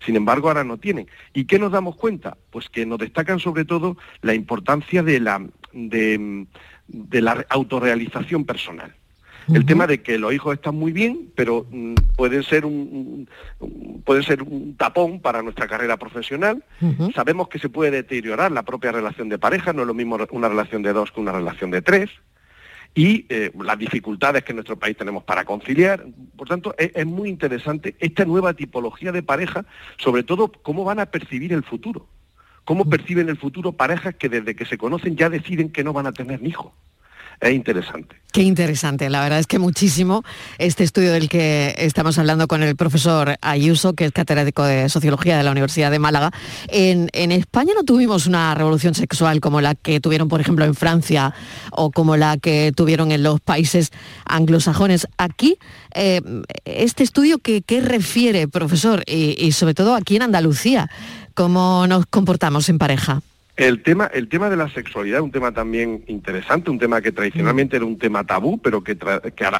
sin 0.04 0.16
embargo 0.16 0.48
ahora 0.48 0.64
no 0.64 0.78
tienen? 0.78 1.06
¿Y 1.32 1.44
qué 1.44 1.60
nos 1.60 1.70
damos 1.70 1.94
cuenta? 1.94 2.36
Pues 2.50 2.68
que 2.68 2.84
nos 2.86 2.98
destacan 2.98 3.38
sobre 3.38 3.64
todo 3.64 3.96
la 4.22 4.34
importancia 4.34 5.04
de 5.04 5.20
la, 5.20 5.46
de 5.72 6.36
la 7.22 7.46
autorrealización 7.48 8.44
personal. 8.44 8.96
El 9.52 9.64
tema 9.64 9.86
de 9.86 10.02
que 10.02 10.18
los 10.18 10.32
hijos 10.32 10.54
están 10.54 10.74
muy 10.74 10.92
bien, 10.92 11.30
pero 11.36 11.66
mm, 11.70 11.94
pueden 12.16 12.42
ser 12.42 12.64
un, 12.66 13.28
un- 13.60 14.02
pueden 14.04 14.22
ser 14.22 14.42
un 14.42 14.76
tapón 14.76 15.20
para 15.20 15.42
nuestra 15.42 15.66
carrera 15.68 15.96
profesional. 15.96 16.64
Sabemos 17.14 17.48
que 17.48 17.58
se 17.58 17.68
puede 17.68 17.90
deteriorar 17.90 18.50
la 18.52 18.62
propia 18.64 18.92
relación 18.92 19.28
de 19.28 19.38
pareja, 19.38 19.72
no 19.72 19.82
es 19.82 19.86
lo 19.88 19.94
mismo 19.94 20.18
una 20.30 20.48
relación 20.48 20.82
de 20.82 20.92
dos 20.92 21.12
que 21.12 21.20
una 21.20 21.32
relación 21.32 21.70
de 21.70 21.82
tres. 21.82 22.10
Y 22.94 23.26
eh, 23.28 23.52
las 23.62 23.78
dificultades 23.78 24.42
que 24.42 24.52
en 24.52 24.56
nuestro 24.56 24.78
país 24.78 24.96
tenemos 24.96 25.22
para 25.22 25.44
conciliar. 25.44 26.06
Por 26.34 26.48
tanto, 26.48 26.74
es, 26.78 26.92
es 26.94 27.04
muy 27.06 27.28
interesante 27.28 27.94
esta 28.00 28.24
nueva 28.24 28.54
tipología 28.54 29.12
de 29.12 29.22
pareja, 29.22 29.66
sobre 29.98 30.22
todo 30.22 30.50
cómo 30.50 30.82
van 30.84 30.98
a 31.00 31.06
percibir 31.06 31.52
el 31.52 31.62
futuro. 31.62 32.08
Cómo 32.64 32.84
perciben 32.88 33.28
el 33.28 33.36
futuro 33.36 33.72
parejas 33.72 34.14
que 34.14 34.28
desde 34.30 34.56
que 34.56 34.64
se 34.64 34.78
conocen 34.78 35.14
ya 35.14 35.28
deciden 35.28 35.70
que 35.70 35.84
no 35.84 35.92
van 35.92 36.06
a 36.06 36.12
tener 36.12 36.42
hijos. 36.44 36.72
Es 37.40 37.52
interesante. 37.52 38.16
Qué 38.36 38.42
interesante, 38.42 39.08
la 39.08 39.22
verdad 39.22 39.38
es 39.38 39.46
que 39.46 39.58
muchísimo 39.58 40.22
este 40.58 40.84
estudio 40.84 41.10
del 41.10 41.30
que 41.30 41.74
estamos 41.78 42.18
hablando 42.18 42.46
con 42.48 42.62
el 42.62 42.76
profesor 42.76 43.36
Ayuso, 43.40 43.94
que 43.94 44.04
es 44.04 44.12
catedrático 44.12 44.62
de 44.62 44.90
Sociología 44.90 45.38
de 45.38 45.42
la 45.42 45.52
Universidad 45.52 45.90
de 45.90 45.98
Málaga. 45.98 46.32
En, 46.68 47.08
en 47.14 47.32
España 47.32 47.72
no 47.74 47.84
tuvimos 47.84 48.26
una 48.26 48.54
revolución 48.54 48.94
sexual 48.94 49.40
como 49.40 49.62
la 49.62 49.74
que 49.74 50.00
tuvieron, 50.00 50.28
por 50.28 50.42
ejemplo, 50.42 50.66
en 50.66 50.74
Francia 50.74 51.32
o 51.70 51.90
como 51.90 52.18
la 52.18 52.36
que 52.36 52.72
tuvieron 52.76 53.10
en 53.10 53.22
los 53.22 53.40
países 53.40 53.90
anglosajones. 54.26 55.08
Aquí, 55.16 55.56
eh, 55.94 56.20
este 56.66 57.04
estudio, 57.04 57.38
¿qué, 57.38 57.62
qué 57.62 57.80
refiere, 57.80 58.48
profesor? 58.48 59.02
Y, 59.06 59.34
y 59.42 59.52
sobre 59.52 59.72
todo 59.72 59.94
aquí 59.94 60.16
en 60.16 60.22
Andalucía, 60.22 60.90
¿cómo 61.32 61.86
nos 61.86 62.04
comportamos 62.04 62.68
en 62.68 62.76
pareja? 62.76 63.22
El 63.56 63.82
tema, 63.82 64.04
el 64.12 64.28
tema 64.28 64.50
de 64.50 64.56
la 64.56 64.68
sexualidad 64.68 65.20
es 65.20 65.24
un 65.24 65.30
tema 65.30 65.50
también 65.50 66.04
interesante, 66.08 66.70
un 66.70 66.78
tema 66.78 67.00
que 67.00 67.10
tradicionalmente 67.10 67.76
era 67.76 67.86
un 67.86 67.96
tema 67.96 68.22
tabú, 68.22 68.58
pero 68.58 68.84
que, 68.84 68.98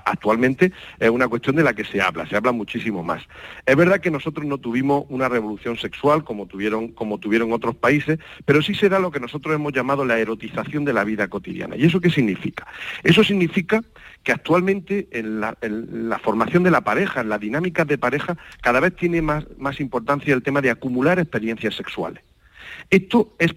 actualmente 0.04 0.70
es 0.98 1.08
una 1.08 1.28
cuestión 1.28 1.56
de 1.56 1.64
la 1.64 1.72
que 1.72 1.86
se 1.86 2.02
habla, 2.02 2.26
se 2.28 2.36
habla 2.36 2.52
muchísimo 2.52 3.02
más. 3.02 3.22
Es 3.64 3.74
verdad 3.74 4.00
que 4.00 4.10
nosotros 4.10 4.44
no 4.44 4.58
tuvimos 4.58 5.06
una 5.08 5.30
revolución 5.30 5.78
sexual 5.78 6.24
como 6.24 6.44
tuvieron, 6.44 6.92
otros 7.52 7.74
países, 7.74 8.18
pero 8.44 8.60
sí 8.60 8.74
será 8.74 8.98
lo 8.98 9.10
que 9.10 9.18
nosotros 9.18 9.54
hemos 9.54 9.72
llamado 9.72 10.04
la 10.04 10.18
erotización 10.18 10.84
de 10.84 10.92
la 10.92 11.04
vida 11.04 11.28
cotidiana. 11.28 11.74
¿Y 11.74 11.86
eso 11.86 11.98
qué 11.98 12.10
significa? 12.10 12.66
Eso 13.02 13.24
significa 13.24 13.82
que 14.22 14.32
actualmente 14.32 15.08
en 15.10 15.40
la, 15.40 15.56
formación 16.22 16.64
de 16.64 16.70
la 16.70 16.82
pareja, 16.82 17.22
en 17.22 17.30
las 17.30 17.40
dinámicas 17.40 17.86
de 17.86 17.96
pareja, 17.96 18.36
cada 18.60 18.78
vez 18.80 18.94
tiene 18.94 19.22
más 19.22 19.80
importancia 19.80 20.34
el 20.34 20.42
tema 20.42 20.60
de 20.60 20.68
acumular 20.68 21.18
experiencias 21.18 21.74
sexuales. 21.74 22.22
Esto 22.90 23.34
es, 23.38 23.54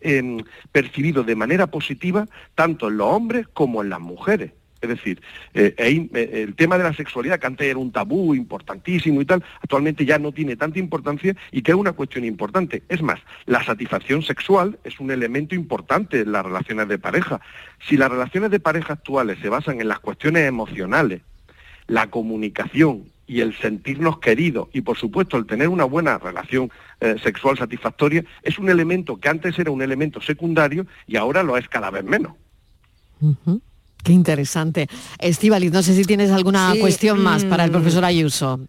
em, 0.00 0.42
percibido 0.72 1.22
de 1.22 1.36
manera 1.36 1.68
positiva 1.68 2.26
tanto 2.54 2.88
en 2.88 2.96
los 2.96 3.06
hombres 3.06 3.46
como 3.48 3.82
en 3.82 3.90
las 3.90 4.00
mujeres. 4.00 4.52
Es 4.80 4.88
decir, 4.88 5.20
eh, 5.54 5.74
eh, 5.76 6.30
el 6.34 6.54
tema 6.54 6.78
de 6.78 6.84
la 6.84 6.92
sexualidad, 6.92 7.40
que 7.40 7.48
antes 7.48 7.66
era 7.66 7.78
un 7.78 7.90
tabú 7.90 8.34
importantísimo 8.34 9.20
y 9.20 9.24
tal, 9.24 9.42
actualmente 9.60 10.04
ya 10.04 10.18
no 10.18 10.30
tiene 10.30 10.54
tanta 10.54 10.78
importancia 10.78 11.34
y 11.50 11.62
que 11.62 11.72
es 11.72 11.76
una 11.76 11.92
cuestión 11.92 12.24
importante. 12.24 12.84
Es 12.88 13.02
más, 13.02 13.18
la 13.46 13.64
satisfacción 13.64 14.22
sexual 14.22 14.78
es 14.84 15.00
un 15.00 15.10
elemento 15.10 15.56
importante 15.56 16.20
en 16.20 16.30
las 16.30 16.44
relaciones 16.44 16.86
de 16.88 16.98
pareja. 16.98 17.40
Si 17.88 17.96
las 17.96 18.10
relaciones 18.10 18.50
de 18.52 18.60
pareja 18.60 18.92
actuales 18.92 19.38
se 19.40 19.48
basan 19.48 19.80
en 19.80 19.88
las 19.88 19.98
cuestiones 19.98 20.46
emocionales, 20.46 21.22
la 21.88 22.08
comunicación 22.08 23.04
y 23.28 23.40
el 23.40 23.56
sentirnos 23.58 24.18
queridos 24.18 24.68
y 24.72 24.80
por 24.80 24.96
supuesto 24.96 25.36
el 25.36 25.46
tener 25.46 25.68
una 25.68 25.84
buena 25.84 26.18
relación 26.18 26.70
sexual 27.22 27.56
satisfactoria 27.56 28.24
es 28.42 28.58
un 28.58 28.68
elemento 28.68 29.18
que 29.18 29.28
antes 29.28 29.56
era 29.56 29.70
un 29.70 29.82
elemento 29.82 30.20
secundario 30.20 30.84
y 31.06 31.16
ahora 31.16 31.44
lo 31.44 31.56
es 31.56 31.68
cada 31.68 31.90
vez 31.90 32.02
menos. 32.02 32.32
Qué 34.02 34.12
interesante. 34.12 34.88
Estivaliz, 35.18 35.72
no 35.72 35.82
sé 35.82 35.94
si 35.94 36.04
tienes 36.04 36.30
alguna 36.30 36.74
cuestión 36.80 37.20
más 37.20 37.44
para 37.44 37.64
el 37.64 37.70
profesor 37.70 38.04
Ayuso. 38.04 38.60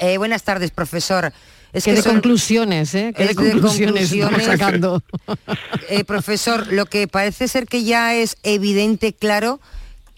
Eh, 0.00 0.18
buenas 0.18 0.42
tardes, 0.42 0.70
profesor. 0.70 1.32
Es 1.72 1.84
que 1.84 1.94
de 1.94 2.02
conclusiones, 2.02 2.94
¿eh? 2.94 3.14
¿Qué 3.16 3.28
de 3.28 3.34
conclusiones, 3.34 4.12
estamos 4.12 4.42
sacando? 4.42 5.02
Eh, 5.88 6.04
profesor, 6.04 6.72
lo 6.72 6.86
que 6.86 7.06
parece 7.06 7.48
ser 7.48 7.66
que 7.66 7.84
ya 7.84 8.14
es 8.14 8.36
evidente, 8.42 9.12
claro, 9.12 9.60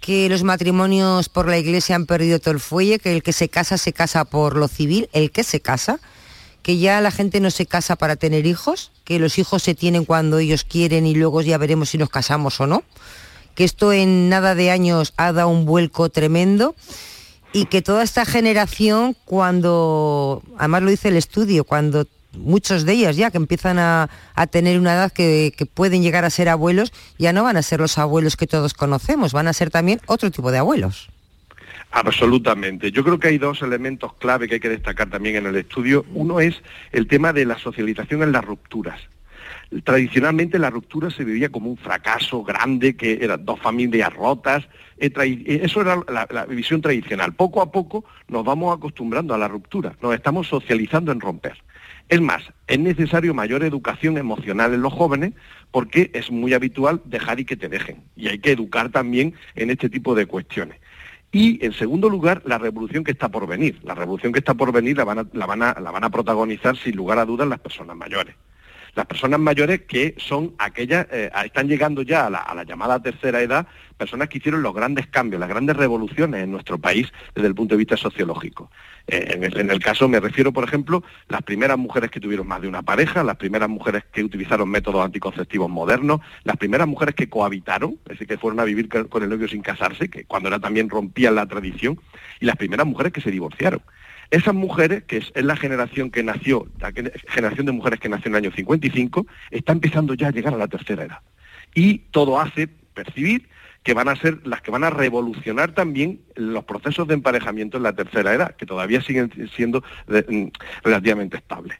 que 0.00 0.28
los 0.28 0.42
matrimonios 0.42 1.28
por 1.28 1.48
la 1.48 1.58
iglesia 1.58 1.96
han 1.96 2.06
perdido 2.06 2.38
todo 2.38 2.52
el 2.52 2.60
fuelle, 2.60 2.98
que 2.98 3.14
el 3.14 3.22
que 3.22 3.32
se 3.32 3.48
casa 3.48 3.78
se 3.78 3.92
casa 3.92 4.24
por 4.24 4.56
lo 4.56 4.68
civil, 4.68 5.08
el 5.12 5.30
que 5.30 5.44
se 5.44 5.60
casa, 5.60 6.00
que 6.62 6.78
ya 6.78 7.00
la 7.00 7.10
gente 7.10 7.40
no 7.40 7.50
se 7.50 7.66
casa 7.66 7.96
para 7.96 8.16
tener 8.16 8.46
hijos, 8.46 8.92
que 9.04 9.18
los 9.18 9.38
hijos 9.38 9.62
se 9.62 9.74
tienen 9.74 10.04
cuando 10.04 10.38
ellos 10.38 10.64
quieren 10.64 11.06
y 11.06 11.14
luego 11.14 11.42
ya 11.42 11.58
veremos 11.58 11.90
si 11.90 11.98
nos 11.98 12.10
casamos 12.10 12.60
o 12.60 12.66
no 12.66 12.84
que 13.54 13.64
esto 13.64 13.92
en 13.92 14.28
nada 14.28 14.54
de 14.54 14.70
años 14.70 15.14
ha 15.16 15.32
dado 15.32 15.48
un 15.48 15.64
vuelco 15.64 16.08
tremendo 16.10 16.74
y 17.52 17.66
que 17.66 17.82
toda 17.82 18.02
esta 18.02 18.24
generación, 18.24 19.16
cuando, 19.24 20.42
además 20.58 20.82
lo 20.82 20.90
dice 20.90 21.08
el 21.08 21.16
estudio, 21.16 21.64
cuando 21.64 22.06
muchos 22.36 22.84
de 22.84 22.92
ellos 22.92 23.16
ya 23.16 23.30
que 23.30 23.38
empiezan 23.38 23.78
a, 23.78 24.08
tener 24.50 24.78
una 24.78 24.94
edad 24.94 25.12
que, 25.12 25.52
que, 25.56 25.66
pueden 25.66 26.02
llegar 26.02 26.24
a 26.24 26.30
ser 26.30 26.48
abuelos, 26.48 26.92
ya 27.18 27.32
no 27.32 27.44
van 27.44 27.56
a 27.56 27.62
ser 27.62 27.80
los 27.80 27.98
abuelos 27.98 28.36
que 28.36 28.46
todos 28.46 28.74
conocemos, 28.74 29.32
van 29.32 29.48
a 29.48 29.52
ser 29.52 29.70
también 29.70 30.00
otro 30.06 30.30
tipo 30.30 30.50
de 30.50 30.58
abuelos. 30.58 31.10
Absolutamente. 31.90 32.90
Yo 32.90 33.04
creo 33.04 33.18
que 33.18 33.28
hay 33.28 33.38
dos 33.38 33.62
elementos 33.62 34.14
clave 34.14 34.48
que 34.48 34.54
hay 34.54 34.60
que 34.60 34.68
destacar 34.68 35.10
también 35.10 35.36
en 35.36 35.46
el 35.46 35.56
estudio. 35.56 36.04
Uno 36.12 36.40
es 36.40 36.60
el 36.90 37.06
tema 37.06 37.32
de 37.32 37.44
la 37.44 37.56
socialización 37.58 38.22
en 38.22 38.32
las 38.32 38.44
rupturas 38.44 39.00
tradicionalmente 39.82 40.58
la 40.58 40.70
ruptura 40.70 41.10
se 41.10 41.24
vivía 41.24 41.48
como 41.48 41.70
un 41.70 41.76
fracaso 41.76 42.44
grande, 42.44 42.96
que 42.96 43.18
eran 43.22 43.44
dos 43.44 43.60
familias 43.60 44.12
rotas, 44.12 44.64
eh, 44.98 45.10
eh, 45.16 45.60
eso 45.62 45.80
era 45.80 46.00
la, 46.08 46.46
visión 46.46 46.80
tradicional. 46.80 47.34
Poco 47.34 47.60
a 47.62 47.72
poco 47.72 48.04
nos 48.28 48.44
vamos 48.44 48.76
acostumbrando 48.76 49.34
a 49.34 49.38
la 49.38 49.48
ruptura, 49.48 49.96
nos 50.00 50.14
estamos 50.14 50.48
socializando 50.48 51.12
en 51.12 51.20
romper. 51.20 51.56
Es 52.08 52.20
más, 52.20 52.42
es 52.66 52.78
necesario 52.78 53.34
mayor 53.34 53.64
educación 53.64 54.18
emocional 54.18 54.74
en 54.74 54.82
los 54.82 54.92
jóvenes 54.92 55.32
porque 55.70 56.10
es 56.14 56.30
muy 56.30 56.54
habitual 56.54 57.00
dejar 57.04 57.40
y 57.40 57.44
que 57.44 57.56
te 57.56 57.68
dejen. 57.68 58.04
Y 58.16 58.28
hay 58.28 58.38
que 58.38 58.52
educar 58.52 58.90
también 58.90 59.34
en 59.54 59.70
este 59.70 59.88
tipo 59.88 60.14
de 60.14 60.26
cuestiones. 60.26 60.78
Y 61.32 61.64
en 61.64 61.72
segundo 61.72 62.08
lugar, 62.08 62.42
la 62.44 62.58
revolución 62.58 63.02
que 63.02 63.12
está 63.12 63.28
por 63.28 63.46
venir. 63.46 63.80
La 63.82 63.94
revolución 63.94 64.32
que 64.32 64.38
está 64.38 64.54
por 64.54 64.70
venir 64.70 64.98
la 64.98 65.04
van 65.04 65.28
la 65.32 65.90
van 65.90 66.04
a 66.04 66.10
protagonizar 66.10 66.76
sin 66.76 66.94
lugar 66.94 67.18
a 67.18 67.24
dudas 67.24 67.48
las 67.48 67.58
personas 67.58 67.96
mayores 67.96 68.36
las 68.94 69.06
personas 69.06 69.40
mayores 69.40 69.82
que 69.82 70.14
son 70.18 70.54
aquellas, 70.58 71.06
eh, 71.10 71.30
están 71.44 71.68
llegando 71.68 72.02
ya 72.02 72.26
a 72.26 72.30
la, 72.30 72.64
llamada 72.64 73.00
tercera 73.02 73.40
edad, 73.40 73.66
personas 73.96 74.28
que 74.28 74.38
hicieron 74.38 74.62
los 74.62 74.74
grandes 74.74 75.06
cambios, 75.06 75.40
las 75.40 75.48
grandes 75.48 75.76
revoluciones 75.76 76.42
en 76.42 76.50
nuestro 76.50 76.78
país 76.78 77.12
desde 77.34 77.48
el 77.48 77.54
punto 77.54 77.74
de 77.74 77.78
vista 77.78 77.96
sociológico. 77.96 78.70
Eh, 79.06 79.38
en, 79.56 79.70
el, 79.70 79.80
caso 79.80 80.08
me 80.08 80.20
refiero, 80.20 80.52
por 80.52 80.64
ejemplo, 80.64 81.02
las 81.28 81.42
primeras 81.42 81.78
mujeres 81.78 82.10
que 82.10 82.20
tuvieron 82.20 82.46
más 82.46 82.62
de 82.62 82.68
una 82.68 82.82
pareja, 82.82 83.22
las 83.22 83.36
primeras 83.36 83.68
mujeres 83.68 84.04
que 84.12 84.24
utilizaron 84.24 84.68
métodos 84.68 85.04
anticonceptivos 85.04 85.68
modernos, 85.68 86.20
las 86.44 86.56
primeras 86.56 86.88
mujeres 86.88 87.14
que 87.14 87.28
cohabitaron, 87.28 87.98
es 88.04 88.10
decir, 88.10 88.26
que 88.26 88.38
fueron 88.38 88.60
a 88.60 88.64
vivir 88.64 88.88
con 88.88 89.22
el 89.22 89.28
novio 89.28 89.48
sin 89.48 89.62
casarse, 89.62 90.08
que 90.08 90.24
cuando 90.24 90.48
era 90.48 90.58
también 90.58 90.88
rompían 90.88 91.34
la 91.34 91.46
tradición, 91.46 92.00
y 92.40 92.46
las 92.46 92.56
primeras 92.56 92.86
mujeres 92.86 93.12
que 93.12 93.20
se 93.20 93.30
divorciaron. 93.30 93.82
Esas 94.34 94.52
mujeres, 94.52 95.04
que 95.04 95.18
es, 95.18 95.32
la 95.36 95.54
generación 95.54 96.10
que 96.10 96.24
nació, 96.24 96.66
la 96.80 96.92
generación 97.28 97.66
de 97.66 97.70
mujeres 97.70 98.00
que 98.00 98.08
nació 98.08 98.30
en 98.30 98.34
el 98.34 98.44
año 98.44 98.50
55, 98.52 99.28
está 99.52 99.70
empezando 99.70 100.14
ya 100.14 100.26
a 100.26 100.30
llegar 100.32 100.52
a 100.52 100.56
la 100.56 100.66
tercera 100.66 101.04
edad. 101.04 101.20
Y 101.72 101.98
todo 102.10 102.40
hace 102.40 102.66
percibir 102.66 103.48
que 103.84 103.94
van 103.94 104.08
a 104.08 104.16
ser 104.16 104.44
las 104.44 104.60
que 104.60 104.72
van 104.72 104.82
a 104.82 104.90
revolucionar 104.90 105.70
también 105.70 106.20
los 106.34 106.64
procesos 106.64 107.06
de 107.06 107.14
emparejamiento 107.14 107.76
en 107.76 107.84
la 107.84 107.92
tercera 107.92 108.34
edad, 108.34 108.56
que 108.56 108.66
todavía 108.66 109.02
siguen 109.02 109.30
siendo 109.54 109.84
mm, 110.08 110.46
relativamente 110.82 111.36
estables. 111.36 111.78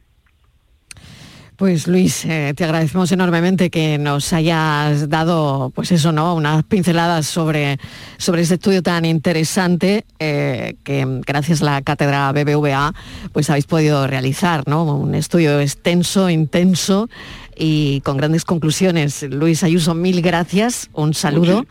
Pues 1.57 1.87
Luis, 1.87 2.25
eh, 2.25 2.53
te 2.53 2.65
agradecemos 2.65 3.13
enormemente 3.13 3.69
que 3.69 3.97
nos 3.97 4.33
hayas 4.33 5.07
dado, 5.07 5.71
pues 5.73 5.89
eso, 5.93 6.11
¿no? 6.11 6.35
Unas 6.35 6.65
pinceladas 6.65 7.27
sobre, 7.27 7.77
sobre 8.17 8.41
este 8.41 8.55
estudio 8.55 8.83
tan 8.83 9.05
interesante 9.05 10.03
eh, 10.19 10.75
que 10.83 11.05
gracias 11.25 11.61
a 11.61 11.65
la 11.65 11.81
cátedra 11.81 12.33
BBVA 12.33 12.93
pues 13.31 13.49
habéis 13.49 13.67
podido 13.67 14.05
realizar, 14.05 14.67
¿no? 14.67 14.83
Un 14.83 15.15
estudio 15.15 15.61
extenso, 15.61 16.29
intenso 16.29 17.07
y 17.55 18.01
con 18.01 18.17
grandes 18.17 18.43
conclusiones. 18.43 19.23
Luis 19.23 19.63
Ayuso, 19.63 19.93
mil 19.93 20.21
gracias, 20.21 20.89
un 20.91 21.13
saludo. 21.13 21.65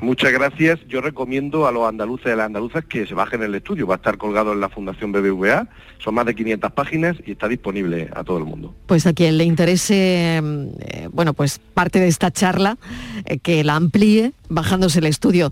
Gracias. 0.00 0.78
Yo 0.88 1.00
recomiendo 1.00 1.66
a 1.66 1.72
los 1.72 1.88
andaluces 1.88 2.26
y 2.26 2.30
a 2.30 2.36
las 2.36 2.46
andaluzas 2.46 2.84
que 2.84 3.06
se 3.06 3.14
bajen 3.14 3.42
el 3.42 3.54
estudio. 3.54 3.86
Va 3.86 3.94
a 3.94 3.96
estar 3.96 4.16
colgado 4.18 4.52
en 4.52 4.60
la 4.60 4.68
Fundación 4.68 5.12
BBVA. 5.12 5.68
Son 5.98 6.14
más 6.14 6.26
de 6.26 6.34
500 6.34 6.72
páginas 6.72 7.16
y 7.26 7.32
está 7.32 7.48
disponible 7.48 8.08
a 8.14 8.24
todo 8.24 8.38
el 8.38 8.44
mundo. 8.44 8.74
Pues 8.86 9.06
a 9.06 9.12
quien 9.12 9.38
le 9.38 9.44
interese, 9.44 10.38
eh, 10.38 11.08
bueno, 11.12 11.34
pues 11.34 11.60
parte 11.74 12.00
de 12.00 12.08
esta 12.08 12.30
charla, 12.30 12.78
eh, 13.24 13.38
que 13.38 13.64
la 13.64 13.76
amplíe 13.76 14.32
bajándose 14.48 15.00
el 15.00 15.06
estudio. 15.06 15.50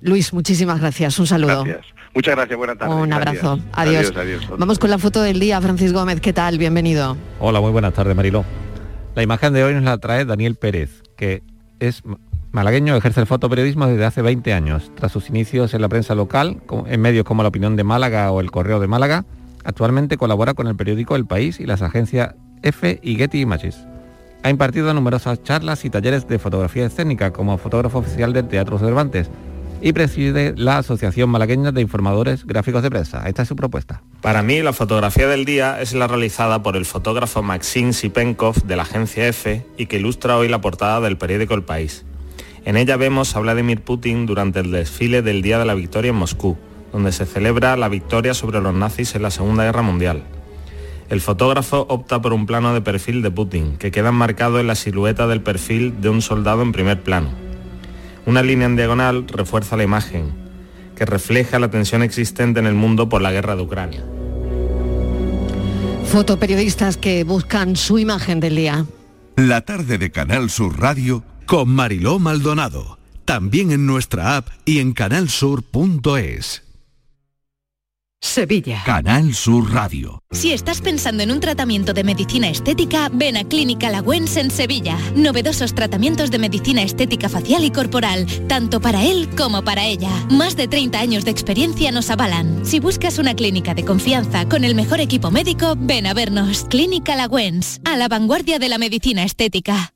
Luis, 0.00 0.32
muchísimas 0.32 0.80
gracias. 0.80 1.18
Un 1.18 1.26
saludo. 1.26 1.64
Gracias. 1.64 1.86
Muchas 2.14 2.36
gracias. 2.36 2.58
Buenas 2.58 2.78
tardes. 2.78 2.96
Un 2.96 3.12
abrazo. 3.12 3.60
Adiós. 3.72 4.12
Vamos 4.58 4.78
con 4.78 4.90
la 4.90 4.98
foto 4.98 5.22
del 5.22 5.40
día. 5.40 5.60
Francis 5.60 5.92
Gómez, 5.92 6.20
¿qué 6.20 6.32
tal? 6.32 6.58
Bienvenido. 6.58 7.16
Hola, 7.38 7.60
muy 7.60 7.70
buenas 7.70 7.94
tardes, 7.94 8.14
Mariló. 8.16 8.44
La 9.14 9.22
imagen 9.22 9.52
de 9.52 9.64
hoy 9.64 9.74
nos 9.74 9.82
la 9.82 9.98
trae 9.98 10.24
Daniel 10.24 10.54
Pérez, 10.54 11.02
que 11.16 11.42
es 11.80 12.02
Malagueño 12.50 12.96
ejerce 12.96 13.20
el 13.20 13.26
fotoperiodismo 13.26 13.86
desde 13.86 14.06
hace 14.06 14.22
20 14.22 14.54
años. 14.54 14.90
Tras 14.94 15.12
sus 15.12 15.28
inicios 15.28 15.74
en 15.74 15.82
la 15.82 15.88
prensa 15.88 16.14
local, 16.14 16.62
en 16.86 17.00
medios 17.00 17.24
como 17.24 17.42
La 17.42 17.50
Opinión 17.50 17.76
de 17.76 17.84
Málaga 17.84 18.30
o 18.32 18.40
El 18.40 18.50
Correo 18.50 18.80
de 18.80 18.86
Málaga, 18.86 19.26
actualmente 19.64 20.16
colabora 20.16 20.54
con 20.54 20.66
el 20.66 20.74
periódico 20.74 21.14
El 21.14 21.26
País 21.26 21.60
y 21.60 21.66
las 21.66 21.82
agencias 21.82 22.34
F 22.62 23.00
y 23.02 23.16
Getty 23.16 23.40
Images. 23.40 23.86
Ha 24.42 24.50
impartido 24.50 24.94
numerosas 24.94 25.42
charlas 25.42 25.84
y 25.84 25.90
talleres 25.90 26.26
de 26.26 26.38
fotografía 26.38 26.86
escénica 26.86 27.32
como 27.32 27.58
fotógrafo 27.58 27.98
oficial 27.98 28.32
del 28.32 28.48
Teatro 28.48 28.78
Cervantes 28.78 29.30
y 29.80 29.92
preside 29.92 30.54
la 30.56 30.78
Asociación 30.78 31.28
Malagueña 31.28 31.70
de 31.70 31.82
Informadores 31.82 32.46
Gráficos 32.46 32.82
de 32.82 32.90
Prensa. 32.90 33.28
Esta 33.28 33.42
es 33.42 33.48
su 33.48 33.56
propuesta. 33.56 34.02
Para 34.22 34.42
mí, 34.42 34.62
la 34.62 34.72
fotografía 34.72 35.28
del 35.28 35.44
día 35.44 35.80
es 35.80 35.92
la 35.92 36.06
realizada 36.06 36.62
por 36.62 36.76
el 36.76 36.86
fotógrafo 36.86 37.42
Maxim 37.42 37.92
Sipenkov 37.92 38.62
de 38.64 38.76
la 38.76 38.82
agencia 38.82 39.28
F 39.28 39.64
y 39.76 39.86
que 39.86 39.98
ilustra 39.98 40.36
hoy 40.38 40.48
la 40.48 40.60
portada 40.60 41.00
del 41.00 41.18
periódico 41.18 41.54
El 41.54 41.62
País. 41.62 42.04
En 42.68 42.76
ella 42.76 42.98
vemos 42.98 43.34
a 43.34 43.40
Vladimir 43.40 43.80
Putin 43.80 44.26
durante 44.26 44.60
el 44.60 44.70
desfile 44.70 45.22
del 45.22 45.40
Día 45.40 45.58
de 45.58 45.64
la 45.64 45.72
Victoria 45.72 46.10
en 46.10 46.16
Moscú, 46.16 46.58
donde 46.92 47.12
se 47.12 47.24
celebra 47.24 47.78
la 47.78 47.88
victoria 47.88 48.34
sobre 48.34 48.60
los 48.60 48.74
nazis 48.74 49.14
en 49.14 49.22
la 49.22 49.30
Segunda 49.30 49.64
Guerra 49.64 49.80
Mundial. 49.80 50.22
El 51.08 51.22
fotógrafo 51.22 51.86
opta 51.88 52.20
por 52.20 52.34
un 52.34 52.44
plano 52.44 52.74
de 52.74 52.82
perfil 52.82 53.22
de 53.22 53.30
Putin, 53.30 53.78
que 53.78 53.90
queda 53.90 54.12
marcado 54.12 54.60
en 54.60 54.66
la 54.66 54.74
silueta 54.74 55.26
del 55.26 55.40
perfil 55.40 56.02
de 56.02 56.10
un 56.10 56.20
soldado 56.20 56.60
en 56.60 56.72
primer 56.72 57.02
plano. 57.02 57.30
Una 58.26 58.42
línea 58.42 58.66
en 58.66 58.76
diagonal 58.76 59.26
refuerza 59.28 59.78
la 59.78 59.84
imagen, 59.84 60.26
que 60.94 61.06
refleja 61.06 61.58
la 61.58 61.70
tensión 61.70 62.02
existente 62.02 62.60
en 62.60 62.66
el 62.66 62.74
mundo 62.74 63.08
por 63.08 63.22
la 63.22 63.32
guerra 63.32 63.56
de 63.56 63.62
Ucrania. 63.62 64.04
Fotoperiodistas 66.04 66.98
que 66.98 67.24
buscan 67.24 67.76
su 67.76 67.98
imagen 67.98 68.40
del 68.40 68.56
día. 68.56 68.84
La 69.36 69.62
tarde 69.62 69.96
de 69.96 70.10
Canal 70.10 70.50
Sur 70.50 70.78
Radio 70.78 71.24
con 71.48 71.70
Mariló 71.70 72.18
Maldonado, 72.18 72.98
también 73.24 73.72
en 73.72 73.86
nuestra 73.86 74.36
app 74.36 74.48
y 74.66 74.80
en 74.80 74.92
canalsur.es. 74.92 76.62
Sevilla. 78.20 78.82
Canal 78.84 79.32
Sur 79.32 79.72
Radio. 79.72 80.18
Si 80.30 80.52
estás 80.52 80.82
pensando 80.82 81.22
en 81.22 81.30
un 81.30 81.40
tratamiento 81.40 81.94
de 81.94 82.04
medicina 82.04 82.50
estética, 82.50 83.08
ven 83.10 83.38
a 83.38 83.44
Clínica 83.44 83.88
Lagüens 83.88 84.36
en 84.36 84.50
Sevilla. 84.50 84.98
Novedosos 85.14 85.74
tratamientos 85.74 86.30
de 86.30 86.38
medicina 86.38 86.82
estética 86.82 87.30
facial 87.30 87.64
y 87.64 87.70
corporal, 87.70 88.26
tanto 88.46 88.80
para 88.80 89.02
él 89.04 89.30
como 89.34 89.64
para 89.64 89.86
ella. 89.86 90.10
Más 90.30 90.54
de 90.54 90.68
30 90.68 91.00
años 91.00 91.24
de 91.24 91.30
experiencia 91.30 91.90
nos 91.92 92.10
avalan. 92.10 92.66
Si 92.66 92.78
buscas 92.78 93.18
una 93.18 93.34
clínica 93.34 93.72
de 93.72 93.86
confianza 93.86 94.46
con 94.48 94.64
el 94.64 94.74
mejor 94.74 95.00
equipo 95.00 95.30
médico, 95.30 95.76
ven 95.78 96.06
a 96.06 96.12
vernos. 96.12 96.66
Clínica 96.68 97.16
Lagüens, 97.16 97.80
a 97.86 97.96
la 97.96 98.08
vanguardia 98.08 98.58
de 98.58 98.68
la 98.68 98.76
medicina 98.76 99.22
estética. 99.22 99.94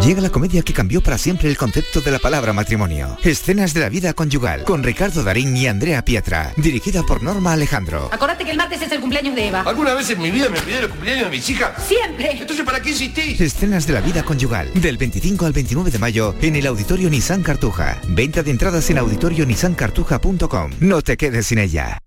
Llega 0.00 0.20
la 0.20 0.30
comedia 0.30 0.62
que 0.62 0.72
cambió 0.72 1.00
para 1.00 1.18
siempre 1.18 1.48
el 1.48 1.56
concepto 1.56 2.00
de 2.00 2.10
la 2.10 2.18
palabra 2.18 2.52
matrimonio. 2.52 3.18
Escenas 3.22 3.74
de 3.74 3.80
la 3.80 3.88
vida 3.88 4.14
conyugal 4.14 4.64
con 4.64 4.82
Ricardo 4.82 5.22
Darín 5.22 5.56
y 5.56 5.66
Andrea 5.66 6.04
Pietra, 6.04 6.52
dirigida 6.56 7.02
por 7.02 7.22
Norma 7.22 7.52
Alejandro. 7.52 8.08
Acordate 8.10 8.44
que 8.44 8.52
el 8.52 8.56
martes 8.56 8.82
es 8.82 8.90
el 8.90 9.00
cumpleaños 9.00 9.34
de 9.34 9.48
Eva. 9.48 9.62
¿Alguna 9.62 9.94
vez 9.94 10.10
en 10.10 10.20
mi 10.20 10.30
vida 10.30 10.48
me 10.48 10.60
pidieron 10.60 10.84
el 10.84 10.90
cumpleaños 10.90 11.24
de 11.26 11.30
mis 11.30 11.50
hijas? 11.50 11.70
Siempre. 11.86 12.32
Entonces, 12.32 12.64
¿para 12.64 12.80
qué 12.80 12.90
insistís? 12.90 13.40
Escenas 13.40 13.86
de 13.86 13.92
la 13.92 14.00
vida 14.00 14.22
conyugal, 14.22 14.72
del 14.74 14.96
25 14.96 15.46
al 15.46 15.52
29 15.52 15.90
de 15.90 15.98
mayo 15.98 16.34
en 16.40 16.56
el 16.56 16.66
Auditorio 16.66 17.10
Nissan 17.10 17.42
Cartuja. 17.42 18.00
Venta 18.08 18.42
de 18.42 18.50
entradas 18.50 18.88
en 18.90 18.98
auditorionissancartuja.com. 18.98 20.72
No 20.80 21.02
te 21.02 21.16
quedes 21.16 21.46
sin 21.46 21.58
ella. 21.58 21.98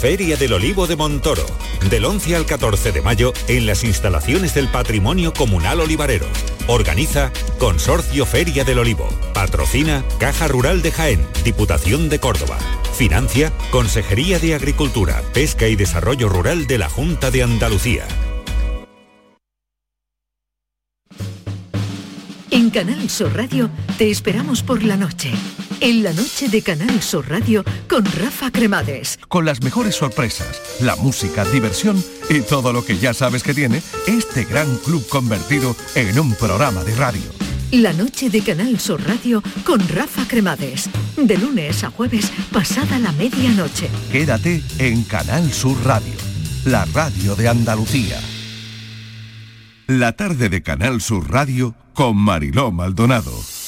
Feria 0.00 0.38
del 0.38 0.54
Olivo 0.54 0.86
de 0.86 0.96
Montoro, 0.96 1.44
del 1.90 2.06
11 2.06 2.34
al 2.34 2.46
14 2.46 2.90
de 2.90 3.02
mayo 3.02 3.34
en 3.48 3.66
las 3.66 3.84
instalaciones 3.84 4.54
del 4.54 4.68
Patrimonio 4.68 5.34
Comunal 5.34 5.78
Olivarero. 5.78 6.24
Organiza 6.68 7.30
Consorcio 7.58 8.24
Feria 8.24 8.64
del 8.64 8.78
Olivo. 8.78 9.06
Patrocina 9.34 10.02
Caja 10.18 10.48
Rural 10.48 10.80
de 10.80 10.90
Jaén, 10.90 11.20
Diputación 11.44 12.08
de 12.08 12.18
Córdoba. 12.18 12.56
Financia 12.94 13.52
Consejería 13.70 14.38
de 14.38 14.54
Agricultura, 14.54 15.20
Pesca 15.34 15.68
y 15.68 15.76
Desarrollo 15.76 16.30
Rural 16.30 16.66
de 16.66 16.78
la 16.78 16.88
Junta 16.88 17.30
de 17.30 17.42
Andalucía. 17.42 18.08
En 22.50 22.70
Canal 22.70 23.10
Sur 23.10 23.36
Radio 23.36 23.68
te 23.98 24.10
esperamos 24.10 24.62
por 24.62 24.82
la 24.82 24.96
noche. 24.96 25.30
En 25.82 26.02
la 26.02 26.12
noche 26.12 26.50
de 26.50 26.60
Canal 26.60 27.00
Sur 27.00 27.30
Radio 27.30 27.64
con 27.88 28.04
Rafa 28.04 28.50
Cremades. 28.50 29.18
Con 29.28 29.46
las 29.46 29.62
mejores 29.62 29.94
sorpresas, 29.94 30.60
la 30.82 30.94
música, 30.96 31.42
diversión 31.46 32.02
y 32.28 32.42
todo 32.42 32.74
lo 32.74 32.84
que 32.84 32.98
ya 32.98 33.14
sabes 33.14 33.42
que 33.42 33.54
tiene 33.54 33.80
este 34.06 34.44
gran 34.44 34.76
club 34.78 35.08
convertido 35.08 35.74
en 35.94 36.20
un 36.20 36.34
programa 36.34 36.84
de 36.84 36.94
radio. 36.96 37.22
La 37.72 37.94
noche 37.94 38.28
de 38.28 38.42
Canal 38.42 38.78
Sur 38.78 39.02
Radio 39.06 39.42
con 39.64 39.80
Rafa 39.88 40.28
Cremades. 40.28 40.90
De 41.16 41.38
lunes 41.38 41.82
a 41.82 41.90
jueves, 41.90 42.30
pasada 42.52 42.98
la 42.98 43.12
medianoche. 43.12 43.88
Quédate 44.12 44.62
en 44.78 45.02
Canal 45.04 45.50
Sur 45.50 45.82
Radio, 45.84 46.12
la 46.66 46.84
radio 46.92 47.34
de 47.36 47.48
Andalucía. 47.48 48.20
La 49.86 50.12
tarde 50.12 50.50
de 50.50 50.62
Canal 50.62 51.00
Sur 51.00 51.30
Radio 51.30 51.74
con 51.94 52.18
Mariló 52.18 52.70
Maldonado. 52.70 53.59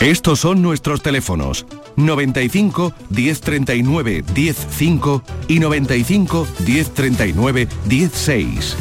Estos 0.00 0.40
son 0.40 0.62
nuestros 0.62 1.02
teléfonos. 1.02 1.66
95 1.96 2.94
1039 3.10 4.24
105 4.34 5.22
y 5.46 5.58
95 5.60 6.48
1039 6.66 7.68
16. 7.84 8.76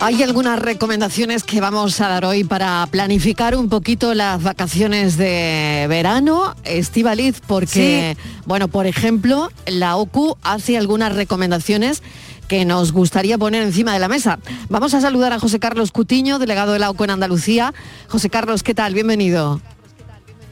Hay 0.00 0.22
algunas 0.22 0.58
recomendaciones 0.58 1.44
que 1.44 1.60
vamos 1.60 2.00
a 2.00 2.08
dar 2.08 2.24
hoy 2.24 2.44
para 2.44 2.86
planificar 2.90 3.56
un 3.56 3.68
poquito 3.68 4.14
las 4.14 4.42
vacaciones 4.42 5.16
de 5.16 5.86
verano, 5.88 6.54
Estivaliz, 6.64 7.40
porque, 7.46 8.16
bueno, 8.44 8.68
por 8.68 8.86
ejemplo, 8.86 9.50
la 9.66 9.96
OCU 9.96 10.36
hace 10.42 10.76
algunas 10.76 11.14
recomendaciones 11.14 12.02
que 12.48 12.64
nos 12.64 12.92
gustaría 12.92 13.38
poner 13.38 13.62
encima 13.62 13.92
de 13.92 13.98
la 13.98 14.08
mesa. 14.08 14.38
Vamos 14.68 14.94
a 14.94 15.00
saludar 15.00 15.32
a 15.32 15.38
José 15.38 15.58
Carlos 15.58 15.92
Cutiño, 15.92 16.38
delegado 16.38 16.72
de 16.72 16.78
la 16.78 16.90
OCU 16.90 17.04
en 17.04 17.10
Andalucía. 17.10 17.74
José 18.08 18.30
Carlos, 18.30 18.62
¿qué 18.62 18.74
tal? 18.74 18.94
Bienvenido. 18.94 19.60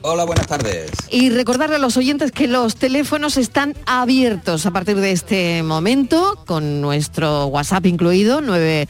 Hola, 0.05 0.25
buenas 0.25 0.49
tardes. 0.49 0.91
Y 1.11 1.31
recordarle 1.31 1.77
a 1.77 1.79
los 1.79 1.97
oyentes 1.97 2.33
que 2.33 2.49
los 2.49 2.75
teléfonos 2.75 3.37
están 3.37 3.77
abiertos 3.87 4.67
a 4.67 4.73
partir 4.73 4.97
de 4.97 5.13
este 5.13 5.63
momento, 5.63 6.43
con 6.45 6.81
nuestro 6.81 7.47
WhatsApp 7.47 7.87
incluido, 7.87 8.41
9 8.41 8.89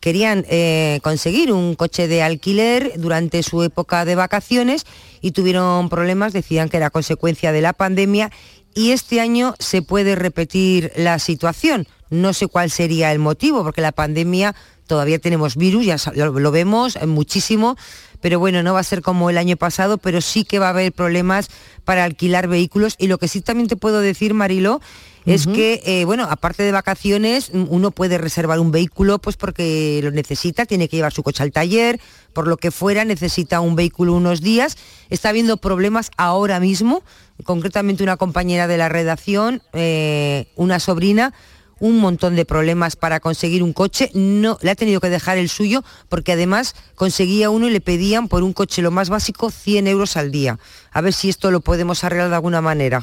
querían 0.01 0.45
eh, 0.51 1.01
conseguir 1.03 1.51
un 1.51 1.77
coche 1.77 2.09
de 2.09 2.23
alquiler 2.23 2.93
durante 2.97 3.43
su 3.43 3.63
época 3.63 4.05
de 4.05 4.15
vacaciones 4.15 4.85
y 5.23 5.31
tuvieron 5.31 5.89
problemas, 5.89 6.35
decían 6.35 6.69
que 6.69 6.77
era 6.77 6.91
consecuencia 6.91 7.53
de 7.53 7.63
la 7.63 7.73
pandemia 7.73 8.31
y 8.75 8.91
este 8.91 9.21
año 9.21 9.55
se 9.59 9.81
puede 9.81 10.15
repetir 10.15 10.93
la 10.97 11.19
situación. 11.19 11.87
No 12.11 12.33
sé 12.33 12.47
cuál 12.47 12.71
sería 12.71 13.13
el 13.13 13.19
motivo, 13.19 13.63
porque 13.63 13.81
la 13.81 13.93
pandemia 13.93 14.55
todavía 14.87 15.19
tenemos 15.19 15.57
virus, 15.57 15.87
ya 15.87 15.97
lo, 16.15 16.51
vemos 16.51 16.97
eh, 16.97 17.07
muchísimo, 17.07 17.77
pero 18.21 18.39
bueno, 18.39 18.63
no 18.63 18.75
va 18.75 18.81
a 18.81 18.85
ser 18.85 19.03
como 19.03 19.31
el 19.31 19.39
año 19.39 19.57
pasado, 19.57 19.99
pero 19.99 20.21
sí 20.21 20.45
que 20.45 20.59
va 20.59 20.67
a 20.67 20.71
haber 20.71 20.93
problemas 20.93 21.49
para 21.85 22.05
alquilar 22.05 22.49
vehículos. 22.49 22.95
Y 22.99 23.09
lo 23.09 23.19
que 23.19 23.29
sí 23.29 23.41
también 23.41 23.69
te 23.69 23.77
puedo 23.77 24.01
decir, 24.01 24.35
Marilo, 24.35 24.81
es 25.27 25.47
que, 25.47 25.81
eh, 25.87 26.05
bueno, 26.05 26.27
aparte 26.29 26.63
de 26.63 26.73
vacaciones, 26.73 27.51
uno 27.55 27.91
puede 27.93 28.19
reservar 28.19 28.61
un 28.61 28.71
vehículo 28.71 29.19
pues 29.19 29.37
porque 29.37 30.01
lo 30.03 30.11
necesita, 30.11 30.67
tiene 30.67 30.87
que 30.87 30.97
llevar 30.97 31.15
su 31.15 31.23
coche 31.23 31.43
al 31.43 31.51
taller, 31.51 31.99
por 32.35 32.47
lo 32.47 32.59
que 32.59 32.71
fuera, 32.71 33.07
necesita 33.07 33.61
un 33.61 33.75
vehículo 33.75 34.13
unos 34.13 34.43
días. 34.43 34.77
Está 35.09 35.31
habiendo 35.31 35.57
problemas 35.57 36.11
ahora 36.19 36.61
mismo, 36.61 37.03
concretamente 37.45 38.03
una 38.03 38.19
compañera 38.19 38.67
de 38.67 38.77
la 38.77 38.91
redacción, 38.91 39.63
eh, 39.73 40.49
una 40.57 40.79
sobrina, 40.79 41.33
un 41.81 41.99
montón 41.99 42.37
de 42.37 42.45
problemas 42.45 42.97
para 42.97 43.21
conseguir 43.21 43.63
un 43.63 43.73
coche, 43.73 44.11
no 44.15 44.59
le 44.63 44.71
ha 44.71 44.75
tenido 44.75 45.01
que 45.01 45.11
dejar 45.11 45.39
el 45.39 45.49
suyo 45.49 45.85
porque 46.09 46.33
además 46.33 46.75
conseguía 46.95 47.51
uno 47.51 47.69
y 47.69 47.71
le 47.71 47.81
pedían 47.81 48.29
por 48.29 48.43
un 48.43 48.53
coche 48.53 48.83
lo 48.83 48.91
más 48.91 49.09
básico 49.09 49.51
100 49.51 49.87
euros 49.87 50.17
al 50.17 50.31
día. 50.31 50.59
A 50.93 51.01
ver 51.01 51.13
si 51.13 51.29
esto 51.29 51.51
lo 51.51 51.61
podemos 51.61 52.05
arreglar 52.05 52.29
de 52.29 52.37
alguna 52.37 52.61
manera. 52.61 53.03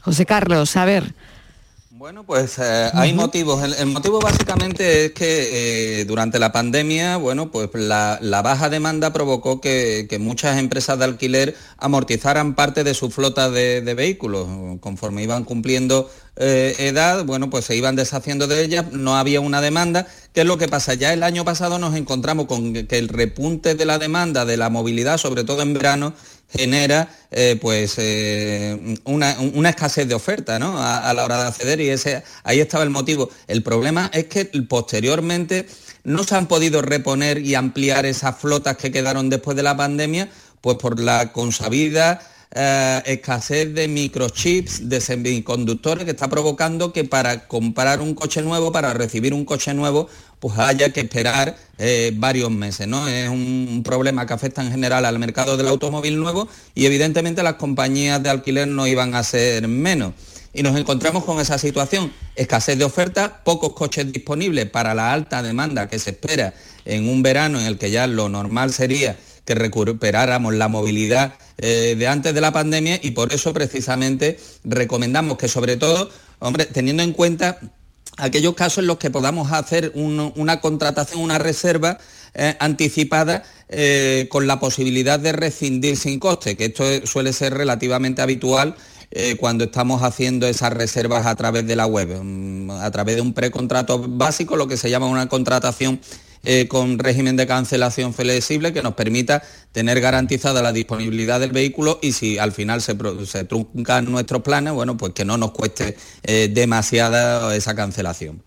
José 0.00 0.26
Carlos, 0.26 0.76
a 0.76 0.84
ver. 0.84 1.14
Bueno, 2.06 2.22
pues 2.22 2.60
eh, 2.60 2.90
hay 2.94 3.12
motivos. 3.14 3.64
El, 3.64 3.74
el, 3.74 3.86
motivo 3.86 4.20
básicamente 4.20 5.06
es 5.06 5.10
que 5.10 6.02
eh, 6.02 6.04
durante 6.04 6.38
la 6.38 6.52
pandemia, 6.52 7.16
bueno, 7.16 7.50
pues 7.50 7.68
la, 7.74 8.20
la 8.22 8.42
baja 8.42 8.70
demanda 8.70 9.12
provocó 9.12 9.60
que, 9.60 10.06
que, 10.08 10.20
muchas 10.20 10.56
empresas 10.58 11.00
de 11.00 11.04
alquiler 11.04 11.56
amortizaran 11.78 12.54
parte 12.54 12.84
de 12.84 12.94
su 12.94 13.10
flota 13.10 13.50
de, 13.50 13.80
de 13.80 13.94
vehículos. 13.94 14.46
Conforme 14.78 15.24
iban 15.24 15.42
cumpliendo 15.42 16.08
eh, 16.36 16.76
edad, 16.78 17.24
bueno, 17.24 17.48
pues 17.48 17.64
se 17.64 17.74
iban 17.74 17.96
deshaciendo 17.96 18.46
de 18.46 18.62
ellas, 18.62 18.92
no 18.92 19.16
había 19.16 19.40
una 19.40 19.60
demanda. 19.60 20.06
¿Qué 20.34 20.42
es 20.42 20.46
lo 20.46 20.58
que 20.58 20.68
pasa? 20.68 20.92
Ya 20.94 21.14
el 21.14 21.22
año 21.22 21.44
pasado 21.44 21.78
nos 21.78 21.96
encontramos 21.96 22.46
con 22.46 22.74
que 22.74 22.98
el 22.98 23.08
repunte 23.08 23.74
de 23.74 23.86
la 23.86 23.98
demanda 23.98 24.44
de 24.44 24.58
la 24.58 24.68
movilidad, 24.68 25.16
sobre 25.16 25.44
todo 25.44 25.62
en 25.62 25.72
verano, 25.72 26.12
genera 26.48 27.08
eh, 27.30 27.58
pues 27.60 27.94
eh, 27.98 28.96
una, 29.04 29.70
escasez 29.70 30.08
de 30.08 30.14
oferta 30.14 30.58
¿no? 30.58 30.78
a, 30.78 31.08
a, 31.08 31.14
la 31.14 31.24
hora 31.24 31.42
de 31.42 31.48
acceder 31.48 31.80
y 31.80 31.88
ese, 31.88 32.22
ahí 32.44 32.60
estaba 32.60 32.84
el 32.84 32.90
motivo. 32.90 33.30
El 33.46 33.62
problema 33.62 34.10
es 34.12 34.26
que 34.26 34.44
posteriormente 34.68 35.66
no 36.04 36.22
se 36.22 36.36
han 36.36 36.46
podido 36.46 36.82
reponer 36.82 37.38
y 37.38 37.54
ampliar 37.54 38.06
esas 38.06 38.38
flotas 38.38 38.76
que 38.76 38.92
quedaron 38.92 39.28
después 39.28 39.56
de 39.56 39.64
la 39.64 39.76
pandemia, 39.76 40.28
pues 40.60 40.76
por 40.76 41.00
la 41.00 41.32
consabida 41.32 42.20
eh, 42.54 43.02
escasez 43.06 43.74
de 43.74 43.88
microchips, 43.88 44.88
de 44.88 45.00
semiconductores, 45.00 46.04
que 46.04 46.12
está 46.12 46.28
provocando 46.28 46.92
que 46.92 47.04
para 47.04 47.48
comprar 47.48 48.00
un 48.00 48.14
coche 48.14 48.40
nuevo, 48.40 48.70
para 48.70 48.94
recibir 48.94 49.34
un 49.34 49.44
coche 49.44 49.74
nuevo, 49.74 50.08
pues 50.40 50.58
haya 50.58 50.92
que 50.92 51.00
esperar 51.00 51.56
eh, 51.78 52.12
varios 52.14 52.50
meses. 52.50 52.86
¿no? 52.86 53.08
Es 53.08 53.28
un, 53.28 53.82
problema 53.84 54.26
que 54.26 54.34
afecta 54.34 54.62
en 54.62 54.70
general 54.70 55.04
al 55.04 55.18
mercado 55.18 55.56
del 55.56 55.68
automóvil 55.68 56.18
nuevo 56.18 56.48
y 56.74 56.86
evidentemente 56.86 57.42
las 57.42 57.54
compañías 57.54 58.22
de 58.22 58.30
alquiler 58.30 58.68
no 58.68 58.86
iban 58.86 59.14
a 59.14 59.22
ser 59.22 59.68
menos. 59.68 60.12
Y 60.52 60.62
nos 60.62 60.76
encontramos 60.78 61.24
con 61.24 61.38
esa 61.38 61.58
situación, 61.58 62.12
escasez 62.34 62.78
de 62.78 62.84
oferta, 62.84 63.42
pocos 63.44 63.74
coches 63.74 64.10
disponibles 64.10 64.70
para 64.70 64.94
la 64.94 65.12
alta 65.12 65.42
demanda 65.42 65.88
que 65.88 65.98
se 65.98 66.10
espera 66.10 66.54
en 66.86 67.08
un 67.08 67.22
verano 67.22 67.60
en 67.60 67.66
el 67.66 67.76
que 67.76 67.90
ya 67.90 68.06
lo 68.06 68.30
normal 68.30 68.72
sería 68.72 69.16
que 69.44 69.54
recuperáramos 69.54 70.54
la 70.54 70.68
movilidad 70.68 71.34
eh, 71.58 71.94
de 71.96 72.08
antes 72.08 72.34
de 72.34 72.40
la 72.40 72.52
pandemia 72.52 72.98
y 73.02 73.12
por 73.12 73.32
eso 73.32 73.54
precisamente 73.54 74.38
recomendamos 74.64 75.38
que 75.38 75.48
sobre 75.48 75.76
todo, 75.76 76.10
hombre, 76.40 76.66
teniendo 76.66 77.02
en 77.02 77.12
cuenta 77.12 77.58
aquellos 78.16 78.54
casos 78.54 78.78
en 78.78 78.86
los 78.86 78.98
que 78.98 79.10
podamos 79.10 79.52
hacer 79.52 79.92
un, 79.94 80.32
una 80.36 80.60
contratación, 80.60 81.20
una 81.20 81.38
reserva 81.38 81.98
eh, 82.34 82.56
anticipada 82.60 83.44
eh, 83.68 84.28
con 84.30 84.46
la 84.46 84.60
posibilidad 84.60 85.18
de 85.18 85.32
rescindir 85.32 85.96
sin 85.96 86.18
coste, 86.18 86.56
que 86.56 86.66
esto 86.66 86.84
suele 87.06 87.32
ser 87.32 87.54
relativamente 87.54 88.22
habitual 88.22 88.76
eh, 89.10 89.36
cuando 89.36 89.64
estamos 89.64 90.02
haciendo 90.02 90.46
esas 90.46 90.72
reservas 90.72 91.26
a 91.26 91.34
través 91.34 91.66
de 91.66 91.76
la 91.76 91.86
web, 91.86 92.22
mm, 92.22 92.70
a 92.72 92.90
través 92.90 93.16
de 93.16 93.22
un 93.22 93.32
precontrato 93.32 94.04
básico, 94.06 94.56
lo 94.56 94.68
que 94.68 94.76
se 94.76 94.90
llama 94.90 95.06
una 95.06 95.28
contratación 95.28 96.00
eh, 96.46 96.68
con 96.68 96.98
régimen 96.98 97.36
de 97.36 97.46
cancelación 97.46 98.14
flexible 98.14 98.72
que 98.72 98.82
nos 98.82 98.94
permita 98.94 99.42
tener 99.72 100.00
garantizada 100.00 100.62
la 100.62 100.72
disponibilidad 100.72 101.40
del 101.40 101.50
vehículo 101.50 101.98
y 102.00 102.12
si 102.12 102.38
al 102.38 102.52
final 102.52 102.80
se, 102.80 102.96
se 103.26 103.44
truncan 103.44 104.10
nuestros 104.10 104.42
planes, 104.42 104.72
bueno, 104.72 104.96
pues 104.96 105.12
que 105.12 105.24
no 105.24 105.36
nos 105.36 105.50
cueste 105.50 105.96
eh, 106.22 106.48
demasiada 106.50 107.54
esa 107.54 107.74
cancelación. 107.74 108.42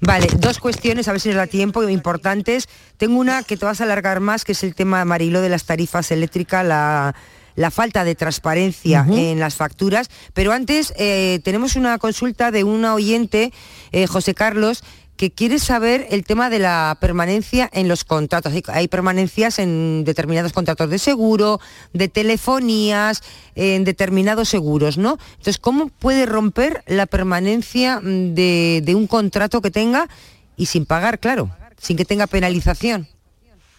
Vale, 0.00 0.28
dos 0.38 0.58
cuestiones, 0.58 1.08
a 1.08 1.12
ver 1.12 1.20
si 1.20 1.28
nos 1.28 1.36
da 1.36 1.46
tiempo, 1.46 1.88
importantes. 1.88 2.68
Tengo 2.96 3.18
una 3.18 3.42
que 3.42 3.56
te 3.56 3.64
vas 3.64 3.80
a 3.80 3.84
alargar 3.84 4.20
más, 4.20 4.44
que 4.44 4.52
es 4.52 4.62
el 4.62 4.74
tema, 4.74 5.04
Marilo, 5.04 5.40
de 5.40 5.48
las 5.48 5.64
tarifas 5.64 6.10
eléctricas, 6.10 6.64
la, 6.66 7.14
la 7.56 7.72
falta 7.72 8.04
de 8.04 8.14
transparencia 8.14 9.04
en 9.10 9.40
las 9.40 9.56
facturas. 9.56 10.08
Pero 10.34 10.52
antes 10.52 10.92
eh, 10.96 11.40
tenemos 11.42 11.74
una 11.74 11.98
consulta 11.98 12.52
de 12.52 12.62
una 12.62 12.94
oyente, 12.94 13.52
eh, 13.90 14.06
José 14.06 14.34
Carlos, 14.34 14.84
que 15.18 15.32
quiere 15.32 15.58
saber 15.58 16.06
el 16.10 16.24
tema 16.24 16.48
de 16.48 16.60
la 16.60 16.96
permanencia 17.00 17.68
en 17.72 17.88
los 17.88 18.04
contratos. 18.04 18.54
Hay 18.68 18.86
permanencias 18.86 19.58
en 19.58 20.04
determinados 20.04 20.52
contratos 20.52 20.88
de 20.88 20.98
seguro, 20.98 21.60
de 21.92 22.08
telefonías, 22.08 23.22
en 23.56 23.82
determinados 23.82 24.48
seguros, 24.48 24.96
¿no? 24.96 25.18
Entonces, 25.32 25.58
¿cómo 25.58 25.88
puede 25.88 26.24
romper 26.24 26.84
la 26.86 27.06
permanencia 27.06 28.00
de, 28.00 28.80
de 28.84 28.94
un 28.94 29.08
contrato 29.08 29.60
que 29.60 29.72
tenga 29.72 30.08
y 30.56 30.66
sin 30.66 30.86
pagar, 30.86 31.18
claro, 31.18 31.50
sin 31.80 31.96
que 31.96 32.04
tenga 32.04 32.28
penalización? 32.28 33.08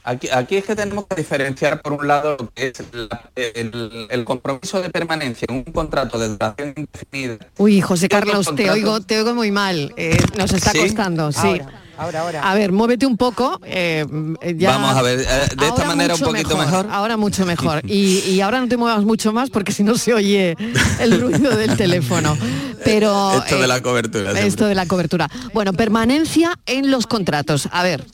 Aquí, 0.10 0.56
es 0.56 0.66
que 0.66 0.76
tenemos 0.76 1.06
que 1.08 1.16
diferenciar 1.16 1.82
por 1.82 1.94
un 1.94 2.08
lado 2.08 2.38
lo 2.40 2.50
que 2.52 2.68
es 2.68 2.84
el, 3.46 4.26
compromiso 4.26 4.82
de 4.82 4.90
permanencia 4.90 5.46
en 5.50 5.58
un 5.58 5.64
contrato 5.64 6.18
de 6.18 6.30
duración 6.30 6.74
indefinida. 6.76 7.38
Uy, 7.58 7.80
José 7.82 8.10
Carlos, 8.10 8.54
te 8.56 8.72
oigo, 8.72 9.02
te 9.02 9.20
oigo 9.20 9.36
muy 9.36 9.52
mal. 9.52 9.94
Eh, 9.98 10.18
nos 10.38 10.52
está 10.52 10.74
costando, 10.74 11.32
sí. 11.32 11.62
Ahora, 11.98 12.22
ahora. 12.22 12.50
A 12.50 12.56
ver, 12.56 12.72
muévete 12.72 13.06
un 13.06 13.18
poco. 13.18 13.60
Eh, 13.66 14.06
Vamos 14.08 14.96
a 14.96 15.02
ver, 15.02 15.20
eh, 15.20 15.26
de 15.58 15.68
esta 15.68 15.86
manera 15.86 16.16
un 16.16 16.22
poquito 16.22 16.58
mejor, 16.58 16.88
Ahora 16.90 17.18
mucho 17.18 17.46
mejor. 17.46 17.82
Y, 17.90 18.40
ahora 18.42 18.62
no 18.62 18.68
te 18.68 18.78
muevas 18.78 19.04
mucho 19.04 19.34
más 19.34 19.50
porque 19.50 19.74
si 19.74 19.84
no 19.84 19.98
se 19.98 20.14
oye 20.14 20.56
el 21.00 21.22
ruido 21.22 21.56
del 21.56 21.76
teléfono. 21.76 22.38
Pero 22.84 23.44
esto 23.44 23.60
de 23.60 23.68
la 23.68 23.82
cobertura. 23.82 24.32
Esto 24.40 24.66
de 24.66 24.76
la 24.76 24.86
cobertura. 24.86 25.30
Bueno, 25.54 25.74
permanencia 25.74 26.58
en 26.66 26.90
los 26.90 27.06
contratos. 27.06 27.68
A 27.72 27.84
ver. 27.84 28.06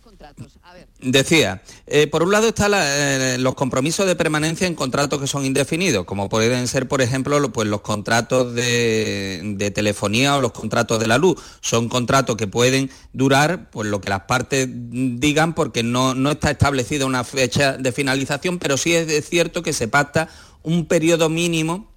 Decía, 1.07 1.61
eh, 1.85 2.07
por 2.07 2.23
un 2.23 2.31
lado 2.31 2.47
están 2.47 2.71
eh, 2.73 3.37
los 3.39 3.53
compromisos 3.53 4.07
de 4.07 4.15
permanencia 4.15 4.65
en 4.65 4.73
contratos 4.73 5.21
que 5.21 5.27
son 5.27 5.45
indefinidos, 5.45 6.03
como 6.03 6.29
pueden 6.29 6.67
ser, 6.67 6.87
por 6.87 6.99
ejemplo, 6.99 7.39
pues, 7.53 7.67
los 7.67 7.81
contratos 7.81 8.55
de, 8.55 9.71
telefonía 9.75 10.35
o 10.35 10.41
los 10.41 10.51
contratos 10.51 10.99
de 10.99 11.05
la 11.05 11.19
luz. 11.19 11.39
Son 11.61 11.89
contratos 11.89 12.37
que 12.37 12.47
pueden 12.47 12.89
durar 13.13 13.69
pues, 13.69 13.87
lo 13.87 14.01
que 14.01 14.09
las 14.09 14.21
partes 14.21 14.67
digan 14.67 15.53
porque 15.53 15.83
no, 15.83 16.15
no 16.15 16.31
está 16.31 16.49
establecida 16.49 17.05
una 17.05 17.23
fecha 17.23 17.73
de 17.73 17.91
finalización, 17.91 18.57
pero 18.57 18.75
sí 18.75 18.95
es 18.95 19.29
cierto 19.29 19.61
que 19.61 19.73
se 19.73 19.87
pacta 19.87 20.27
un 20.63 20.87
periodo 20.87 21.29
mínimo 21.29 21.94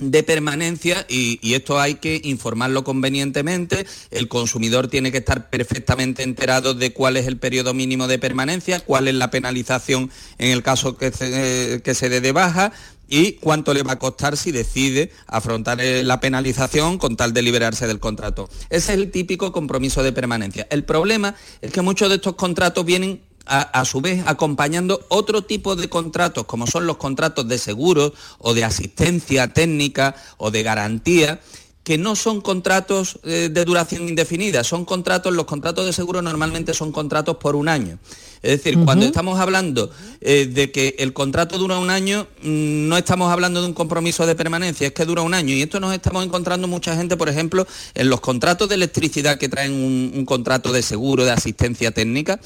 de 0.00 0.22
permanencia 0.22 1.06
y, 1.08 1.54
esto 1.56 1.80
hay 1.80 1.94
que 1.94 2.20
informarlo 2.24 2.84
convenientemente. 2.84 3.86
El 4.10 4.28
consumidor 4.28 4.88
tiene 4.88 5.10
que 5.10 5.18
estar 5.18 5.48
perfectamente 5.48 6.22
enterado 6.22 6.74
de 6.74 6.92
cuál 6.92 7.16
es 7.16 7.26
el 7.26 7.38
periodo 7.38 7.72
mínimo 7.72 8.06
de 8.06 8.18
permanencia, 8.18 8.80
cuál 8.80 9.08
es 9.08 9.14
la 9.14 9.30
penalización 9.30 10.10
en 10.38 10.50
el 10.50 10.62
caso 10.62 10.96
que 10.96 11.12
se, 11.12 11.80
que 11.82 11.94
se 11.94 12.08
dé 12.08 12.20
de 12.20 12.32
baja 12.32 12.72
y 13.08 13.32
cuánto 13.34 13.72
le 13.72 13.82
va 13.82 13.92
a 13.92 13.98
costar 13.98 14.36
si 14.36 14.52
decide 14.52 15.12
afrontar 15.26 15.80
eh, 15.80 16.02
la 16.04 16.20
penalización 16.20 16.98
con 16.98 17.16
tal 17.16 17.32
de 17.32 17.42
liberarse 17.42 17.86
del 17.86 18.00
contrato. 18.00 18.48
Ese 18.70 18.92
es 18.92 18.98
el 18.98 19.10
típico 19.10 19.52
compromiso 19.52 20.02
de 20.02 20.12
permanencia. 20.12 20.66
El 20.70 20.84
problema 20.84 21.34
es 21.60 21.72
que 21.72 21.82
muchos 21.82 22.08
de 22.08 22.16
estos 22.16 22.34
contratos 22.34 22.84
vienen 22.84 23.22
a, 23.46 23.84
su 23.84 24.00
vez 24.00 24.22
acompañando 24.26 25.04
otro 25.08 25.42
tipo 25.42 25.76
de 25.76 25.88
contratos, 25.88 26.44
como 26.44 26.66
son 26.66 26.86
los 26.86 26.96
contratos 26.96 27.46
de 27.48 27.58
seguros 27.58 28.12
o 28.38 28.54
de 28.54 28.64
asistencia 28.64 29.52
técnica 29.52 30.16
o 30.36 30.50
de 30.50 30.62
garantía, 30.62 31.40
que 31.86 31.98
no 31.98 32.16
son 32.16 32.40
contratos 32.40 33.20
eh, 33.22 33.48
de 33.48 33.64
duración 33.64 34.08
indefinida, 34.08 34.64
son 34.64 34.84
contratos, 34.84 35.32
los 35.32 35.44
contratos 35.44 35.86
de 35.86 35.92
seguro 35.92 36.20
normalmente 36.20 36.74
son 36.74 36.90
contratos 36.90 37.36
por 37.36 37.54
un 37.54 37.68
año. 37.68 38.00
Es 38.42 38.62
decir, 38.62 38.76
cuando 38.84 39.06
estamos 39.06 39.38
hablando 39.38 39.90
eh, 40.20 40.50
de 40.52 40.72
que 40.72 40.96
el 40.98 41.12
contrato 41.12 41.58
dura 41.58 41.78
un 41.78 41.90
año, 41.90 42.26
mm, 42.42 42.88
no 42.88 42.96
estamos 42.96 43.30
hablando 43.32 43.60
de 43.60 43.68
un 43.68 43.72
compromiso 43.72 44.26
de 44.26 44.34
permanencia, 44.34 44.88
es 44.88 44.92
que 44.92 45.04
dura 45.04 45.22
un 45.22 45.32
año. 45.32 45.54
Y 45.54 45.62
esto 45.62 45.78
nos 45.78 45.94
estamos 45.94 46.24
encontrando 46.24 46.66
mucha 46.66 46.96
gente, 46.96 47.16
por 47.16 47.28
ejemplo, 47.28 47.68
en 47.94 48.10
los 48.10 48.20
contratos 48.20 48.68
de 48.68 48.74
electricidad 48.74 49.38
que 49.38 49.48
traen 49.48 49.72
un 49.72 50.24
contrato 50.26 50.72
de 50.72 50.82
seguro, 50.82 51.24
de 51.24 51.30
asistencia 51.30 51.92
técnica 51.92 52.40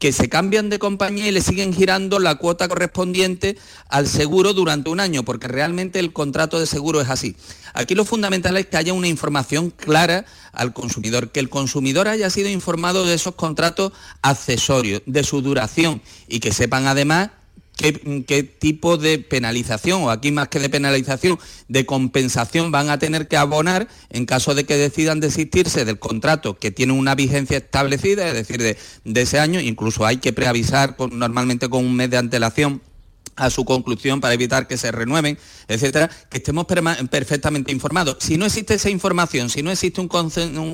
que 0.00 0.12
se 0.12 0.30
cambian 0.30 0.70
de 0.70 0.78
compañía 0.78 1.28
y 1.28 1.30
le 1.30 1.42
siguen 1.42 1.74
girando 1.74 2.18
la 2.18 2.36
cuota 2.36 2.68
correspondiente 2.68 3.58
al 3.88 4.08
seguro 4.08 4.54
durante 4.54 4.88
un 4.88 4.98
año, 4.98 5.24
porque 5.24 5.46
realmente 5.46 5.98
el 5.98 6.14
contrato 6.14 6.58
de 6.58 6.64
seguro 6.64 7.02
es 7.02 7.10
así. 7.10 7.36
Aquí 7.74 7.94
lo 7.94 8.06
fundamental 8.06 8.56
es 8.56 8.66
que 8.66 8.78
haya 8.78 8.94
una 8.94 9.08
información 9.08 9.70
clara 9.70 10.24
al 10.52 10.72
consumidor, 10.72 11.30
que 11.30 11.38
el 11.38 11.50
consumidor 11.50 12.08
haya 12.08 12.30
sido 12.30 12.48
informado 12.48 13.04
de 13.04 13.14
esos 13.14 13.34
contratos 13.34 13.92
accesorios, 14.22 15.02
de 15.04 15.22
su 15.22 15.42
duración 15.42 16.00
y 16.26 16.40
que 16.40 16.52
sepan 16.52 16.86
además 16.86 17.30
qué, 17.80 18.42
tipo 18.42 18.98
de 18.98 19.18
penalización, 19.18 20.02
o 20.02 20.10
aquí 20.10 20.30
más 20.30 20.48
que 20.48 20.58
de 20.58 20.68
penalización, 20.68 21.38
de 21.68 21.86
compensación 21.86 22.70
van 22.70 22.90
a 22.90 22.98
tener 22.98 23.26
que 23.26 23.36
abonar 23.36 23.88
en 24.10 24.26
caso 24.26 24.54
de 24.54 24.64
que 24.64 24.76
decidan 24.76 25.20
desistirse 25.20 25.84
del 25.84 25.98
contrato 25.98 26.58
que 26.58 26.70
tiene 26.70 26.92
una 26.92 27.14
vigencia 27.14 27.58
establecida, 27.58 28.28
es 28.28 28.34
decir, 28.34 28.60
de, 28.60 29.20
ese 29.20 29.38
año, 29.38 29.60
incluso 29.60 30.04
hay 30.04 30.18
que 30.18 30.32
preavisar 30.32 30.96
normalmente 31.10 31.68
con 31.68 31.84
un 31.84 31.94
mes 31.94 32.10
de 32.10 32.18
antelación 32.18 32.82
a 33.36 33.50
su 33.50 33.64
conclusión 33.64 34.20
para 34.20 34.34
evitar 34.34 34.66
que 34.66 34.76
se 34.76 34.90
renueven, 34.92 35.38
etcétera, 35.68 36.10
que 36.28 36.38
estemos 36.38 36.66
perfectamente 36.66 37.72
informados. 37.72 38.16
Si 38.20 38.36
no 38.36 38.46
existe 38.46 38.74
esa 38.74 38.90
información, 38.90 39.50
si 39.50 39.62
no 39.62 39.70
existe 39.70 40.00
un, 40.00 40.08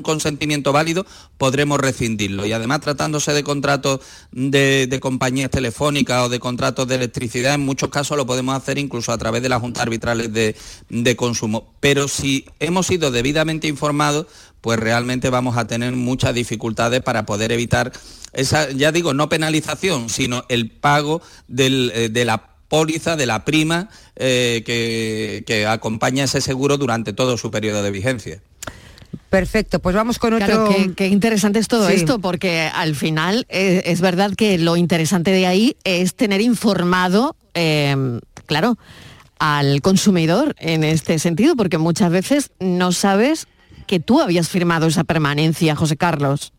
consentimiento 0.01 0.71
válido, 0.73 1.05
podremos 1.37 1.79
rescindirlo. 1.79 2.45
Y 2.45 2.53
además, 2.53 2.81
tratándose 2.81 3.33
de 3.33 3.43
contratos 3.43 4.01
de, 4.31 4.97
compañías 5.01 5.51
telefónicas 5.51 6.25
o 6.25 6.29
de 6.29 6.39
contratos 6.39 6.87
de 6.87 6.95
electricidad, 6.95 7.55
en 7.55 7.61
muchos 7.61 7.89
casos 7.89 8.17
lo 8.17 8.25
podemos 8.25 8.55
hacer 8.55 8.77
incluso 8.77 9.11
a 9.11 9.17
través 9.17 9.41
de 9.41 9.49
las 9.49 9.61
juntas 9.61 9.83
arbitrales 9.83 10.33
de, 10.33 10.55
de 10.89 11.15
consumo. 11.15 11.73
Pero 11.79 12.07
si 12.07 12.45
hemos 12.59 12.87
sido 12.87 13.11
debidamente 13.11 13.67
informados, 13.67 14.27
pues 14.67 14.81
realmente 14.81 15.29
vamos 15.29 15.55
a 15.55 15.65
tener 15.65 15.93
muchas 15.93 16.33
dificultades 16.33 17.01
para 17.01 17.25
poder 17.25 17.53
evitar 17.53 17.93
esa, 18.33 18.69
ya 18.69 18.91
digo, 18.91 19.13
no 19.13 19.29
penalización, 19.29 20.09
sino 20.09 20.43
el 20.49 20.69
pago 20.69 21.21
eh, 21.57 22.09
de 22.11 22.25
la 22.25 22.49
póliza, 22.67 23.15
de 23.15 23.27
la 23.27 23.45
prima 23.45 23.87
eh, 24.17 24.63
que, 24.65 25.65
acompaña 25.67 26.25
ese 26.25 26.41
seguro 26.41 26.77
durante 26.77 27.13
todo 27.13 27.37
su 27.37 27.49
periodo 27.49 27.81
de 27.81 27.91
vigencia. 27.91 28.41
Perfecto, 29.29 29.79
pues 29.79 29.95
vamos 29.95 30.19
con 30.19 30.33
otro... 30.33 30.45
Claro, 30.67 30.93
qué, 30.97 31.07
interesante 31.07 31.59
es 31.59 31.69
todo 31.69 31.87
esto, 31.87 32.19
porque 32.19 32.63
al 32.63 32.93
final 32.93 33.45
eh, 33.47 33.83
es 33.85 34.01
verdad 34.01 34.33
que 34.35 34.57
lo 34.57 34.75
interesante 34.75 35.31
de 35.31 35.47
ahí 35.47 35.77
es 35.85 36.13
tener 36.13 36.41
informado, 36.41 37.37
em, 37.53 38.19
claro, 38.45 38.77
al 39.39 39.81
consumidor 39.81 40.57
en 40.59 40.83
este 40.83 41.19
sentido, 41.19 41.55
porque 41.55 41.77
muchas 41.77 42.11
veces 42.11 42.51
no 42.59 42.91
sabes 42.91 43.47
que 43.87 43.99
tú 43.99 44.21
habías 44.21 44.49
firmado 44.49 44.87
esa 44.87 45.03
permanencia, 45.03 45.75
José 45.75 45.97
Carlos. 45.97 46.53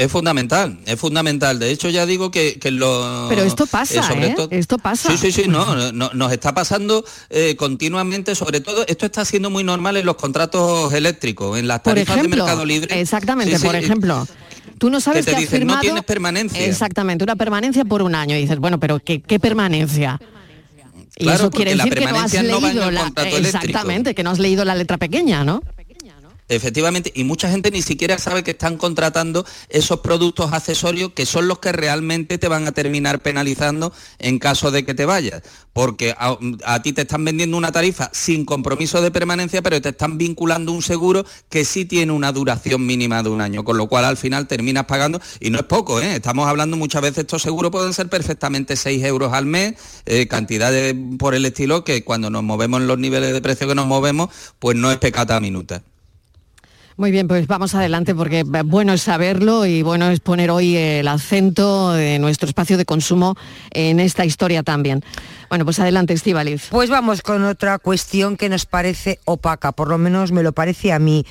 Es 0.00 0.10
fundamental, 0.10 0.78
es 0.86 0.98
fundamental. 0.98 1.58
De 1.58 1.70
hecho, 1.70 1.90
ya 1.90 2.06
digo 2.06 2.30
que, 2.30 2.58
lo... 2.70 3.26
Pero 3.28 3.42
esto 3.42 3.66
pasa, 3.66 4.00
eh, 4.14 4.34
¿eh? 4.38 4.46
esto 4.52 4.78
pasa. 4.78 5.10
Sí, 5.10 5.18
sí, 5.18 5.30
sí, 5.30 5.44
no, 5.46 5.92
nos 5.92 6.32
está 6.32 6.54
pasando 6.54 7.04
eh, 7.28 7.54
continuamente, 7.56 8.34
sobre 8.34 8.62
todo, 8.62 8.86
esto 8.86 9.04
está 9.04 9.26
siendo 9.26 9.50
muy 9.50 9.62
normal 9.62 9.98
en 9.98 10.06
los 10.06 10.16
contratos 10.16 10.92
eléctricos, 10.94 11.58
en 11.58 11.68
las 11.68 11.82
tarifas 11.82 12.22
de 12.22 12.28
mercado 12.28 12.64
libre. 12.64 12.98
Exactamente, 12.98 13.60
por 13.60 13.76
ejemplo. 13.76 14.26
Tú 14.78 14.88
no 14.88 15.00
sabes 15.00 15.26
que, 15.26 15.34
te 15.34 15.40
dicen, 15.40 15.66
no 15.66 15.78
tienes 15.80 16.04
permanencia. 16.04 16.64
Exactamente, 16.64 17.22
una 17.22 17.36
permanencia 17.36 17.84
por 17.84 18.00
un 18.00 18.14
año. 18.14 18.34
Y 18.36 18.40
dices, 18.40 18.58
bueno, 18.58 18.80
pero 18.80 19.00
¿qué, 19.00 19.20
permanencia? 19.38 20.18
Y 21.18 21.28
eso 21.28 21.50
quiere 21.50 21.76
decir 21.76 21.94
que 21.94 22.06
no 22.06 22.18
has 22.18 22.32
leído 22.32 22.90
la, 22.90 23.12
exactamente, 23.36 24.14
que 24.14 24.22
no 24.22 24.30
has 24.30 24.38
leído 24.38 24.64
la 24.64 24.74
letra 24.74 24.96
pequeña, 24.96 25.44
¿no? 25.44 25.60
Efectivamente, 26.50 27.12
y 27.14 27.22
mucha 27.22 27.48
gente 27.48 27.70
ni 27.70 27.80
siquiera 27.80 28.18
sabe 28.18 28.42
que 28.42 28.50
están 28.50 28.76
contratando 28.76 29.46
esos 29.68 30.00
productos 30.00 30.52
accesorios 30.52 31.12
que 31.12 31.24
son 31.24 31.46
los 31.46 31.60
que 31.60 31.70
realmente 31.70 32.38
te 32.38 32.48
van 32.48 32.66
a 32.66 32.72
terminar 32.72 33.20
penalizando 33.20 33.92
en 34.18 34.40
caso 34.40 34.72
de 34.72 34.84
que 34.84 34.92
te 34.92 35.06
vayas. 35.06 35.42
Porque 35.72 36.12
a, 36.18 36.82
ti 36.82 36.92
te 36.92 37.02
están 37.02 37.24
vendiendo 37.24 37.56
una 37.56 37.70
tarifa 37.70 38.10
sin 38.12 38.44
compromiso 38.44 39.00
de 39.00 39.12
permanencia, 39.12 39.62
pero 39.62 39.80
te 39.80 39.90
están 39.90 40.18
vinculando 40.18 40.72
un 40.72 40.82
seguro 40.82 41.24
que 41.48 41.64
sí 41.64 41.84
tiene 41.84 42.10
una 42.10 42.32
duración 42.32 42.84
mínima 42.84 43.22
de 43.22 43.28
un 43.28 43.40
año, 43.40 43.62
con 43.62 43.78
lo 43.78 43.86
cual 43.86 44.04
al 44.04 44.16
final 44.16 44.48
terminas 44.48 44.86
pagando, 44.86 45.20
y 45.38 45.50
no 45.50 45.58
es 45.58 45.64
poco, 45.66 46.00
¿eh? 46.00 46.16
estamos 46.16 46.48
hablando 46.48 46.76
muchas 46.76 47.02
veces, 47.02 47.18
estos 47.18 47.42
seguros 47.42 47.70
pueden 47.70 47.92
ser 47.92 48.08
perfectamente 48.08 48.74
6 48.74 49.04
euros 49.04 49.32
al 49.32 49.46
mes, 49.46 49.74
eh, 50.04 50.26
cantidades 50.26 50.96
por 51.16 51.36
el 51.36 51.46
estilo 51.46 51.84
que 51.84 52.02
cuando 52.02 52.28
nos 52.28 52.42
movemos 52.42 52.80
en 52.80 52.88
los 52.88 52.98
niveles 52.98 53.32
de 53.32 53.40
precio 53.40 53.68
que 53.68 53.76
nos 53.76 53.86
movemos, 53.86 54.30
pues 54.58 54.76
no 54.76 54.90
es 54.90 54.98
pecata 54.98 55.38
minuta. 55.38 55.84
Muy 57.00 57.12
bien, 57.12 57.28
pues 57.28 57.46
vamos 57.46 57.74
adelante 57.74 58.14
porque 58.14 58.42
bueno 58.42 58.92
es 58.92 59.00
saberlo 59.00 59.64
y 59.64 59.80
bueno 59.80 60.10
es 60.10 60.20
poner 60.20 60.50
hoy 60.50 60.76
el 60.76 61.08
acento 61.08 61.92
de 61.92 62.18
nuestro 62.18 62.46
espacio 62.46 62.76
de 62.76 62.84
consumo 62.84 63.38
en 63.70 64.00
esta 64.00 64.26
historia 64.26 64.62
también. 64.62 65.02
Bueno, 65.48 65.64
pues 65.64 65.80
adelante, 65.80 66.12
Estivaliz. 66.12 66.66
Pues 66.68 66.90
vamos 66.90 67.22
con 67.22 67.42
otra 67.44 67.78
cuestión 67.78 68.36
que 68.36 68.50
nos 68.50 68.66
parece 68.66 69.18
opaca, 69.24 69.72
por 69.72 69.88
lo 69.88 69.96
menos 69.96 70.30
me 70.30 70.42
lo 70.42 70.52
parece 70.52 70.92
a 70.92 70.98
mí. 70.98 71.24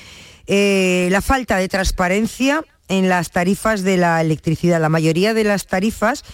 Eh, 0.48 1.06
la 1.12 1.22
falta 1.22 1.56
de 1.56 1.68
transparencia 1.68 2.64
en 2.88 3.08
las 3.08 3.30
tarifas 3.30 3.84
de 3.84 3.96
la 3.96 4.20
electricidad. 4.20 4.80
La 4.80 4.88
mayoría 4.88 5.34
de 5.34 5.44
las 5.44 5.68
tarifas 5.68 6.24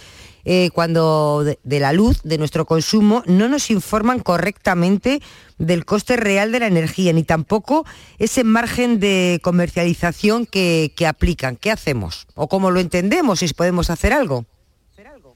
eh, 0.49 0.69
cuando 0.73 1.43
de, 1.43 1.79
la 1.81 1.91
luz, 1.91 2.21
de 2.23 2.37
nuestro 2.37 2.65
consumo, 2.65 3.21
no 3.25 3.49
nos 3.49 3.69
informan 3.69 4.21
correctamente 4.21 5.21
del 5.57 5.83
coste 5.83 6.15
real 6.15 6.53
de 6.53 6.61
la 6.61 6.67
energía, 6.67 7.11
ni 7.11 7.23
tampoco 7.23 7.85
ese 8.17 8.45
margen 8.45 9.01
de 9.01 9.41
comercialización 9.43 10.45
que, 10.45 10.93
que 10.95 11.05
aplican. 11.05 11.57
¿Qué 11.57 11.69
hacemos? 11.69 12.27
¿O 12.33 12.47
cómo 12.47 12.71
lo 12.71 12.79
entendemos? 12.79 13.39
Si 13.39 13.47
podemos 13.49 13.89
hacer 13.89 14.13
algo. 14.13 14.45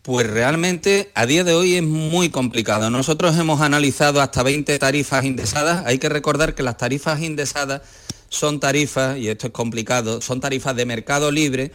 Pues 0.01 0.28
realmente 0.28 1.12
a 1.14 1.26
día 1.26 1.43
de 1.43 1.55
hoy 1.55 1.76
es 1.76 1.84
muy 1.84 2.30
complicado. 2.30 2.89
Nosotros 2.89 3.38
hemos 3.38 3.59
analizado 3.59 4.22
hasta 4.22 4.43
20 4.43 4.80
tarifas 4.80 5.26
indexadas. 5.26 5.86
Hay 5.86 5.99
que 5.99 6.07
recordar 6.07 6.55
que 6.55 6.64
las 6.64 6.78
tarifas 6.78 7.22
indexadas 7.22 7.82
son 8.30 8.62
tarifas, 8.62 9.18
y 9.18 9.28
esto 9.28 9.47
es 9.47 9.53
complicado, 9.53 10.22
son 10.22 10.39
tarifas 10.39 10.74
de 10.74 10.86
mercado 10.86 11.32
libre 11.32 11.74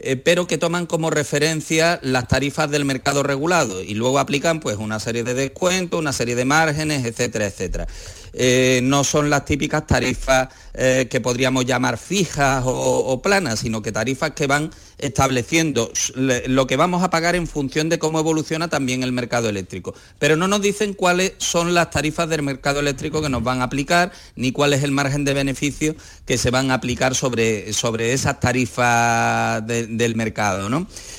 eh, 0.00 0.16
pero 0.16 0.46
que 0.46 0.58
toman 0.58 0.86
como 0.86 1.10
referencia 1.10 1.98
las 2.02 2.28
tarifas 2.28 2.70
del 2.70 2.84
mercado 2.84 3.22
regulado 3.22 3.82
y 3.82 3.94
luego 3.94 4.18
aplican 4.18 4.60
pues 4.60 4.76
una 4.76 5.00
serie 5.00 5.24
de 5.24 5.34
descuentos, 5.34 5.98
una 5.98 6.12
serie 6.12 6.36
de 6.36 6.44
márgenes, 6.44 7.04
etcétera, 7.04 7.46
etcétera. 7.46 7.86
Eh, 8.32 8.80
no 8.82 9.04
son 9.04 9.30
las 9.30 9.44
típicas 9.44 9.86
tarifas 9.86 10.48
eh, 10.74 11.08
que 11.10 11.20
podríamos 11.20 11.64
llamar 11.64 11.98
fijas 11.98 12.62
o, 12.66 13.20
planas, 13.22 13.60
sino 13.60 13.82
que 13.82 13.92
tarifas 13.92 14.32
que 14.32 14.46
van 14.46 14.70
estableciendo 14.98 15.92
lo 16.16 16.66
que 16.66 16.76
vamos 16.76 17.04
a 17.04 17.10
pagar 17.10 17.36
en 17.36 17.46
función 17.46 17.88
de 17.88 18.00
cómo 18.00 18.18
evoluciona 18.18 18.68
también 18.68 19.02
el 19.02 19.12
mercado 19.12 19.48
eléctrico. 19.48 19.94
Pero 20.18 20.36
no 20.36 20.48
nos 20.48 20.60
dicen 20.60 20.92
cuáles 20.94 21.34
son 21.38 21.72
las 21.72 21.90
tarifas 21.90 22.28
del 22.28 22.42
mercado 22.42 22.80
eléctrico 22.80 23.22
que 23.22 23.28
nos 23.28 23.44
van 23.44 23.60
a 23.60 23.64
aplicar, 23.64 24.12
ni 24.34 24.50
cuál 24.50 24.72
es 24.72 24.82
el 24.82 24.90
margen 24.90 25.24
de 25.24 25.34
beneficio 25.34 25.94
que 26.26 26.36
se 26.36 26.50
van 26.50 26.70
a 26.70 26.74
aplicar 26.74 27.14
sobre, 27.14 27.72
sobre 27.72 28.12
esas 28.12 28.40
tarifas 28.40 29.66
del 29.66 30.16
mercado. 30.16 30.68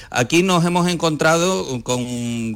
Aquí 0.09 0.43
nos 0.43 0.65
hemos 0.65 0.87
encontrado 0.87 1.81
con, 1.83 2.05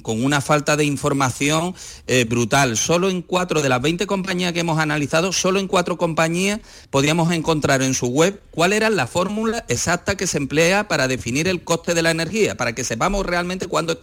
una 0.05 0.41
falta 0.41 0.75
de 0.75 0.85
información 0.85 1.75
eh, 2.07 2.25
brutal. 2.25 2.77
Solo 2.77 3.09
en 3.09 3.21
cuatro 3.21 3.61
de 3.61 3.69
las 3.69 3.81
20 3.81 4.05
compañías 4.07 4.42
que 4.51 4.61
hemos 4.61 4.79
analizado, 4.79 5.31
solo 5.31 5.59
en 5.59 5.67
cuatro 5.67 5.97
compañías 5.97 6.59
podíamos 6.89 7.31
encontrar 7.31 7.81
en 7.81 7.93
su 7.93 8.07
web 8.07 8.41
cuál 8.51 8.73
era 8.73 8.89
la 8.89 9.07
fórmula 9.07 9.63
exacta 9.69 10.17
que 10.17 10.27
se 10.27 10.37
emplea 10.37 10.87
para 10.87 11.07
definir 11.07 11.47
el 11.47 11.63
coste 11.63 11.93
de 11.93 12.01
la 12.01 12.11
energía, 12.11 12.57
para 12.57 12.73
que 12.73 12.83
sepamos 12.83 13.25
realmente 13.25 13.67
cuánto 13.67 13.93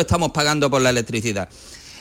estamos 0.00 0.32
pagando 0.32 0.70
por 0.70 0.80
la 0.80 0.90
electricidad. 0.90 1.48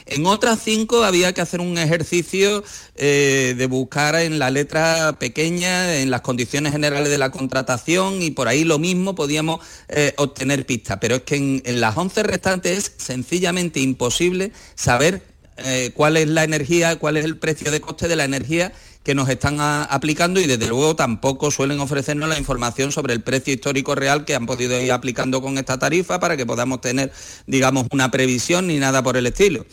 En 0.09 0.25
otras 0.25 0.59
cinco 0.63 1.03
había 1.03 1.33
que 1.33 1.41
hacer 1.41 1.61
un 1.61 1.77
ejercicio 1.77 2.63
eh, 2.95 3.53
de 3.55 3.67
buscar 3.67 4.15
en 4.15 4.39
la 4.39 4.49
letra 4.49 5.17
pequeña, 5.19 5.97
en 5.97 6.09
las 6.09 6.21
condiciones 6.21 6.71
generales 6.71 7.09
de 7.09 7.19
la 7.19 7.29
contratación 7.29 8.19
y 8.23 8.31
por 8.31 8.47
ahí 8.47 8.63
lo 8.63 8.79
mismo 8.79 9.13
podíamos 9.13 9.59
eh, 9.87 10.13
obtener 10.17 10.65
pistas. 10.65 10.97
Pero 10.99 11.17
es 11.17 11.21
que 11.21 11.35
en, 11.35 11.79
las 11.79 11.95
11 11.95 12.23
restantes 12.23 12.77
es 12.77 12.91
sencillamente 12.97 13.81
imposible 13.81 14.51
saber 14.73 15.21
eh, 15.65 15.91
cuál 15.93 16.17
es 16.17 16.27
la 16.27 16.43
energía, 16.43 16.97
cuál 16.97 17.17
es 17.17 17.25
el 17.25 17.37
precio 17.37 17.71
de 17.71 17.81
coste 17.81 18.07
de 18.07 18.15
la 18.15 18.25
energía 18.25 18.71
que 19.03 19.15
nos 19.15 19.29
están 19.29 19.57
aplicando 19.59 20.39
y 20.39 20.45
desde 20.45 20.67
luego 20.67 20.95
tampoco 20.95 21.51
suelen 21.51 21.79
ofrecernos 21.79 22.29
la 22.29 22.37
información 22.37 22.91
sobre 22.91 23.13
el 23.13 23.21
precio 23.21 23.53
histórico 23.53 23.95
real 23.95 24.25
que 24.25 24.35
han 24.35 24.45
podido 24.45 24.79
ir 24.79 24.91
aplicando 24.91 25.41
con 25.41 25.57
esta 25.57 25.79
tarifa 25.79 26.19
para 26.19 26.35
que 26.35 26.45
podamos 26.45 26.81
tener, 26.81 27.11
digamos, 27.47 27.87
una 27.91 28.11
previsión 28.11 28.67
ni 28.67 28.77
nada 28.77 29.01
por 29.01 29.17
el 29.17 29.25
estilo. 29.25 29.65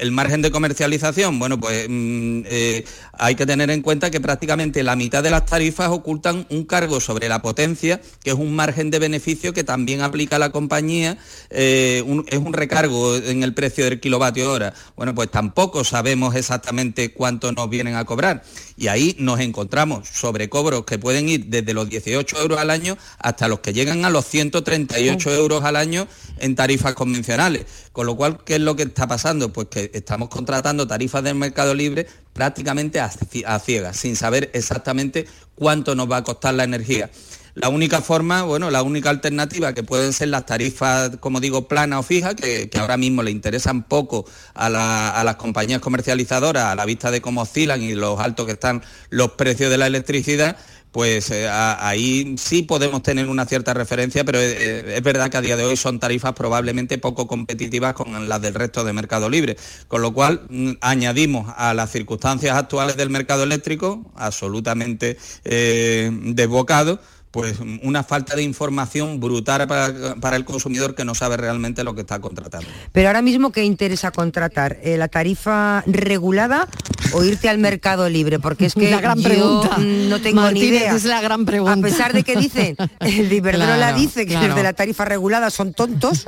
El 0.00 0.12
margen 0.12 0.40
de 0.40 0.50
comercialización, 0.50 1.38
bueno, 1.38 1.60
pues 1.60 1.86
mm, 1.86 2.40
eh, 2.46 2.84
hay 3.12 3.34
que 3.34 3.44
tener 3.44 3.70
en 3.70 3.82
cuenta 3.82 4.10
que 4.10 4.18
prácticamente 4.18 4.82
la 4.82 4.96
mitad 4.96 5.22
de 5.22 5.28
las 5.28 5.44
tarifas 5.44 5.90
ocultan 5.90 6.46
un 6.48 6.64
cargo 6.64 7.00
sobre 7.00 7.28
la 7.28 7.42
potencia, 7.42 8.00
que 8.24 8.30
es 8.30 8.36
un 8.36 8.56
margen 8.56 8.90
de 8.90 8.98
beneficio 8.98 9.52
que 9.52 9.62
también 9.62 10.00
aplica 10.00 10.38
la 10.38 10.52
compañía, 10.52 11.18
eh, 11.50 12.02
es 12.28 12.38
un 12.38 12.52
recargo 12.54 13.14
en 13.14 13.42
el 13.42 13.52
precio 13.52 13.84
del 13.84 14.00
kilovatio 14.00 14.50
hora. 14.50 14.72
Bueno, 14.96 15.14
pues 15.14 15.30
tampoco 15.30 15.84
sabemos 15.84 16.34
exactamente 16.34 17.12
cuánto 17.12 17.52
nos 17.52 17.68
vienen 17.68 17.96
a 17.96 18.06
cobrar. 18.06 18.42
Y 18.78 18.88
ahí 18.88 19.14
nos 19.18 19.40
encontramos 19.40 20.08
sobre 20.08 20.48
cobros 20.48 20.86
que 20.86 20.98
pueden 20.98 21.28
ir 21.28 21.46
desde 21.46 21.74
los 21.74 21.90
18 21.90 22.40
euros 22.40 22.58
al 22.58 22.70
año 22.70 22.96
hasta 23.18 23.48
los 23.48 23.60
que 23.60 23.74
llegan 23.74 24.06
a 24.06 24.10
los 24.10 24.24
138 24.24 25.34
euros 25.34 25.62
al 25.64 25.76
año 25.76 26.08
en 26.38 26.54
tarifas 26.54 26.94
convencionales. 26.94 27.66
Con 28.00 28.06
lo 28.06 28.16
cual, 28.16 28.38
¿qué 28.46 28.54
es 28.54 28.62
lo 28.62 28.76
que 28.76 28.84
está 28.84 29.06
pasando? 29.06 29.52
Pues 29.52 29.66
que 29.68 29.90
estamos 29.92 30.30
contratando 30.30 30.86
tarifas 30.86 31.22
del 31.22 31.34
mercado 31.34 31.74
libre 31.74 32.06
prácticamente 32.32 32.98
a, 32.98 33.10
ciegas, 33.10 33.94
sin 33.94 34.16
saber 34.16 34.50
exactamente 34.54 35.26
cuánto 35.54 35.94
nos 35.94 36.10
va 36.10 36.16
a 36.16 36.24
costar 36.24 36.54
la 36.54 36.64
energía. 36.64 37.10
La 37.52 37.68
única 37.68 38.00
forma, 38.00 38.42
bueno, 38.44 38.70
la 38.70 38.82
única 38.82 39.10
alternativa 39.10 39.74
que 39.74 39.82
pueden 39.82 40.14
ser 40.14 40.28
las 40.28 40.46
tarifas, 40.46 41.18
como 41.18 41.40
digo, 41.40 41.68
planas 41.68 42.00
o 42.00 42.02
fijas, 42.02 42.36
que, 42.36 42.70
ahora 42.80 42.96
mismo 42.96 43.22
le 43.22 43.32
interesan 43.32 43.82
poco 43.82 44.24
a, 44.54 44.68
a, 45.10 45.22
las 45.22 45.36
compañías 45.36 45.82
comercializadoras 45.82 46.64
a 46.64 46.74
la 46.76 46.86
vista 46.86 47.10
de 47.10 47.20
cómo 47.20 47.42
oscilan 47.42 47.82
y 47.82 47.92
los 47.92 48.18
altos 48.18 48.46
que 48.46 48.52
están 48.52 48.82
los 49.10 49.32
precios 49.32 49.70
de 49.70 49.76
la 49.76 49.86
electricidad, 49.86 50.56
pues 50.92 51.30
eh, 51.30 51.48
ahí 51.48 52.34
sí 52.36 52.62
podemos 52.62 53.02
tener 53.02 53.28
una 53.28 53.46
cierta 53.46 53.74
referencia, 53.74 54.24
pero 54.24 54.38
eh, 54.38 54.56
eh, 54.58 54.94
es, 54.96 55.02
verdad 55.02 55.30
que 55.30 55.36
a 55.36 55.40
día 55.40 55.56
de 55.56 55.64
hoy 55.64 55.76
son 55.76 56.00
tarifas 56.00 56.32
probablemente 56.32 56.98
poco 56.98 57.26
competitivas 57.26 57.94
con 57.94 58.28
las 58.28 58.42
del 58.42 58.54
resto 58.54 58.84
de 58.84 58.92
mercado 58.92 59.30
libre, 59.30 59.56
con 59.86 60.02
lo 60.02 60.12
cual 60.12 60.42
mm, 60.48 60.72
añadimos 60.80 61.52
a 61.56 61.74
las 61.74 61.90
circunstancias 61.90 62.56
actuales 62.56 62.96
del 62.96 63.10
mercado 63.10 63.44
eléctrico, 63.44 64.10
absolutamente 64.16 65.16
desbocado, 65.44 67.00
pues 67.30 67.58
una 67.82 68.02
falta 68.02 68.34
de 68.34 68.42
información 68.42 69.20
brutal 69.20 69.68
para, 69.68 70.36
el 70.36 70.44
consumidor 70.44 70.94
que 70.94 71.04
no 71.04 71.14
sabe 71.14 71.36
realmente 71.36 71.84
lo 71.84 71.94
que 71.94 72.00
está 72.00 72.20
contratando. 72.20 72.66
Pero 72.92 73.08
ahora 73.08 73.22
mismo, 73.22 73.52
¿qué 73.52 73.64
interesa 73.64 74.10
contratar? 74.10 74.78
Eh, 74.82 74.96
¿La 74.96 75.08
tarifa 75.08 75.84
regulada 75.86 76.66
o 77.12 77.22
irte 77.24 77.48
al 77.48 77.58
mercado 77.58 78.08
libre? 78.08 78.40
Porque 78.40 78.66
es 78.66 78.74
que 78.80 78.90
la 78.90 79.00
gran 79.00 79.18
yo 79.18 79.28
pregunta. 79.28 79.78
no 79.78 80.20
tengo 80.20 80.50
ni 80.50 80.60
idea. 80.60 80.94
Es 80.94 81.04
la 81.04 81.20
gran 81.20 81.44
pregunta. 81.44 81.74
A 81.74 81.82
pesar 81.82 82.12
de 82.12 82.24
que 82.24 82.34
dicen, 82.34 82.76
el 83.00 83.32
Iberdrola 83.32 83.92
dice 83.92 84.26
que 84.26 84.34
los 84.34 84.56
de 84.56 84.62
la 84.62 84.72
tarifa 84.72 85.04
regulada 85.04 85.50
son 85.50 85.72
tontos, 85.72 86.24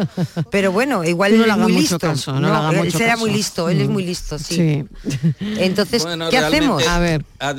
pero 0.51 0.71
bueno, 0.71 1.05
igual 1.05 1.37
no 1.37 1.45
él 1.45 1.51
es 1.51 1.59
muy 1.59 1.73
listo. 1.73 1.99
Caso, 1.99 2.39
no, 2.39 2.71
él 2.71 2.93
será 2.93 3.17
muy 3.17 3.31
listo, 3.31 3.69
él 3.69 3.81
es 3.81 3.89
muy 3.89 4.05
listo, 4.05 4.39
sí. 4.39 4.85
Entonces, 5.41 6.07
¿qué 6.31 6.39
hacemos? 6.39 6.87
A 6.87 6.99
ver. 7.01 7.25
A, 7.41 7.55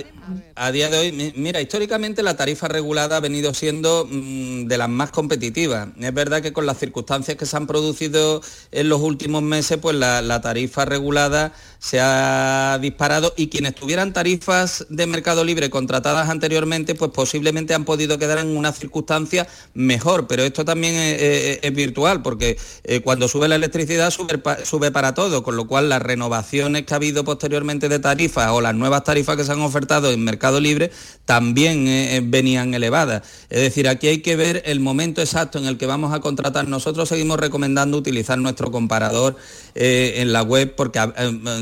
día 0.71 0.89
de 0.89 0.97
hoy, 0.97 1.33
mira, 1.35 1.61
históricamente 1.61 2.23
la 2.23 2.35
tarifa 2.35 2.67
regulada 2.67 3.17
ha 3.17 3.19
venido 3.19 3.53
siendo 3.53 4.07
mm, 4.09 4.65
de 4.65 4.77
las 4.77 4.89
más 4.89 5.11
competitivas. 5.11 5.89
Es 5.99 6.13
verdad 6.13 6.41
que 6.41 6.53
con 6.53 6.65
las 6.65 6.77
circunstancias 6.79 7.37
que 7.37 7.45
se 7.45 7.57
han 7.57 7.67
producido 7.67 8.41
en 8.71 8.89
los 8.89 9.01
últimos 9.01 9.43
meses, 9.43 9.77
pues 9.81 9.95
la, 9.95 10.41
tarifa 10.41 10.85
regulada 10.85 11.53
se 11.79 11.99
ha 12.01 12.77
disparado 12.81 13.33
y 13.37 13.47
quienes 13.47 13.75
tuvieran 13.75 14.13
tarifas 14.13 14.85
de 14.89 15.05
mercado 15.05 15.43
libre 15.43 15.69
contratadas 15.69 16.29
anteriormente, 16.29 16.95
pues 16.95 17.11
posiblemente 17.11 17.73
han 17.73 17.85
podido 17.85 18.17
quedar 18.17 18.39
en 18.39 18.57
una 18.57 18.71
circunstancia 18.71 19.47
mejor. 19.73 20.27
Pero 20.27 20.43
esto 20.43 20.65
también 20.65 20.95
es, 20.95 21.73
virtual, 21.73 22.21
porque 22.21 22.57
eh, 22.83 23.01
cuando 23.01 23.27
sube 23.27 23.47
la 23.47 23.55
electricidad 23.55 24.11
sube 24.11 24.91
para 24.91 25.13
todo, 25.13 25.43
con 25.43 25.55
lo 25.55 25.67
cual 25.67 25.89
las 25.89 26.01
renovaciones 26.01 26.85
que 26.85 26.93
ha 26.93 26.97
habido 26.97 27.23
posteriormente 27.23 27.89
de 27.89 27.99
tarifas 27.99 28.51
o 28.51 28.61
las 28.61 28.75
nuevas 28.75 29.03
tarifas 29.03 29.37
que 29.37 29.43
se 29.43 29.51
han 29.51 29.61
ofertado 29.61 30.12
en 30.13 30.23
mercado 30.23 30.59
libre 30.59 30.91
también 31.25 31.87
eh, 31.87 32.17
eh, 32.17 32.21
venían 32.23 32.73
elevadas. 32.73 33.23
Es 33.49 33.61
decir, 33.61 33.87
aquí 33.87 34.07
hay 34.07 34.19
que 34.19 34.35
ver 34.35 34.63
el 34.65 34.79
momento 34.79 35.21
exacto 35.21 35.57
en 35.57 35.65
el 35.65 35.77
que 35.77 35.85
vamos 35.85 36.13
a 36.13 36.19
contratar. 36.19 36.67
Nosotros 36.67 37.09
seguimos 37.09 37.39
recomendando 37.39 37.97
utilizar 37.97 38.37
nuestro 38.37 38.71
comparador 38.71 39.37
eh, 39.75 40.15
en 40.17 40.33
la 40.33 40.43
web 40.43 40.75
porque 40.75 40.99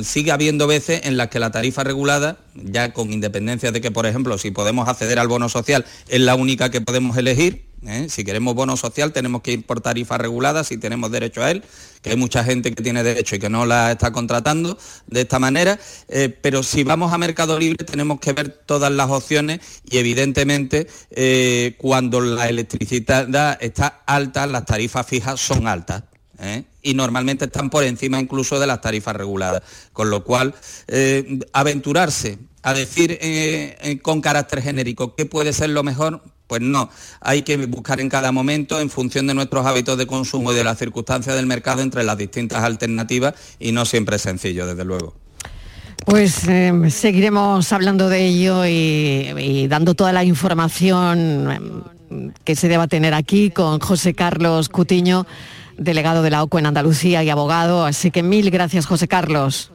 sigue 0.03 0.31
habiendo 0.31 0.67
veces 0.67 1.01
en 1.03 1.17
las 1.17 1.29
que 1.29 1.39
la 1.39 1.51
tarifa 1.51 1.83
regulada, 1.83 2.37
ya 2.55 2.93
con 2.93 3.13
independencia 3.13 3.71
de 3.71 3.81
que, 3.81 3.91
por 3.91 4.05
ejemplo, 4.05 4.37
si 4.37 4.51
podemos 4.51 4.87
acceder 4.87 5.19
al 5.19 5.27
bono 5.27 5.49
social, 5.49 5.85
es 6.07 6.21
la 6.21 6.35
única 6.35 6.71
que 6.71 6.81
podemos 6.81 7.17
elegir, 7.17 7.70
¿eh? 7.85 8.07
Si 8.09 8.23
queremos 8.23 8.55
bono 8.55 8.77
social 8.77 9.11
tenemos 9.11 9.41
que 9.41 9.53
ir 9.53 9.65
por 9.65 9.81
tarifa 9.81 10.17
regulada 10.17 10.63
si 10.63 10.77
tenemos 10.77 11.11
derecho 11.11 11.43
a 11.43 11.51
él, 11.51 11.63
que 12.01 12.11
hay 12.11 12.17
mucha 12.17 12.43
gente 12.43 12.73
que 12.73 12.83
tiene 12.83 13.03
derecho 13.03 13.35
y 13.35 13.39
que 13.39 13.49
no 13.49 13.65
la 13.65 13.91
está 13.91 14.11
contratando 14.11 14.77
de 15.07 15.21
esta 15.21 15.39
manera, 15.39 15.79
eh, 16.07 16.29
pero 16.29 16.63
si 16.63 16.83
vamos 16.83 17.13
a 17.13 17.17
Mercado 17.17 17.57
Libre 17.59 17.85
tenemos 17.85 18.19
que 18.19 18.33
ver 18.33 18.49
todas 18.49 18.91
las 18.91 19.09
opciones 19.09 19.59
y 19.89 19.97
evidentemente 19.97 20.87
eh, 21.11 21.75
cuando 21.77 22.21
la 22.21 22.49
electricidad 22.49 23.57
está 23.61 24.01
alta, 24.05 24.45
las 24.47 24.65
tarifas 24.65 25.05
fijas 25.05 25.39
son 25.39 25.67
altas. 25.67 26.03
y 26.81 26.95
normalmente 26.95 27.45
están 27.45 27.69
por 27.69 27.83
encima 27.83 28.19
incluso 28.19 28.59
de 28.59 28.65
las 28.65 28.81
tarifas 28.81 29.15
reguladas. 29.15 29.61
Con 29.93 30.09
lo 30.09 30.23
cual, 30.23 30.55
aventurarse 31.53 32.39
a 32.63 32.73
decir 32.73 33.19
con 34.01 34.21
carácter 34.21 34.63
genérico 34.63 35.15
qué 35.15 35.27
puede 35.27 35.53
ser 35.53 35.69
lo 35.69 35.83
mejor, 35.83 36.23
pues 36.51 36.61
no, 36.61 36.89
hay 37.21 37.43
que 37.43 37.55
buscar 37.65 38.01
en 38.01 38.09
cada 38.09 38.33
momento, 38.33 38.81
en 38.81 38.89
función 38.89 39.25
de 39.25 39.33
nuestros 39.33 39.65
hábitos 39.65 39.97
de 39.97 40.05
consumo 40.05 40.51
y 40.51 40.55
de 40.55 40.65
las 40.65 40.77
circunstancias 40.77 41.33
del 41.33 41.45
mercado, 41.45 41.81
entre 41.81 42.03
las 42.03 42.17
distintas 42.17 42.61
alternativas 42.65 43.35
y 43.57 43.71
no 43.71 43.85
siempre 43.85 44.17
es 44.17 44.23
sencillo, 44.23 44.67
desde 44.67 44.83
luego. 44.83 45.15
Pues 46.05 46.45
em, 46.49 46.89
seguiremos 46.89 47.71
hablando 47.71 48.09
de 48.09 48.25
ello 48.25 48.65
y, 48.65 49.65
dando 49.69 49.93
toda 49.93 50.11
la 50.11 50.25
información 50.25 51.49
em, 52.09 52.31
que 52.43 52.57
se 52.57 52.67
deba 52.67 52.87
tener 52.87 53.13
aquí 53.13 53.51
con 53.51 53.79
José 53.79 54.13
Carlos 54.13 54.67
Cutiño, 54.67 55.25
delegado 55.77 56.21
de 56.21 56.31
la 56.31 56.43
OCU 56.43 56.57
en 56.57 56.65
Andalucía 56.65 57.23
y 57.23 57.29
abogado. 57.29 57.85
Así 57.85 58.11
que 58.11 58.23
mil 58.23 58.51
gracias, 58.51 58.87
José 58.87 59.07
Carlos. 59.07 59.71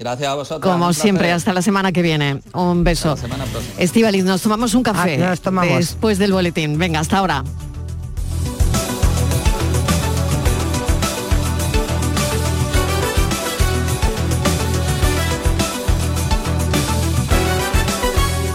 Gracias 0.00 0.30
a 0.30 0.34
vosotros. 0.34 0.72
Como 0.72 0.94
siempre, 0.94 1.30
hasta 1.30 1.52
la 1.52 1.60
semana 1.60 1.92
que 1.92 2.00
viene. 2.00 2.40
Un 2.54 2.84
beso. 2.84 3.16
Estivaliz, 3.76 4.24
nos 4.24 4.40
tomamos 4.40 4.72
un 4.72 4.82
café 4.82 5.18
después 5.76 6.18
del 6.18 6.32
boletín. 6.32 6.78
Venga, 6.78 7.00
hasta 7.00 7.18
ahora. 7.18 7.44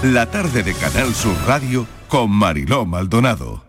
La 0.02 0.26
tarde 0.32 0.64
de 0.64 0.74
Canal 0.74 1.14
Sur 1.14 1.36
Radio 1.46 1.86
con 2.10 2.32
Mariló 2.32 2.86
Maldonado. 2.88 3.65